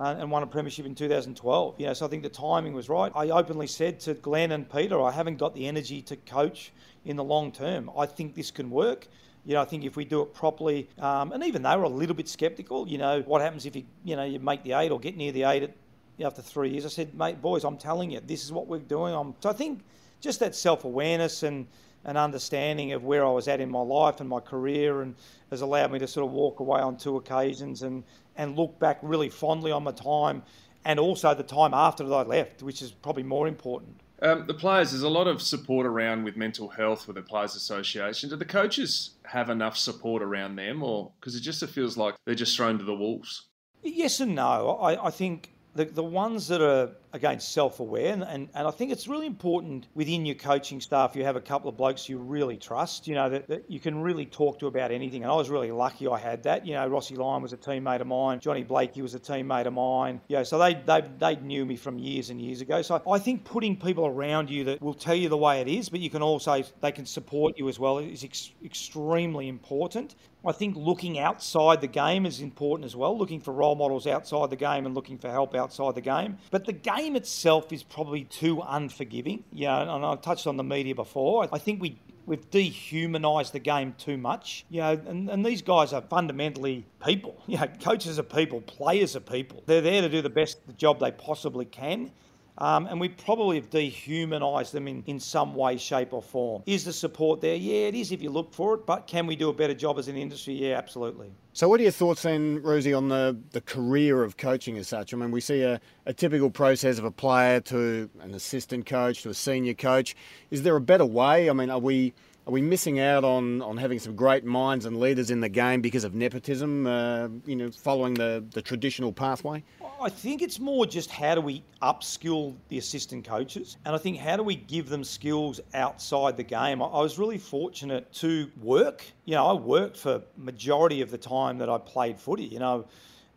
Uh, 0.00 0.14
and 0.16 0.30
won 0.30 0.44
a 0.44 0.46
premiership 0.46 0.86
in 0.86 0.94
2012. 0.94 1.74
You 1.80 1.86
know, 1.86 1.92
so 1.92 2.06
I 2.06 2.08
think 2.08 2.22
the 2.22 2.28
timing 2.28 2.72
was 2.72 2.88
right. 2.88 3.10
I 3.16 3.30
openly 3.30 3.66
said 3.66 3.98
to 4.00 4.14
Glenn 4.14 4.52
and 4.52 4.70
Peter, 4.70 5.02
I 5.02 5.10
haven't 5.10 5.38
got 5.38 5.56
the 5.56 5.66
energy 5.66 6.02
to 6.02 6.14
coach 6.14 6.70
in 7.04 7.16
the 7.16 7.24
long 7.24 7.50
term. 7.50 7.90
I 7.98 8.06
think 8.06 8.36
this 8.36 8.52
can 8.52 8.70
work. 8.70 9.08
You 9.44 9.54
know, 9.54 9.62
I 9.62 9.64
think 9.64 9.84
if 9.84 9.96
we 9.96 10.04
do 10.04 10.22
it 10.22 10.34
properly, 10.34 10.88
um, 10.98 11.32
and 11.32 11.42
even 11.42 11.62
they 11.62 11.74
were 11.76 11.82
a 11.82 11.88
little 11.88 12.14
bit 12.14 12.28
sceptical. 12.28 12.86
You 12.86 12.98
know, 12.98 13.22
what 13.22 13.40
happens 13.40 13.66
if 13.66 13.74
you, 13.74 13.84
you 14.04 14.14
know, 14.14 14.24
you 14.24 14.38
make 14.38 14.62
the 14.62 14.74
eight 14.74 14.92
or 14.92 15.00
get 15.00 15.16
near 15.16 15.32
the 15.32 15.44
eight 15.44 15.64
at, 15.64 15.74
after 16.20 16.42
three 16.42 16.70
years? 16.70 16.84
I 16.84 16.90
said, 16.90 17.14
mate, 17.14 17.42
boys, 17.42 17.64
I'm 17.64 17.76
telling 17.76 18.10
you, 18.10 18.20
this 18.20 18.44
is 18.44 18.52
what 18.52 18.68
we're 18.68 18.78
doing. 18.78 19.14
I'm, 19.14 19.34
so 19.40 19.50
I 19.50 19.52
think 19.52 19.80
just 20.20 20.38
that 20.40 20.54
self 20.54 20.84
awareness 20.84 21.42
and 21.42 21.66
an 22.04 22.16
understanding 22.16 22.92
of 22.92 23.04
where 23.04 23.24
I 23.24 23.30
was 23.30 23.48
at 23.48 23.60
in 23.60 23.70
my 23.70 23.80
life 23.80 24.20
and 24.20 24.28
my 24.28 24.40
career, 24.40 25.02
and 25.02 25.14
has 25.50 25.60
allowed 25.60 25.92
me 25.92 25.98
to 25.98 26.06
sort 26.06 26.26
of 26.26 26.32
walk 26.32 26.60
away 26.60 26.80
on 26.80 26.96
two 26.96 27.16
occasions 27.16 27.82
and, 27.82 28.04
and 28.36 28.56
look 28.56 28.78
back 28.78 28.98
really 29.02 29.28
fondly 29.28 29.72
on 29.72 29.84
my 29.84 29.92
time 29.92 30.42
and 30.84 30.98
also 30.98 31.34
the 31.34 31.42
time 31.42 31.74
after 31.74 32.04
that 32.04 32.14
I 32.14 32.22
left, 32.22 32.62
which 32.62 32.82
is 32.82 32.90
probably 32.90 33.22
more 33.22 33.46
important. 33.46 34.00
Um, 34.20 34.46
the 34.46 34.54
players, 34.54 34.90
there's 34.90 35.02
a 35.02 35.08
lot 35.08 35.28
of 35.28 35.40
support 35.40 35.86
around 35.86 36.24
with 36.24 36.36
mental 36.36 36.68
health 36.68 37.06
with 37.06 37.16
the 37.16 37.22
Players 37.22 37.54
Association. 37.54 38.30
Do 38.30 38.36
the 38.36 38.44
coaches 38.44 39.10
have 39.24 39.48
enough 39.48 39.76
support 39.76 40.22
around 40.22 40.56
them, 40.56 40.82
or 40.82 41.12
because 41.20 41.36
it 41.36 41.40
just 41.40 41.64
feels 41.66 41.96
like 41.96 42.14
they're 42.24 42.34
just 42.34 42.56
thrown 42.56 42.78
to 42.78 42.84
the 42.84 42.94
wolves? 42.94 43.44
Yes 43.82 44.18
and 44.18 44.34
no. 44.34 44.78
I, 44.80 45.06
I 45.06 45.10
think 45.10 45.52
the, 45.74 45.84
the 45.84 46.02
ones 46.02 46.48
that 46.48 46.60
are 46.60 46.90
again 47.12 47.40
self-aware 47.40 48.12
and, 48.12 48.22
and, 48.24 48.48
and 48.54 48.66
I 48.66 48.70
think 48.70 48.92
it's 48.92 49.08
really 49.08 49.26
important 49.26 49.86
within 49.94 50.26
your 50.26 50.34
coaching 50.34 50.80
staff 50.80 51.16
you 51.16 51.24
have 51.24 51.36
a 51.36 51.40
couple 51.40 51.68
of 51.68 51.76
blokes 51.76 52.08
you 52.08 52.18
really 52.18 52.56
trust 52.56 53.06
you 53.08 53.14
know 53.14 53.28
that, 53.30 53.48
that 53.48 53.64
you 53.68 53.80
can 53.80 54.00
really 54.00 54.26
talk 54.26 54.58
to 54.60 54.66
about 54.66 54.90
anything 54.90 55.22
and 55.22 55.32
I 55.32 55.34
was 55.34 55.48
really 55.48 55.70
lucky 55.70 56.06
I 56.06 56.18
had 56.18 56.42
that 56.42 56.66
you 56.66 56.74
know 56.74 56.86
Rossi 56.86 57.16
Lyon 57.16 57.42
was 57.42 57.52
a 57.52 57.56
teammate 57.56 58.00
of 58.00 58.06
mine 58.06 58.40
Johnny 58.40 58.62
Blakey 58.62 59.00
was 59.00 59.14
a 59.14 59.20
teammate 59.20 59.66
of 59.66 59.72
mine 59.72 60.20
yeah 60.28 60.42
so 60.42 60.58
they, 60.58 60.74
they 60.74 61.02
they 61.18 61.36
knew 61.36 61.64
me 61.64 61.76
from 61.76 61.98
years 61.98 62.30
and 62.30 62.40
years 62.40 62.60
ago 62.60 62.82
so 62.82 63.02
I 63.10 63.18
think 63.18 63.44
putting 63.44 63.76
people 63.76 64.06
around 64.06 64.50
you 64.50 64.64
that 64.64 64.82
will 64.82 64.94
tell 64.94 65.14
you 65.14 65.28
the 65.28 65.36
way 65.36 65.60
it 65.60 65.68
is 65.68 65.88
but 65.88 66.00
you 66.00 66.10
can 66.10 66.22
also 66.22 66.62
they 66.80 66.92
can 66.92 67.06
support 67.06 67.56
you 67.56 67.68
as 67.68 67.78
well 67.78 67.98
is 67.98 68.24
ex- 68.24 68.52
extremely 68.64 69.48
important 69.48 70.14
I 70.46 70.52
think 70.52 70.76
looking 70.76 71.18
outside 71.18 71.80
the 71.80 71.88
game 71.88 72.24
is 72.24 72.40
important 72.40 72.86
as 72.86 72.94
well, 72.94 73.16
looking 73.16 73.40
for 73.40 73.52
role 73.52 73.74
models 73.74 74.06
outside 74.06 74.50
the 74.50 74.56
game 74.56 74.86
and 74.86 74.94
looking 74.94 75.18
for 75.18 75.28
help 75.28 75.54
outside 75.54 75.94
the 75.96 76.00
game. 76.00 76.38
But 76.50 76.64
the 76.64 76.72
game 76.72 76.97
itself 77.00 77.72
is 77.72 77.82
probably 77.82 78.24
too 78.24 78.62
unforgiving. 78.62 79.44
Yeah, 79.52 79.80
and 79.80 80.04
I 80.04 80.16
touched 80.16 80.46
on 80.46 80.56
the 80.56 80.64
media 80.64 80.94
before. 80.94 81.48
I 81.52 81.58
think 81.58 81.80
we 81.80 81.98
we've 82.28 82.50
dehumanised 82.50 83.52
the 83.52 83.58
game 83.58 83.94
too 83.98 84.18
much. 84.18 84.64
You 84.68 84.82
know, 84.82 85.00
and, 85.06 85.30
and 85.30 85.44
these 85.44 85.62
guys 85.62 85.92
are 85.92 86.02
fundamentally 86.02 86.84
people. 87.04 87.36
You 87.48 87.56
know, 87.56 87.66
coaches 87.80 88.18
are 88.18 88.24
people, 88.24 88.60
players 88.60 89.16
are 89.16 89.20
people. 89.20 89.62
They're 89.64 89.80
there 89.80 90.02
to 90.02 90.08
do 90.10 90.20
the 90.20 90.28
best 90.28 90.58
the 90.66 90.74
job 90.74 91.00
they 91.00 91.10
possibly 91.10 91.64
can. 91.64 92.10
Um, 92.58 92.86
and 92.86 93.00
we 93.00 93.08
probably 93.08 93.56
have 93.56 93.70
dehumanised 93.70 94.72
them 94.72 94.88
in, 94.88 95.04
in 95.06 95.20
some 95.20 95.54
way, 95.54 95.76
shape, 95.76 96.12
or 96.12 96.20
form. 96.20 96.62
Is 96.66 96.84
the 96.84 96.92
support 96.92 97.40
there? 97.40 97.54
Yeah, 97.54 97.86
it 97.86 97.94
is 97.94 98.10
if 98.10 98.20
you 98.20 98.30
look 98.30 98.52
for 98.52 98.74
it, 98.74 98.84
but 98.84 99.06
can 99.06 99.26
we 99.26 99.36
do 99.36 99.48
a 99.48 99.52
better 99.52 99.74
job 99.74 99.98
as 99.98 100.08
an 100.08 100.16
industry? 100.16 100.54
Yeah, 100.54 100.76
absolutely. 100.76 101.30
So, 101.52 101.68
what 101.68 101.78
are 101.78 101.84
your 101.84 101.92
thoughts 101.92 102.22
then, 102.22 102.60
Roosie, 102.60 102.96
on 102.96 103.08
the, 103.08 103.38
the 103.52 103.60
career 103.60 104.24
of 104.24 104.36
coaching 104.36 104.76
as 104.76 104.88
such? 104.88 105.14
I 105.14 105.16
mean, 105.16 105.30
we 105.30 105.40
see 105.40 105.62
a, 105.62 105.80
a 106.06 106.12
typical 106.12 106.50
process 106.50 106.98
of 106.98 107.04
a 107.04 107.10
player 107.12 107.60
to 107.60 108.10
an 108.20 108.34
assistant 108.34 108.86
coach 108.86 109.22
to 109.22 109.30
a 109.30 109.34
senior 109.34 109.74
coach. 109.74 110.16
Is 110.50 110.62
there 110.64 110.76
a 110.76 110.80
better 110.80 111.06
way? 111.06 111.48
I 111.48 111.52
mean, 111.52 111.70
are 111.70 111.78
we 111.78 112.12
are 112.48 112.50
we 112.50 112.62
missing 112.62 112.98
out 112.98 113.24
on, 113.24 113.60
on 113.60 113.76
having 113.76 113.98
some 113.98 114.16
great 114.16 114.42
minds 114.42 114.86
and 114.86 114.98
leaders 114.98 115.30
in 115.30 115.40
the 115.40 115.50
game 115.50 115.82
because 115.82 116.02
of 116.02 116.14
nepotism, 116.14 116.86
uh, 116.86 117.28
you 117.44 117.54
know, 117.54 117.70
following 117.70 118.14
the, 118.14 118.42
the 118.52 118.62
traditional 118.62 119.12
pathway? 119.12 119.62
I 120.00 120.08
think 120.08 120.40
it's 120.40 120.58
more 120.58 120.86
just 120.86 121.10
how 121.10 121.34
do 121.34 121.42
we 121.42 121.62
upskill 121.82 122.54
the 122.68 122.78
assistant 122.78 123.26
coaches, 123.26 123.76
and 123.84 123.94
I 123.94 123.98
think 123.98 124.16
how 124.16 124.38
do 124.38 124.42
we 124.42 124.56
give 124.56 124.88
them 124.88 125.04
skills 125.04 125.60
outside 125.74 126.38
the 126.38 126.42
game. 126.42 126.80
I, 126.80 126.86
I 126.86 127.02
was 127.02 127.18
really 127.18 127.36
fortunate 127.36 128.10
to 128.14 128.50
work. 128.62 129.04
You 129.26 129.34
know, 129.34 129.46
I 129.46 129.52
worked 129.52 129.98
for 129.98 130.22
majority 130.38 131.02
of 131.02 131.10
the 131.10 131.18
time 131.18 131.58
that 131.58 131.68
I 131.68 131.76
played 131.76 132.18
footy. 132.18 132.44
You 132.44 132.60
know, 132.60 132.86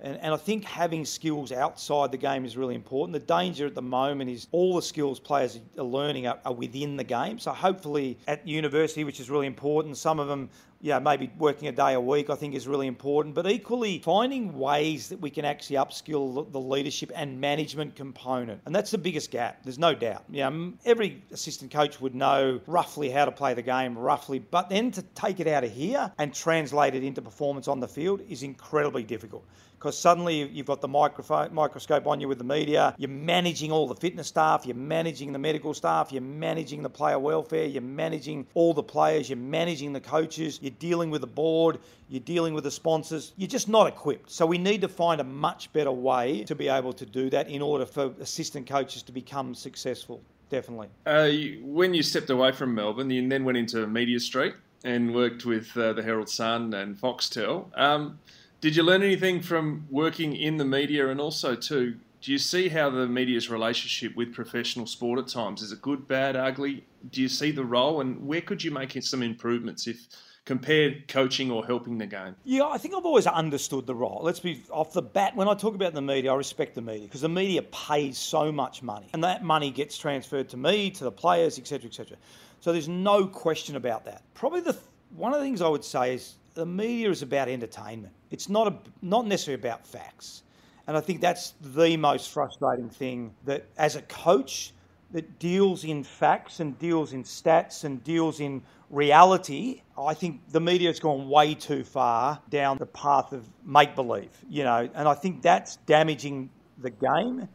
and, 0.01 0.17
and 0.17 0.33
I 0.33 0.37
think 0.37 0.65
having 0.65 1.05
skills 1.05 1.51
outside 1.51 2.11
the 2.11 2.17
game 2.17 2.45
is 2.45 2.57
really 2.57 2.75
important. 2.75 3.13
The 3.13 3.25
danger 3.25 3.65
at 3.65 3.75
the 3.75 3.81
moment 3.81 4.29
is 4.29 4.47
all 4.51 4.75
the 4.75 4.81
skills 4.81 5.19
players 5.19 5.59
are 5.77 5.83
learning 5.83 6.27
are, 6.27 6.39
are 6.45 6.53
within 6.53 6.97
the 6.97 7.03
game. 7.03 7.39
So 7.39 7.51
hopefully 7.51 8.17
at 8.27 8.47
university, 8.47 9.03
which 9.03 9.19
is 9.19 9.29
really 9.29 9.47
important, 9.47 9.97
some 9.97 10.19
of 10.19 10.27
them 10.27 10.49
yeah, 10.83 10.99
maybe 10.99 11.31
working 11.37 11.67
a 11.67 11.71
day 11.71 11.93
a 11.93 12.01
week, 12.01 12.29
I 12.29 12.35
think 12.35 12.55
is 12.55 12.67
really 12.67 12.87
important. 12.87 13.35
But 13.35 13.47
equally, 13.47 13.99
finding 13.99 14.57
ways 14.57 15.09
that 15.09 15.21
we 15.21 15.29
can 15.29 15.45
actually 15.45 15.75
upskill 15.75 16.51
the 16.51 16.59
leadership 16.59 17.11
and 17.15 17.39
management 17.39 17.95
component. 17.95 18.61
And 18.65 18.73
that's 18.73 18.91
the 18.91 18.97
biggest 18.97 19.31
gap, 19.31 19.63
there's 19.63 19.77
no 19.77 19.93
doubt. 19.93 20.23
Yeah, 20.29 20.51
every 20.85 21.21
assistant 21.31 21.71
coach 21.71 22.01
would 22.01 22.15
know 22.15 22.59
roughly 22.65 23.09
how 23.09 23.25
to 23.25 23.31
play 23.31 23.53
the 23.53 23.61
game, 23.61 23.97
roughly. 23.97 24.39
But 24.39 24.69
then 24.69 24.91
to 24.91 25.03
take 25.13 25.39
it 25.39 25.47
out 25.47 25.63
of 25.63 25.71
here 25.71 26.11
and 26.17 26.33
translate 26.33 26.95
it 26.95 27.03
into 27.03 27.21
performance 27.21 27.67
on 27.67 27.79
the 27.79 27.87
field 27.87 28.21
is 28.27 28.41
incredibly 28.43 29.03
difficult 29.03 29.45
because 29.81 29.97
suddenly 29.97 30.47
you've 30.49 30.67
got 30.67 30.79
the 30.79 30.87
microscope 30.87 32.05
on 32.05 32.21
you 32.21 32.27
with 32.27 32.37
the 32.37 32.43
media. 32.43 32.93
You're 32.99 33.09
managing 33.09 33.71
all 33.71 33.87
the 33.87 33.95
fitness 33.95 34.27
staff, 34.27 34.63
you're 34.63 34.75
managing 34.75 35.33
the 35.33 35.39
medical 35.39 35.73
staff, 35.73 36.11
you're 36.11 36.21
managing 36.21 36.83
the 36.83 36.89
player 36.89 37.17
welfare, 37.17 37.65
you're 37.65 37.81
managing 37.81 38.45
all 38.53 38.75
the 38.75 38.83
players, 38.83 39.27
you're 39.27 39.37
managing 39.37 39.91
the 39.91 39.99
coaches, 39.99 40.59
you're 40.61 40.69
dealing 40.77 41.09
with 41.09 41.21
the 41.21 41.27
board, 41.27 41.79
you're 42.09 42.19
dealing 42.19 42.53
with 42.53 42.63
the 42.63 42.69
sponsors. 42.69 43.33
You're 43.37 43.49
just 43.49 43.67
not 43.67 43.87
equipped. 43.87 44.29
So 44.29 44.45
we 44.45 44.59
need 44.59 44.81
to 44.81 44.87
find 44.87 45.19
a 45.19 45.23
much 45.23 45.73
better 45.73 45.91
way 45.91 46.43
to 46.43 46.53
be 46.53 46.67
able 46.67 46.93
to 46.93 47.05
do 47.05 47.31
that 47.31 47.49
in 47.49 47.63
order 47.63 47.87
for 47.87 48.13
assistant 48.19 48.67
coaches 48.67 49.01
to 49.03 49.11
become 49.11 49.55
successful. 49.55 50.21
Definitely. 50.51 50.89
Uh, 51.07 51.31
when 51.63 51.95
you 51.95 52.03
stepped 52.03 52.29
away 52.29 52.51
from 52.51 52.75
Melbourne, 52.75 53.09
you 53.09 53.27
then 53.27 53.45
went 53.45 53.57
into 53.57 53.87
Media 53.87 54.19
Street 54.19 54.53
and 54.83 55.15
worked 55.15 55.43
with 55.45 55.75
uh, 55.75 55.93
the 55.93 56.03
Herald 56.03 56.29
Sun 56.29 56.75
and 56.75 56.95
Foxtel. 56.95 57.65
Um, 57.79 58.19
did 58.61 58.75
you 58.75 58.83
learn 58.83 59.01
anything 59.01 59.41
from 59.41 59.87
working 59.89 60.35
in 60.35 60.57
the 60.57 60.65
media 60.65 61.09
and 61.09 61.19
also 61.19 61.55
too? 61.55 61.97
Do 62.21 62.31
you 62.31 62.37
see 62.37 62.69
how 62.69 62.91
the 62.91 63.07
media's 63.07 63.49
relationship 63.49 64.15
with 64.15 64.33
professional 64.33 64.85
sport 64.85 65.17
at 65.17 65.27
times 65.27 65.63
is 65.63 65.71
it 65.71 65.81
good, 65.81 66.07
bad, 66.07 66.35
ugly? 66.35 66.85
Do 67.09 67.21
you 67.21 67.27
see 67.27 67.49
the 67.49 67.65
role 67.65 68.01
and 68.01 68.25
where 68.25 68.41
could 68.41 68.63
you 68.63 68.69
make 68.69 68.95
some 69.01 69.23
improvements 69.23 69.87
if 69.87 70.05
compared 70.45 71.07
coaching 71.07 71.49
or 71.49 71.65
helping 71.65 71.97
the 71.97 72.05
game? 72.05 72.35
Yeah, 72.43 72.65
I 72.65 72.77
think 72.77 72.93
I've 72.93 73.05
always 73.05 73.25
understood 73.25 73.87
the 73.87 73.95
role. 73.95 74.21
Let's 74.21 74.39
be 74.39 74.61
off 74.69 74.93
the 74.93 75.01
bat. 75.01 75.35
When 75.35 75.47
I 75.47 75.55
talk 75.55 75.73
about 75.73 75.93
the 75.93 76.01
media, 76.01 76.31
I 76.31 76.35
respect 76.35 76.75
the 76.75 76.81
media 76.81 77.07
because 77.07 77.21
the 77.21 77.29
media 77.29 77.63
pays 77.63 78.19
so 78.19 78.51
much 78.51 78.83
money, 78.83 79.07
and 79.13 79.23
that 79.23 79.43
money 79.43 79.71
gets 79.71 79.97
transferred 79.97 80.49
to 80.49 80.57
me, 80.57 80.91
to 80.91 81.03
the 81.03 81.11
players, 81.11 81.57
etc., 81.57 81.87
etc. 81.87 82.17
So 82.59 82.71
there's 82.71 82.87
no 82.87 83.25
question 83.25 83.75
about 83.75 84.05
that. 84.05 84.21
Probably 84.35 84.61
the 84.61 84.77
one 85.15 85.33
of 85.33 85.39
the 85.39 85.45
things 85.45 85.61
I 85.61 85.67
would 85.67 85.83
say 85.83 86.15
is 86.15 86.35
the 86.53 86.65
media 86.65 87.09
is 87.09 87.21
about 87.21 87.47
entertainment. 87.47 88.13
It's 88.29 88.49
not 88.49 88.67
a, 88.67 88.75
not 89.01 89.25
necessarily 89.25 89.61
about 89.61 89.85
facts. 89.85 90.43
And 90.87 90.97
I 90.97 91.01
think 91.01 91.21
that's 91.21 91.53
the 91.61 91.95
most 91.97 92.31
frustrating 92.31 92.89
thing 92.89 93.33
that 93.45 93.65
as 93.77 93.95
a 93.95 94.01
coach, 94.03 94.73
that 95.11 95.39
deals 95.39 95.83
in 95.83 96.03
facts 96.03 96.59
and 96.59 96.77
deals 96.79 97.13
in 97.13 97.23
stats 97.23 97.83
and 97.83 98.03
deals 98.03 98.39
in 98.39 98.61
reality, 98.89 99.81
I 99.97 100.13
think 100.13 100.41
the 100.49 100.61
media 100.61 100.89
has 100.89 100.99
gone 100.99 101.27
way 101.27 101.53
too 101.53 101.83
far 101.83 102.39
down 102.49 102.77
the 102.77 102.85
path 102.85 103.33
of 103.33 103.45
make 103.65 103.95
believe, 103.95 104.31
you 104.49 104.63
know, 104.63 104.89
and 104.93 105.07
I 105.07 105.13
think 105.13 105.41
that's 105.41 105.77
damaging 105.85 106.49
the 106.77 106.89
game. 106.89 107.47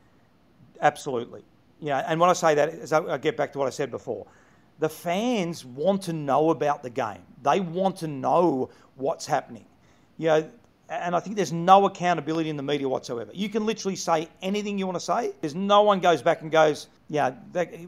Absolutely. 0.80 1.42
You 1.80 1.88
know, 1.88 2.02
and 2.06 2.20
when 2.20 2.30
I 2.30 2.34
say 2.34 2.54
that, 2.54 2.68
as 2.70 2.92
I 2.92 3.18
get 3.18 3.36
back 3.36 3.52
to 3.52 3.58
what 3.58 3.66
I 3.66 3.70
said 3.70 3.90
before. 3.90 4.26
The 4.78 4.88
fans 4.88 5.64
want 5.64 6.02
to 6.02 6.12
know 6.12 6.50
about 6.50 6.82
the 6.82 6.90
game. 6.90 7.22
They 7.42 7.60
want 7.60 7.96
to 7.98 8.08
know 8.08 8.70
what's 8.96 9.26
happening. 9.26 9.64
You 10.18 10.26
know, 10.28 10.50
and 10.88 11.16
I 11.16 11.20
think 11.20 11.36
there's 11.36 11.52
no 11.52 11.86
accountability 11.86 12.48
in 12.48 12.56
the 12.56 12.62
media 12.62 12.88
whatsoever. 12.88 13.30
You 13.34 13.48
can 13.48 13.66
literally 13.66 13.96
say 13.96 14.28
anything 14.40 14.78
you 14.78 14.86
want 14.86 14.96
to 14.96 15.04
say. 15.04 15.32
There's 15.40 15.54
no 15.54 15.82
one 15.82 16.00
goes 16.00 16.22
back 16.22 16.42
and 16.42 16.50
goes, 16.50 16.86
yeah, 17.08 17.32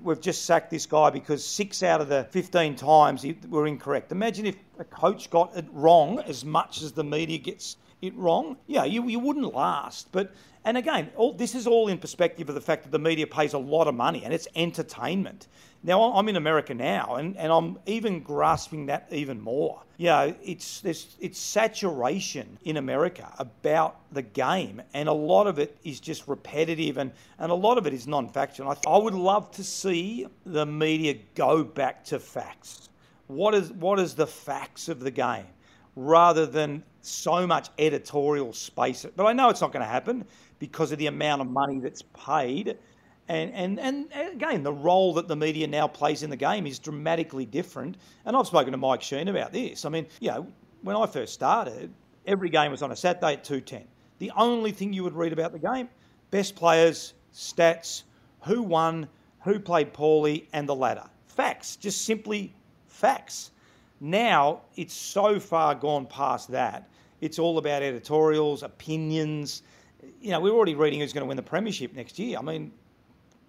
we've 0.02 0.20
just 0.20 0.44
sacked 0.44 0.70
this 0.70 0.86
guy 0.86 1.10
because 1.10 1.44
six 1.44 1.82
out 1.82 2.00
of 2.00 2.08
the 2.08 2.24
15 2.30 2.74
times 2.74 3.24
it 3.24 3.48
were 3.48 3.66
incorrect. 3.66 4.10
Imagine 4.10 4.46
if 4.46 4.56
a 4.78 4.84
coach 4.84 5.30
got 5.30 5.56
it 5.56 5.66
wrong 5.72 6.18
as 6.20 6.44
much 6.44 6.82
as 6.82 6.92
the 6.92 7.04
media 7.04 7.38
gets 7.38 7.76
it 8.02 8.14
wrong. 8.16 8.56
Yeah, 8.66 8.84
you, 8.84 9.08
you 9.08 9.18
wouldn't 9.18 9.54
last. 9.54 10.10
But 10.10 10.32
and 10.64 10.76
again, 10.76 11.10
all, 11.16 11.32
this 11.32 11.54
is 11.54 11.66
all 11.66 11.88
in 11.88 11.98
perspective 11.98 12.48
of 12.48 12.54
the 12.54 12.60
fact 12.60 12.82
that 12.82 12.90
the 12.90 12.98
media 12.98 13.26
pays 13.26 13.54
a 13.54 13.58
lot 13.58 13.88
of 13.88 13.94
money 13.94 14.24
and 14.24 14.34
it's 14.34 14.48
entertainment. 14.54 15.46
Now 15.82 16.12
I'm 16.12 16.28
in 16.28 16.36
America 16.36 16.74
now, 16.74 17.16
and, 17.16 17.36
and 17.36 17.52
I'm 17.52 17.78
even 17.86 18.20
grasping 18.20 18.86
that 18.86 19.08
even 19.12 19.40
more. 19.40 19.82
You 19.96 20.06
know, 20.06 20.34
it's 20.42 20.80
there's 20.80 21.16
it's 21.20 21.38
saturation 21.38 22.58
in 22.64 22.76
America 22.76 23.32
about 23.38 23.96
the 24.12 24.22
game, 24.22 24.82
and 24.92 25.08
a 25.08 25.12
lot 25.12 25.46
of 25.46 25.58
it 25.58 25.76
is 25.84 26.00
just 26.00 26.26
repetitive, 26.26 26.98
and, 26.98 27.12
and 27.38 27.52
a 27.52 27.54
lot 27.54 27.78
of 27.78 27.86
it 27.86 27.94
is 27.94 28.06
non-factual. 28.06 28.68
I, 28.68 28.76
I 28.88 28.98
would 28.98 29.14
love 29.14 29.50
to 29.52 29.64
see 29.64 30.26
the 30.44 30.66
media 30.66 31.14
go 31.34 31.62
back 31.64 32.04
to 32.06 32.18
facts. 32.18 32.88
What 33.28 33.54
is 33.54 33.72
what 33.72 33.98
is 34.00 34.14
the 34.14 34.26
facts 34.26 34.88
of 34.88 35.00
the 35.00 35.10
game, 35.10 35.46
rather 35.94 36.44
than 36.46 36.82
so 37.02 37.46
much 37.46 37.68
editorial 37.78 38.52
space. 38.52 39.06
But 39.16 39.26
I 39.26 39.32
know 39.32 39.48
it's 39.48 39.60
not 39.60 39.72
going 39.72 39.84
to 39.84 39.90
happen 39.90 40.24
because 40.58 40.92
of 40.92 40.98
the 40.98 41.06
amount 41.06 41.40
of 41.40 41.48
money 41.48 41.78
that's 41.78 42.02
paid. 42.02 42.78
And, 43.28 43.52
and, 43.52 43.78
and 43.78 44.32
again, 44.32 44.62
the 44.62 44.72
role 44.72 45.14
that 45.14 45.28
the 45.28 45.36
media 45.36 45.66
now 45.66 45.86
plays 45.86 46.22
in 46.22 46.30
the 46.30 46.36
game 46.36 46.66
is 46.66 46.78
dramatically 46.78 47.44
different. 47.44 47.96
And 48.24 48.34
I've 48.34 48.46
spoken 48.46 48.72
to 48.72 48.78
Mike 48.78 49.00
Sheahan 49.00 49.28
about 49.28 49.52
this. 49.52 49.84
I 49.84 49.90
mean, 49.90 50.06
you 50.20 50.30
know, 50.30 50.46
when 50.82 50.96
I 50.96 51.06
first 51.06 51.34
started, 51.34 51.92
every 52.26 52.48
game 52.48 52.70
was 52.70 52.82
on 52.82 52.90
a 52.90 52.96
Saturday 52.96 53.34
at 53.34 53.44
2.10. 53.44 53.84
The 54.18 54.32
only 54.36 54.72
thing 54.72 54.92
you 54.92 55.04
would 55.04 55.14
read 55.14 55.32
about 55.32 55.52
the 55.52 55.58
game, 55.58 55.88
best 56.30 56.56
players, 56.56 57.14
stats, 57.34 58.04
who 58.42 58.62
won, 58.62 59.08
who 59.42 59.60
played 59.60 59.92
poorly, 59.92 60.48
and 60.52 60.68
the 60.68 60.74
ladder. 60.74 61.04
Facts, 61.26 61.76
just 61.76 62.04
simply 62.04 62.54
facts. 62.86 63.50
Now, 64.00 64.62
it's 64.76 64.94
so 64.94 65.38
far 65.38 65.74
gone 65.74 66.06
past 66.06 66.50
that. 66.52 66.88
It's 67.20 67.38
all 67.38 67.58
about 67.58 67.82
editorials, 67.82 68.62
opinions. 68.62 69.62
You 70.20 70.30
know, 70.30 70.40
we're 70.40 70.54
already 70.54 70.74
reading 70.74 71.00
who's 71.00 71.12
going 71.12 71.22
to 71.22 71.28
win 71.28 71.36
the 71.36 71.42
premiership 71.42 71.94
next 71.94 72.18
year. 72.18 72.38
I 72.38 72.42
mean, 72.42 72.72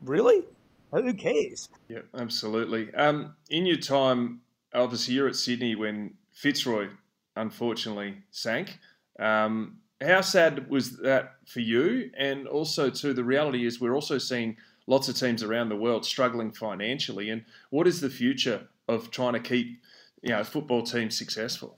really? 0.03 0.43
Who 0.91 1.13
cares? 1.13 1.69
Yeah, 1.87 1.99
absolutely. 2.17 2.93
Um, 2.95 3.35
in 3.49 3.65
your 3.65 3.77
time, 3.77 4.41
obviously, 4.73 5.13
you're 5.13 5.27
at 5.27 5.35
Sydney 5.35 5.75
when 5.75 6.15
Fitzroy 6.31 6.87
unfortunately 7.35 8.17
sank. 8.31 8.79
Um, 9.19 9.77
how 10.01 10.21
sad 10.21 10.69
was 10.69 10.97
that 10.97 11.35
for 11.45 11.59
you? 11.59 12.09
And 12.17 12.47
also, 12.47 12.89
too, 12.89 13.13
the 13.13 13.23
reality 13.23 13.65
is 13.65 13.81
we're 13.81 13.93
also 13.93 14.17
seeing 14.17 14.57
lots 14.87 15.09
of 15.09 15.15
teams 15.15 15.43
around 15.43 15.69
the 15.69 15.75
world 15.75 16.05
struggling 16.05 16.51
financially. 16.51 17.29
And 17.29 17.43
what 17.69 17.87
is 17.87 18.01
the 18.01 18.09
future 18.09 18.67
of 18.87 19.11
trying 19.11 19.33
to 19.33 19.39
keep 19.39 19.79
you 20.21 20.29
know 20.29 20.43
football 20.43 20.83
teams 20.83 21.17
successful? 21.17 21.77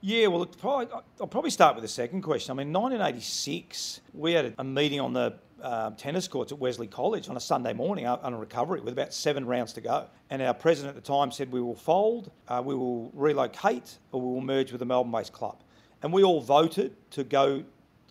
Yeah, 0.00 0.28
well, 0.28 0.46
probably, 0.46 0.86
I'll 1.20 1.26
probably 1.26 1.50
start 1.50 1.74
with 1.74 1.82
the 1.82 1.88
second 1.88 2.22
question. 2.22 2.52
I 2.52 2.54
mean, 2.54 2.72
1986, 2.72 4.00
we 4.14 4.32
had 4.32 4.54
a 4.56 4.62
meeting 4.62 5.00
on 5.00 5.12
the 5.12 5.34
uh, 5.60 5.90
tennis 5.90 6.28
courts 6.28 6.52
at 6.52 6.58
Wesley 6.58 6.86
College 6.86 7.28
on 7.28 7.36
a 7.36 7.40
Sunday 7.40 7.72
morning 7.72 8.06
on 8.06 8.32
a 8.32 8.38
recovery 8.38 8.80
with 8.80 8.92
about 8.92 9.12
seven 9.12 9.44
rounds 9.44 9.72
to 9.72 9.80
go. 9.80 10.06
And 10.30 10.40
our 10.40 10.54
president 10.54 10.96
at 10.96 11.02
the 11.02 11.12
time 11.12 11.32
said, 11.32 11.50
We 11.50 11.60
will 11.60 11.74
fold, 11.74 12.30
uh, 12.46 12.62
we 12.64 12.76
will 12.76 13.10
relocate, 13.12 13.98
or 14.12 14.20
we 14.20 14.34
will 14.34 14.40
merge 14.40 14.70
with 14.70 14.82
a 14.82 14.84
Melbourne 14.84 15.10
based 15.10 15.32
club. 15.32 15.64
And 16.04 16.12
we 16.12 16.22
all 16.22 16.40
voted 16.40 16.94
to 17.10 17.24
go 17.24 17.64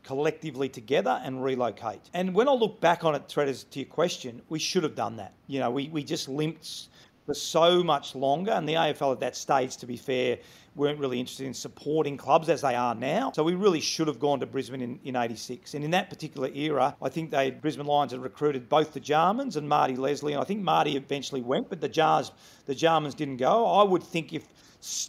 collectively 0.04 0.68
together 0.68 1.22
and 1.24 1.42
relocate. 1.42 2.02
And 2.14 2.34
when 2.34 2.50
I 2.50 2.52
look 2.52 2.82
back 2.82 3.06
on 3.06 3.16
it, 3.16 3.30
Treaders, 3.30 3.64
to 3.72 3.80
your 3.80 3.88
question, 3.88 4.42
we 4.50 4.60
should 4.60 4.84
have 4.84 4.96
done 4.96 5.16
that. 5.18 5.34
You 5.48 5.62
know, 5.62 5.72
we, 5.72 5.88
we 5.88 6.04
just 6.04 6.28
limped 6.28 6.90
for 7.28 7.36
so 7.36 7.84
much 7.84 8.16
longer. 8.16 8.52
And 8.52 8.68
the 8.68 8.74
AFL 8.74 9.12
at 9.12 9.20
that 9.20 9.36
stage, 9.36 9.78
to 9.78 9.86
be 9.86 9.98
fair, 9.98 10.40
weren't 10.76 10.98
really 10.98 11.20
interested 11.20 11.46
in 11.46 11.54
supporting 11.54 12.16
clubs 12.18 12.50
as 12.50 12.62
they 12.62 12.74
are 12.74 12.96
now. 12.96 13.32
So 13.34 13.44
we 13.44 13.54
really 13.54 13.82
should 13.82 14.08
have 14.08 14.20
gone 14.20 14.40
to 14.40 14.46
Brisbane 14.46 14.82
in, 14.82 15.00
in 15.04 15.16
86. 15.16 15.74
And 15.74 15.84
in 15.84 15.92
that 15.92 16.10
particular 16.10 16.50
era, 16.50 16.96
I 17.02 17.10
think 17.10 17.30
they 17.30 17.52
Brisbane 17.52 17.86
Lions 17.86 18.14
had 18.14 18.22
recruited 18.22 18.70
both 18.70 18.94
the 18.94 19.02
Jarmans 19.02 19.58
and 19.58 19.68
Marty 19.68 19.96
Leslie. 19.96 20.34
And 20.34 20.42
I 20.42 20.46
think 20.46 20.62
Marty 20.62 20.96
eventually 20.96 21.42
went, 21.42 21.70
but 21.70 21.82
the 21.82 21.90
Jars, 21.90 22.32
the 22.66 22.74
Jarmans 22.74 23.16
didn't 23.16 23.38
go. 23.38 23.66
I 23.66 23.84
would 23.84 24.04
think 24.04 24.34
if 24.34 24.48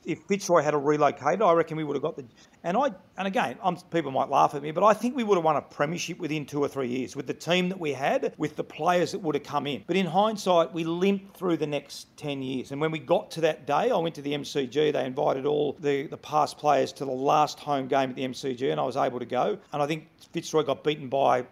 if 0.05 0.23
Fitzroy 0.23 0.63
had 0.63 0.75
relocated, 0.75 1.43
I 1.43 1.53
reckon 1.53 1.77
we 1.77 1.85
would 1.85 1.95
have 1.95 2.03
got 2.03 2.17
the. 2.17 2.25
And 2.65 2.77
I 2.77 2.93
and 3.17 3.27
again, 3.27 3.57
I'm, 3.63 3.77
people 3.77 4.11
might 4.11 4.29
laugh 4.29 4.55
at 4.55 4.63
me, 4.63 4.71
but 4.71 4.85
I 4.85 4.93
think 4.93 5.17
we 5.17 5.25
would 5.25 5.37
have 5.37 5.45
won 5.45 5.57
a 5.57 5.63
premiership 5.63 6.19
within 6.19 6.47
two 6.47 6.63
or 6.63 6.69
three 6.69 6.89
years 6.89 7.17
with 7.17 7.27
the 7.27 7.35
team 7.35 7.69
that 7.69 7.81
we 7.81 7.93
had, 7.93 8.35
with 8.39 8.57
the 8.57 8.65
players 8.65 9.13
that 9.13 9.19
would 9.19 9.35
have 9.35 9.45
come 9.45 9.67
in. 9.67 9.85
But 9.87 9.97
in 9.97 10.07
hindsight, 10.07 10.73
we 10.73 10.85
limped 10.85 11.37
through 11.37 11.57
the 11.57 11.67
next 11.67 12.17
ten 12.17 12.43
years. 12.43 12.71
And 12.71 12.81
when 12.81 12.91
we 12.91 12.99
got 12.99 13.31
to 13.33 13.41
that 13.43 13.67
day, 13.67 13.91
I 13.91 13.97
went 13.97 14.15
to 14.17 14.23
the 14.23 14.35
MCG. 14.35 14.93
They 14.93 15.05
invited 15.05 15.47
all 15.47 15.77
the 15.81 16.07
the 16.07 16.17
past 16.17 16.59
players 16.59 16.93
to 16.95 17.05
the 17.05 17.11
last 17.11 17.59
home 17.59 17.89
game 17.89 18.11
at 18.11 18.17
the 18.17 18.25
MCG, 18.25 18.71
and 18.71 18.81
I 18.81 18.85
was 18.85 18.97
able 18.97 19.19
to 19.19 19.27
go. 19.27 19.59
And 19.73 19.83
I 19.83 19.87
think 19.87 20.09
Fitzroy 20.33 20.63
got 20.63 20.85
beaten 20.85 21.09
by 21.09 21.47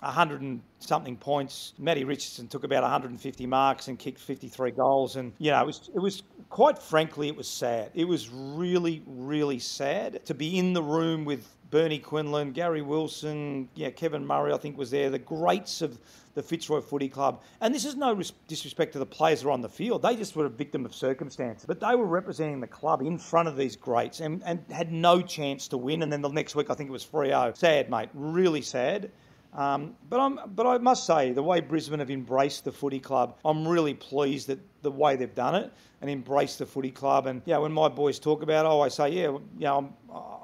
100 0.00 0.40
and 0.42 0.60
something 0.78 1.16
points. 1.16 1.74
Matty 1.78 2.04
Richardson 2.04 2.48
took 2.48 2.64
about 2.64 2.82
150 2.82 3.46
marks 3.46 3.88
and 3.88 3.98
kicked 3.98 4.20
53 4.20 4.70
goals. 4.72 5.16
And, 5.16 5.32
you 5.38 5.50
know, 5.50 5.60
it 5.60 5.66
was, 5.66 5.90
it 5.94 5.98
was 5.98 6.22
quite 6.50 6.78
frankly, 6.78 7.28
it 7.28 7.36
was 7.36 7.48
sad. 7.48 7.90
It 7.94 8.06
was 8.06 8.30
really, 8.30 9.02
really 9.06 9.58
sad 9.58 10.24
to 10.26 10.34
be 10.34 10.58
in 10.58 10.72
the 10.72 10.82
room 10.82 11.24
with 11.24 11.48
Bernie 11.70 11.98
Quinlan, 11.98 12.52
Gary 12.52 12.80
Wilson, 12.80 13.68
yeah, 13.74 13.90
Kevin 13.90 14.26
Murray, 14.26 14.52
I 14.52 14.56
think 14.56 14.78
was 14.78 14.90
there, 14.90 15.10
the 15.10 15.18
greats 15.18 15.82
of 15.82 15.98
the 16.34 16.42
Fitzroy 16.42 16.80
Footy 16.80 17.08
Club. 17.08 17.42
And 17.60 17.74
this 17.74 17.84
is 17.84 17.94
no 17.94 18.18
disrespect 18.46 18.92
to 18.92 18.98
the 18.98 19.06
players 19.06 19.42
who 19.42 19.48
are 19.48 19.52
on 19.52 19.60
the 19.60 19.68
field. 19.68 20.02
They 20.02 20.16
just 20.16 20.34
were 20.34 20.46
a 20.46 20.50
victim 20.50 20.86
of 20.86 20.94
circumstances. 20.94 21.66
But 21.66 21.80
they 21.80 21.94
were 21.94 22.06
representing 22.06 22.60
the 22.60 22.66
club 22.66 23.02
in 23.02 23.18
front 23.18 23.48
of 23.48 23.56
these 23.56 23.76
greats 23.76 24.20
and, 24.20 24.42
and 24.46 24.64
had 24.70 24.92
no 24.92 25.20
chance 25.20 25.68
to 25.68 25.76
win. 25.76 26.02
And 26.02 26.12
then 26.12 26.22
the 26.22 26.28
next 26.28 26.54
week, 26.54 26.70
I 26.70 26.74
think 26.74 26.88
it 26.88 26.92
was 26.92 27.04
3 27.04 27.28
0. 27.28 27.52
Sad, 27.54 27.90
mate. 27.90 28.08
Really 28.14 28.62
sad. 28.62 29.10
Um, 29.54 29.94
but 30.08 30.20
I'm, 30.20 30.38
but 30.54 30.66
I 30.66 30.78
must 30.78 31.06
say, 31.06 31.32
the 31.32 31.42
way 31.42 31.60
Brisbane 31.60 32.00
have 32.00 32.10
embraced 32.10 32.64
the 32.64 32.72
footy 32.72 33.00
club, 33.00 33.38
I'm 33.44 33.66
really 33.66 33.94
pleased 33.94 34.48
that 34.48 34.60
the 34.82 34.90
way 34.90 35.16
they've 35.16 35.34
done 35.34 35.54
it 35.54 35.72
and 36.00 36.10
embraced 36.10 36.58
the 36.58 36.66
footy 36.66 36.90
club. 36.90 37.26
And 37.26 37.42
yeah, 37.44 37.58
when 37.58 37.72
my 37.72 37.88
boys 37.88 38.18
talk 38.18 38.42
about, 38.42 38.64
it, 38.64 38.68
I 38.68 38.70
always 38.70 38.94
say, 38.94 39.10
yeah, 39.10 39.28
you 39.28 39.42
know, 39.58 39.92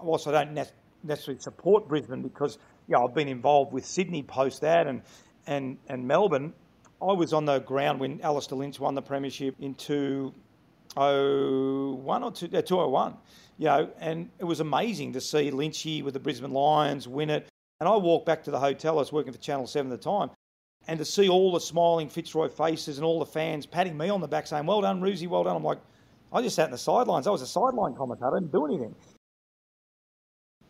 whilst 0.03 0.27
I 0.27 0.33
don't 0.33 0.55
necessarily 1.05 1.41
support 1.41 1.89
Brisbane 1.89 2.23
because 2.23 2.59
you 2.89 2.97
know 2.97 3.07
I've 3.07 3.15
been 3.15 3.29
involved 3.29 3.73
with 3.73 3.87
Sydney 3.87 4.23
post 4.23 4.61
that 4.63 4.87
and 4.87 5.03
and 5.47 5.79
and 5.89 6.07
Melbourne. 6.07 6.53
I 7.03 7.13
was 7.13 7.33
on 7.33 7.45
the 7.45 7.59
ground 7.59 7.99
when 8.01 8.21
Alistair 8.23 8.59
Lynch 8.59 8.79
won 8.81 8.95
the 8.95 9.03
premiership 9.03 9.57
in 9.61 9.75
2001 9.75 12.23
or 12.23 12.33
two, 12.33 12.47
uh, 12.47 12.63
201. 12.63 13.17
You 13.59 13.67
know, 13.67 13.91
and 14.01 14.31
it 14.39 14.45
was 14.45 14.61
amazing 14.61 15.13
to 15.13 15.21
see 15.21 15.51
Lynchy 15.51 16.03
with 16.03 16.15
the 16.15 16.21
Brisbane 16.21 16.53
Lions 16.53 17.07
win 17.07 17.29
it. 17.31 17.47
And 17.81 17.89
I 17.89 17.97
walked 17.97 18.27
back 18.27 18.43
to 18.45 18.51
the 18.51 18.61
hotel, 18.61 18.97
I 18.97 19.01
was 19.01 19.13
working 19.13 19.33
for 19.33 19.39
Channel 19.39 19.67
7 19.67 19.91
at 19.91 20.01
the 20.01 20.03
time, 20.03 20.31
and 20.87 20.99
to 20.99 21.05
see 21.05 21.29
all 21.29 21.53
the 21.53 21.61
smiling 21.61 22.09
Fitzroy 22.09 22.49
faces 22.49 22.99
and 22.99 23.05
all 23.05 23.19
the 23.19 23.27
fans 23.27 23.67
patting 23.67 23.97
me 23.97 24.09
on 24.09 24.21
the 24.21 24.29
back 24.29 24.47
saying, 24.47 24.67
Well 24.67 24.81
done, 24.81 25.01
Roosie, 25.01 25.29
well 25.29 25.45
done. 25.45 25.57
I'm 25.57 25.65
like, 25.65 25.81
I 26.33 26.43
just 26.43 26.57
sat 26.57 26.67
in 26.67 26.73
the 26.73 26.79
sidelines. 26.79 27.27
I 27.27 27.31
was 27.31 27.43
a 27.43 27.47
sideline 27.47 27.95
commentator, 27.95 28.37
I 28.37 28.39
didn't 28.39 28.53
do 28.53 28.67
anything. 28.67 28.95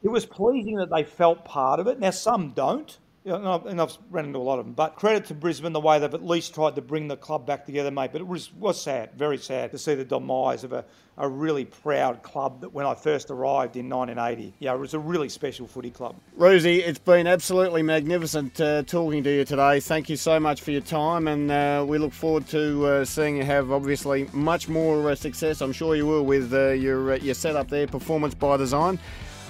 It 0.03 0.09
was 0.09 0.27
pleasing 0.27 0.77
that 0.77 0.91
they 0.91 1.03
felt 1.03 1.45
part 1.45 1.81
of 1.81 1.87
it. 1.87 1.99
Now, 1.99 2.11
some 2.11 2.51
don't 2.51 2.99
and 3.25 3.49
I've, 3.49 3.67
and 3.67 3.81
I've 3.81 3.97
run 4.11 4.27
into 4.27 4.39
a 4.39 4.41
lot 4.41 4.59
of 4.59 4.67
them. 4.67 4.75
But 4.75 4.97
credit 4.97 5.27
to 5.27 5.35
Brisbane 5.35 5.73
the 5.73 5.81
way 5.81 5.99
they've 5.99 6.13
at 6.13 6.25
least 6.25 6.55
tried 6.55 6.75
to 6.77 6.83
bring 6.83 7.09
the 7.09 7.17
club 7.17 7.47
back 7.47 7.65
together, 7.65 7.91
mate. 7.91 8.13
But 8.13 8.21
it 8.21 8.27
was 8.27 8.53
was 8.53 8.81
sad, 8.81 9.13
very 9.17 9.39
sad 9.39 9.71
to 9.71 9.79
see 9.79 9.95
the 9.95 10.05
demise 10.05 10.63
of 10.65 10.73
a, 10.73 10.85
a 11.17 11.27
really 11.27 11.65
proud 11.65 12.23
club 12.23 12.61
that 12.61 12.73
when 12.73 12.85
I 12.85 12.95
first 12.95 13.31
arrived 13.31 13.77
in 13.77 13.89
1980, 13.89 14.55
yeah, 14.59 14.75
it 14.75 14.79
was 14.79 14.95
a 14.95 14.99
really 14.99 15.29
special 15.29 15.67
footy 15.67 15.91
club. 15.91 16.17
Roosie, 16.39 16.87
it's 16.87 16.99
been 16.99 17.27
absolutely 17.27 17.83
magnificent 17.83 18.61
uh, 18.61 18.83
talking 18.83 19.23
to 19.25 19.31
you 19.31 19.45
today. 19.45 19.81
Thank 19.81 20.11
you 20.11 20.17
so 20.17 20.39
much 20.39 20.61
for 20.61 20.73
your 20.73 20.83
time, 20.83 21.27
and 21.29 21.51
uh, 21.51 21.85
we 21.87 21.99
look 21.99 22.13
forward 22.13 22.47
to 22.49 22.87
uh, 22.87 23.05
seeing 23.05 23.39
you 23.39 23.45
have 23.45 23.73
obviously 23.73 24.29
much 24.33 24.69
more 24.69 25.11
uh, 25.11 25.15
success. 25.15 25.63
I'm 25.63 25.73
sure 25.73 25.97
you 25.97 26.07
will 26.07 26.25
with 26.25 26.53
uh, 26.53 26.71
your 26.71 27.13
uh, 27.13 27.17
your 27.17 27.35
setup 27.35 27.69
there, 27.69 27.87
performance 27.87 28.35
by 28.35 28.59
design 28.59 28.99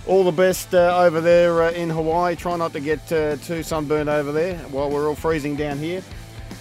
all 0.07 0.25
the 0.25 0.33
best 0.33 0.75
uh, 0.75 0.99
over 0.99 1.21
there 1.21 1.63
uh, 1.63 1.71
in 1.73 1.91
Hawaii. 1.91 2.37
Try 2.37 2.57
not 2.57 2.73
to 2.73 2.81
get 2.81 3.13
uh, 3.13 3.37
too 3.37 3.63
sunburned 3.63 4.09
over 4.09 4.33
there 4.33 4.57
while 4.69 4.91
we're 4.91 5.09
all 5.09 5.15
freezing 5.15 5.57
down 5.57 5.79
here. 5.79 6.03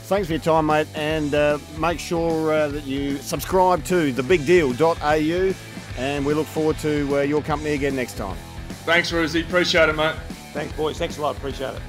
Thanks 0.03 0.27
for 0.27 0.33
your 0.33 0.41
time, 0.41 0.65
mate, 0.65 0.87
and 0.95 1.33
uh, 1.33 1.57
make 1.77 1.99
sure 1.99 2.53
uh, 2.53 2.67
that 2.67 2.85
you 2.85 3.17
subscribe 3.17 3.83
to 3.85 4.13
thebigdeal.au, 4.13 5.53
and 5.97 6.25
we 6.25 6.33
look 6.33 6.47
forward 6.47 6.77
to 6.79 7.19
uh, 7.19 7.21
your 7.21 7.41
company 7.41 7.71
again 7.71 7.95
next 7.95 8.17
time. 8.17 8.37
Thanks, 8.85 9.11
Roosie. 9.11 9.45
Appreciate 9.45 9.89
it, 9.89 9.95
mate. 9.95 10.15
Thanks, 10.51 10.75
boys. 10.75 10.97
Thanks 10.97 11.17
a 11.17 11.21
lot. 11.21 11.37
Appreciate 11.37 11.75
it. 11.75 11.81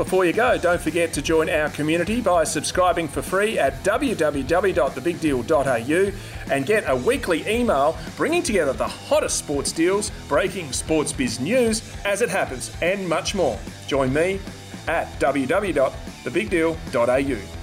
Before 0.00 0.24
you 0.24 0.32
go, 0.32 0.56
don't 0.56 0.80
forget 0.80 1.12
to 1.12 1.20
join 1.20 1.50
our 1.50 1.68
community 1.68 2.22
by 2.22 2.44
subscribing 2.44 3.06
for 3.06 3.20
free 3.20 3.58
at 3.58 3.84
www.thebigdeal.au 3.84 6.12
and 6.50 6.64
get 6.64 6.84
a 6.86 6.96
weekly 6.96 7.46
email 7.46 7.98
bringing 8.16 8.42
together 8.42 8.72
the 8.72 8.88
hottest 8.88 9.36
sports 9.36 9.72
deals, 9.72 10.10
breaking 10.26 10.72
sports 10.72 11.12
biz 11.12 11.38
news 11.38 11.82
as 12.06 12.22
it 12.22 12.30
happens, 12.30 12.74
and 12.80 13.06
much 13.06 13.34
more. 13.34 13.58
Join 13.88 14.10
me 14.10 14.40
at 14.88 15.06
www.thebigdeal.au. 15.20 17.59